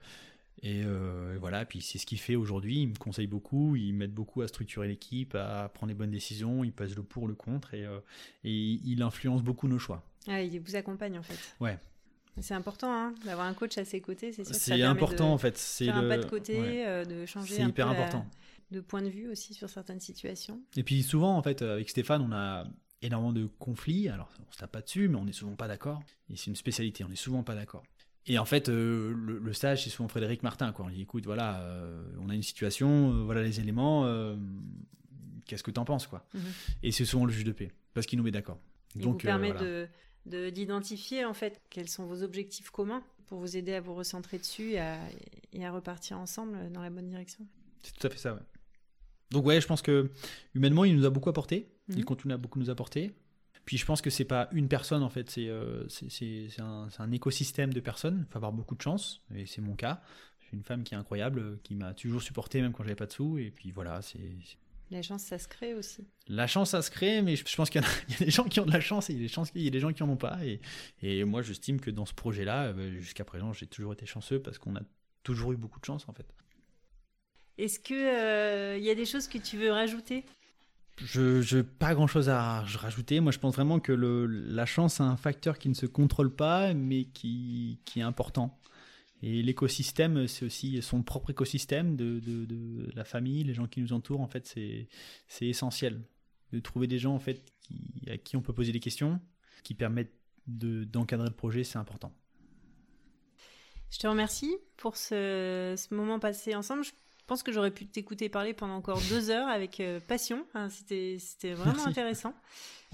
et 0.64 0.82
euh, 0.84 1.38
voilà. 1.40 1.66
Puis 1.66 1.82
c'est 1.82 2.00
ce 2.00 2.08
qu'il 2.08 2.20
fait 2.20 2.36
aujourd'hui. 2.36 2.82
Il 2.82 2.88
me 2.90 2.96
conseille 2.96 3.28
beaucoup, 3.28 3.76
il 3.76 3.94
m'aide 3.94 4.12
beaucoup 4.12 4.42
à 4.42 4.48
structurer 4.48 4.88
l'équipe, 4.88 5.36
à 5.36 5.70
prendre 5.70 5.90
les 5.90 5.94
bonnes 5.94 6.10
décisions. 6.10 6.64
Il 6.64 6.72
passe 6.72 6.96
le 6.96 7.04
pour, 7.04 7.28
le 7.28 7.36
contre 7.36 7.76
et 7.76 7.86
et 8.44 8.80
il 8.84 9.04
influence 9.04 9.44
beaucoup 9.44 9.68
nos 9.68 9.78
choix. 9.78 10.04
Ah, 10.28 10.42
il 10.42 10.60
vous 10.60 10.76
accompagne 10.76 11.20
en 11.20 11.24
fait. 11.24 11.38
Ouais. 11.60 11.78
C'est 12.40 12.56
important 12.56 12.92
hein, 12.92 13.14
d'avoir 13.24 13.48
un 13.48 13.54
coach 13.54 13.78
à 13.78 13.86
ses 13.86 14.02
côtés, 14.02 14.32
c'est 14.32 14.44
sûr. 14.44 14.56
C'est 14.56 14.82
important 14.82 15.32
en 15.32 15.38
fait. 15.38 15.58
C'est 15.60 15.90
un 15.90 16.08
pas 16.08 16.18
de 16.18 16.26
côté, 16.26 16.86
de 17.06 17.28
changer. 17.28 17.56
C'est 17.56 17.64
hyper 17.64 17.88
important 17.88 18.26
de 18.72 18.82
point 18.82 19.02
de 19.02 19.10
vue 19.10 19.30
aussi 19.30 19.54
sur 19.54 19.70
certaines 19.70 20.00
situations. 20.00 20.62
Et 20.76 20.84
puis 20.84 21.04
souvent, 21.04 21.38
en 21.38 21.42
fait, 21.42 21.62
avec 21.62 21.90
Stéphane, 21.90 22.22
on 22.22 22.32
a 22.32 22.66
énormément 23.02 23.34
de 23.34 23.46
conflits. 23.60 24.10
Alors, 24.10 24.30
on 24.48 24.52
se 24.52 24.58
tape 24.58 24.72
pas 24.72 24.82
dessus, 24.82 25.08
mais 25.08 25.18
on 25.18 25.28
est 25.28 25.34
souvent 25.34 25.56
pas 25.56 25.68
d'accord. 25.68 26.02
Et 26.30 26.36
c'est 26.36 26.48
une 26.48 26.56
spécialité, 26.56 27.04
on 27.04 27.12
est 27.12 27.16
souvent 27.16 27.44
pas 27.44 27.56
d'accord. 27.56 27.84
Et 28.30 28.38
en 28.38 28.46
fait, 28.46 28.68
euh, 28.68 29.14
le, 29.14 29.54
stage, 29.54 29.86
c'est 29.86 29.90
souvent 29.90 30.10
Frédéric 30.10 30.44
Martin. 30.44 30.74
Quoi. 30.74 30.86
On 30.86 30.90
dit, 30.90 31.02
écoute, 31.02 31.26
voilà, 31.26 31.62
euh, 31.62 32.04
on 32.20 32.30
a 32.30 32.36
une 32.36 32.44
situation, 32.44 33.14
euh, 33.14 33.24
voilà 33.24 33.42
les 33.42 33.62
éléments, 33.62 34.06
qu'est-ce 35.46 35.64
que 35.64 35.72
tu 35.72 35.80
en 35.80 35.86
penses 35.86 36.08
quoi 36.08 36.26
mhm. 36.34 36.42
Et 36.84 36.92
c'est 36.92 37.06
souvent 37.06 37.26
le 37.26 37.32
juge 37.32 37.46
de 37.46 37.54
paix, 37.54 37.72
parce 37.94 38.06
qu'il 38.06 38.18
nous 38.18 38.26
met 38.26 38.32
d'accord. 38.32 38.60
Il 38.96 39.02
Donc, 39.02 39.22
vous 39.22 39.28
permet 39.28 39.54
de 39.54 39.88
d'identifier 40.26 41.24
en 41.24 41.34
fait 41.34 41.62
quels 41.70 41.88
sont 41.88 42.06
vos 42.06 42.22
objectifs 42.22 42.70
communs 42.70 43.02
pour 43.28 43.40
vous 43.40 43.56
aider 43.56 43.74
à 43.74 43.80
vous 43.80 43.96
recentrer 43.96 44.38
dessus 44.38 44.72
et 44.72 44.80
à, 44.80 45.00
et 45.54 45.66
à 45.66 45.72
repartir 45.72 46.20
ensemble 46.20 46.70
dans 46.74 46.82
la 46.82 46.90
bonne 46.90 47.08
direction. 47.08 47.48
C'est 47.82 47.94
tout 47.94 48.08
à 48.08 48.10
fait 48.10 48.18
ça, 48.18 48.34
ouais. 48.34 48.42
Donc 49.32 49.46
ouais, 49.46 49.60
je 49.62 49.68
pense 49.68 49.82
que 49.82 50.12
humainement, 50.54 50.86
il 50.86 50.96
nous 50.96 51.06
a 51.06 51.10
beaucoup 51.10 51.30
apporté. 51.30 51.70
Il 51.90 51.98
mhm. 51.98 52.06
continue 52.06 52.34
à 52.34 52.38
beaucoup 52.38 52.60
nous 52.60 52.70
apporter. 52.70 53.14
Puis 53.66 53.78
je 53.78 53.86
pense 53.86 54.02
que 54.02 54.10
c'est 54.10 54.26
pas 54.26 54.48
une 54.54 54.70
personne 54.70 55.04
en 55.04 55.10
fait, 55.10 55.30
c'est 55.30 55.50
euh, 55.50 55.86
un, 56.60 56.88
un, 57.00 57.12
écosystème 57.12 57.74
de 57.74 57.82
personnes. 57.82 58.26
Il 58.26 58.32
faut 58.32 58.38
avoir 58.38 58.54
beaucoup 58.54 58.76
de 58.76 58.82
chance, 58.82 59.22
et 59.36 59.46
c'est 59.46 59.60
mon 59.60 59.76
cas. 59.76 60.02
J'ai 60.40 60.56
une 60.56 60.64
femme 60.64 60.84
qui 60.84 60.94
est 60.94 60.98
incroyable, 60.98 61.60
qui 61.64 61.76
m'a 61.76 61.94
toujours 61.94 62.22
supporté 62.22 62.62
même 62.62 62.72
quand 62.72 62.84
j'avais 62.84 62.96
pas 62.96 63.08
de 63.08 63.12
sous. 63.12 63.38
Et 63.38 63.52
puis 63.52 63.72
voilà, 63.72 64.02
c'est. 64.02 64.20
La 64.90 65.02
chance, 65.02 65.24
ça 65.24 65.38
se 65.38 65.50
crée 65.50 65.74
aussi. 65.74 66.08
La 66.30 66.48
chance, 66.48 66.70
ça 66.70 66.82
se 66.82 66.90
crée, 66.90 67.22
mais 67.22 67.36
je 67.36 67.56
pense 67.58 67.70
qu'il 67.70 67.82
y, 68.10 68.14
a 68.14 68.18
des 68.20 68.32
gens 68.32 68.46
qui 68.46 68.62
ont 68.62 68.66
de 68.66 68.72
la 68.72 68.80
chance 68.80 69.10
et 69.10 69.14
il 69.14 69.22
y 69.62 69.68
a 69.68 69.70
des, 69.70 69.80
gens 69.82 69.92
qui 69.92 70.02
en 70.02 70.10
ont 70.10 70.16
pas. 70.16 70.40
Et, 70.46 70.62
et 71.02 71.26
moi, 71.26 71.42
j'estime 71.42 71.82
que 71.82 71.92
dans 71.92 72.06
ce 72.06 72.14
projet-là, 72.14 72.68
euh, 72.68 72.98
jusqu'à 73.02 73.26
présent, 73.26 73.52
j'ai 73.52 73.68
toujours 73.68 73.92
été 73.92 74.06
chanceux 74.06 74.42
parce 74.42 74.58
qu'on 74.60 74.78
a 74.78 74.82
toujours 75.24 75.52
eu 75.52 75.58
beaucoup 75.58 75.82
de 75.82 75.86
chance 75.86 76.08
en 76.08 76.14
fait. 76.14 76.34
Est-ce 77.58 77.80
qu'il 77.80 77.96
euh, 77.98 78.78
y 78.78 78.90
a 78.90 78.96
des 78.96 79.06
choses 79.06 79.28
que 79.28 79.38
tu 79.38 79.58
veux 79.58 79.72
rajouter? 79.72 80.24
Je 80.98 81.56
n'ai 81.56 81.64
pas 81.64 81.94
grand 81.94 82.08
chose 82.08 82.30
à 82.30 82.62
rajouter. 82.62 83.20
Moi, 83.20 83.32
je 83.32 83.40
pense 83.40 83.56
vraiment 83.56 83.80
que 83.80 83.92
le, 83.92 84.26
la 84.26 84.66
chance, 84.66 84.96
c'est 84.96 85.04
un 85.04 85.18
facteur 85.18 85.60
qui 85.60 85.70
ne 85.70 85.76
se 85.76 85.86
contrôle 85.86 86.36
pas, 86.36 86.74
mais 86.74 87.06
qui, 87.06 87.80
qui 87.86 88.00
est 88.00 88.04
important. 88.04 88.60
Et 89.22 89.42
l'écosystème, 89.42 90.28
c'est 90.28 90.46
aussi 90.46 90.82
son 90.82 91.02
propre 91.02 91.32
écosystème 91.32 91.96
de, 91.96 92.20
de, 92.20 92.46
de, 92.46 92.92
la 92.96 93.04
famille, 93.04 93.44
les 93.44 93.54
gens 93.54 93.68
qui 93.68 93.82
nous 93.82 93.94
entourent. 93.94 94.22
En 94.22 94.28
fait, 94.28 94.48
c'est 95.28 95.48
essentiel 95.48 96.02
de 96.54 96.60
trouver 96.60 96.88
des 96.88 97.00
gens 97.00 97.14
en 97.14 97.20
fait 97.20 97.44
qui, 97.62 98.10
à 98.10 98.18
qui 98.18 98.38
on 98.38 98.42
peut 98.42 98.54
poser 98.54 98.72
des 98.72 98.80
questions, 98.80 99.20
qui 99.64 99.74
permettent 99.74 100.14
d'encadrer 100.46 101.28
le 101.28 101.34
projet. 101.36 101.64
C'est 101.64 101.78
important. 101.80 102.14
Je 103.90 104.00
te 104.00 104.08
remercie 104.08 104.56
pour 104.78 104.98
ce, 104.98 105.76
ce 105.78 105.94
moment 105.94 106.20
passé 106.20 106.56
ensemble. 106.56 106.84
Je 106.84 106.92
pense 107.28 107.44
que 107.44 107.52
j'aurais 107.52 107.72
pu 107.72 107.86
t'écouter 107.86 108.30
parler 108.30 108.54
pendant 108.54 108.76
encore 108.76 109.02
deux 109.10 109.30
heures 109.30 109.50
avec 109.50 109.80
euh, 109.80 110.00
passion. 110.00 110.46
C'était, 110.70 111.54
vraiment 111.54 111.86
intéressant. 111.86 112.34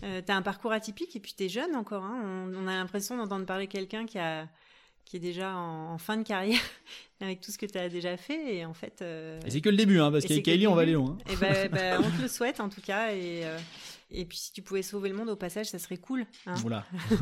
Euh, 0.03 0.21
tu 0.25 0.31
as 0.31 0.35
un 0.35 0.41
parcours 0.41 0.71
atypique 0.71 1.15
et 1.15 1.19
puis 1.19 1.33
tu 1.37 1.43
es 1.45 1.49
jeune 1.49 1.75
encore. 1.75 2.03
Hein. 2.03 2.49
On, 2.55 2.67
a 2.67 2.73
l'impression 2.75 3.15
d'entendre 3.15 3.45
parler 3.45 3.67
quelqu'un 3.67 4.05
qui, 4.07 4.17
a, 4.17 4.49
qui 5.05 5.17
est 5.17 5.19
déjà 5.19 5.55
en, 5.55 5.99
fin 5.99 6.17
de 6.17 6.23
carrière 6.23 6.59
avec 7.21 7.41
tout 7.41 7.51
ce 7.51 7.59
que 7.59 7.67
tu 7.67 7.77
as 7.77 7.89
déjà 7.89 8.17
fait. 8.17 8.55
Et 8.55 8.65
en 8.65 8.73
fait. 8.73 9.03
Euh, 9.03 9.39
c'est 9.47 9.61
que 9.61 9.69
le 9.69 9.77
début, 9.77 9.99
hein, 9.99 10.11
parce 10.11 10.25
qu'avec 10.25 10.43
Kylie, 10.43 10.65
on 10.65 10.73
va 10.73 10.81
aller 10.81 10.93
loin. 10.93 11.15
Et 11.29 11.35
ben, 11.35 11.69
ben, 11.69 12.01
on 12.03 12.17
te 12.17 12.21
le 12.23 12.27
souhaite 12.27 12.59
en 12.59 12.69
tout 12.69 12.81
cas. 12.81 13.13
Et, 13.13 13.43
et 14.09 14.25
puis 14.25 14.39
si 14.39 14.51
tu 14.51 14.63
pouvais 14.63 14.81
sauver 14.81 15.09
le 15.09 15.15
monde 15.15 15.29
au 15.29 15.35
passage, 15.35 15.67
ça 15.67 15.77
serait 15.77 15.97
cool. 15.97 16.25
Hein. 16.47 16.55
voilà. 16.57 16.85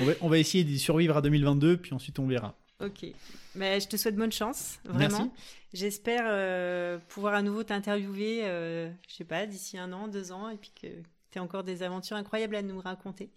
on, 0.00 0.04
va, 0.04 0.12
on 0.20 0.28
va 0.28 0.38
essayer 0.38 0.62
d'y 0.62 0.78
survivre 0.78 1.16
à 1.16 1.22
2022, 1.22 1.76
puis 1.78 1.92
ensuite 1.92 2.20
on 2.20 2.28
verra. 2.28 2.56
Ok. 2.82 3.06
Mais 3.54 3.80
je 3.80 3.88
te 3.88 3.96
souhaite 3.96 4.16
bonne 4.16 4.32
chance, 4.32 4.78
vraiment. 4.84 5.32
J'espère 5.72 6.24
euh, 6.26 6.98
pouvoir 7.08 7.34
à 7.34 7.42
nouveau 7.42 7.62
t'interviewer, 7.62 8.40
euh, 8.44 8.90
je 9.08 9.14
sais 9.14 9.24
pas, 9.24 9.46
d'ici 9.46 9.78
un 9.78 9.92
an, 9.92 10.08
deux 10.08 10.32
ans, 10.32 10.48
et 10.48 10.56
puis 10.56 10.72
que 10.80 10.88
tu 11.30 11.38
as 11.38 11.42
encore 11.42 11.64
des 11.64 11.82
aventures 11.82 12.16
incroyables 12.16 12.56
à 12.56 12.62
nous 12.62 12.80
raconter. 12.80 13.30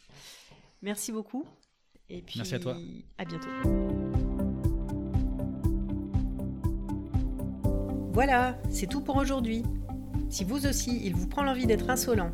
Merci 0.81 1.11
beaucoup. 1.11 1.45
Et 2.09 2.21
puis, 2.21 2.37
Merci 2.37 2.55
à 2.55 2.59
toi. 2.59 2.77
À 3.17 3.25
bientôt. 3.25 3.47
Voilà, 8.11 8.57
c'est 8.69 8.87
tout 8.87 9.01
pour 9.01 9.17
aujourd'hui. 9.17 9.63
Si 10.29 10.43
vous 10.43 10.65
aussi, 10.65 11.01
il 11.03 11.13
vous 11.13 11.27
prend 11.27 11.43
l'envie 11.43 11.65
d'être 11.65 11.89
insolent, 11.89 12.31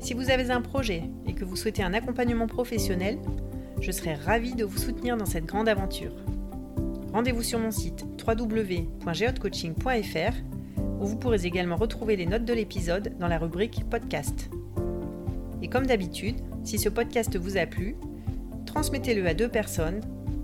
si 0.00 0.14
vous 0.14 0.30
avez 0.30 0.50
un 0.50 0.60
projet 0.60 1.04
et 1.26 1.34
que 1.34 1.44
vous 1.44 1.56
souhaitez 1.56 1.82
un 1.82 1.94
accompagnement 1.94 2.46
professionnel, 2.46 3.18
je 3.80 3.90
serai 3.92 4.14
ravie 4.14 4.54
de 4.54 4.64
vous 4.64 4.78
soutenir 4.78 5.16
dans 5.16 5.26
cette 5.26 5.44
grande 5.44 5.68
aventure. 5.68 6.14
Rendez-vous 7.12 7.42
sur 7.42 7.58
mon 7.58 7.70
site 7.70 8.04
www.geotcoaching.fr 8.26 10.34
où 11.00 11.06
vous 11.06 11.16
pourrez 11.16 11.46
également 11.46 11.76
retrouver 11.76 12.16
les 12.16 12.26
notes 12.26 12.44
de 12.44 12.52
l'épisode 12.52 13.14
dans 13.18 13.28
la 13.28 13.38
rubrique 13.38 13.84
podcast. 13.88 14.50
Et 15.62 15.68
comme 15.68 15.86
d'habitude, 15.86 16.36
si 16.64 16.78
ce 16.78 16.88
podcast 16.88 17.36
vous 17.36 17.56
a 17.56 17.66
plu, 17.66 17.96
transmettez-le 18.66 19.26
à 19.26 19.34
deux 19.34 19.48
personnes, 19.48 20.00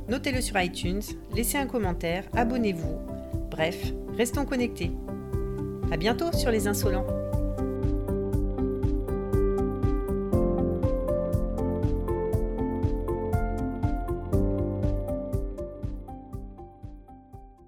notez-le 0.09 0.41
sur 0.41 0.61
iTunes, 0.61 1.03
laissez 1.35 1.59
un 1.59 1.67
commentaire, 1.67 2.25
abonnez-vous. 2.35 2.99
Bref, 3.51 3.93
restons 4.17 4.45
connectés. 4.45 4.91
À 5.93 5.97
bientôt 5.97 6.33
sur 6.33 6.51
les 6.51 6.67
insolents. 6.67 7.24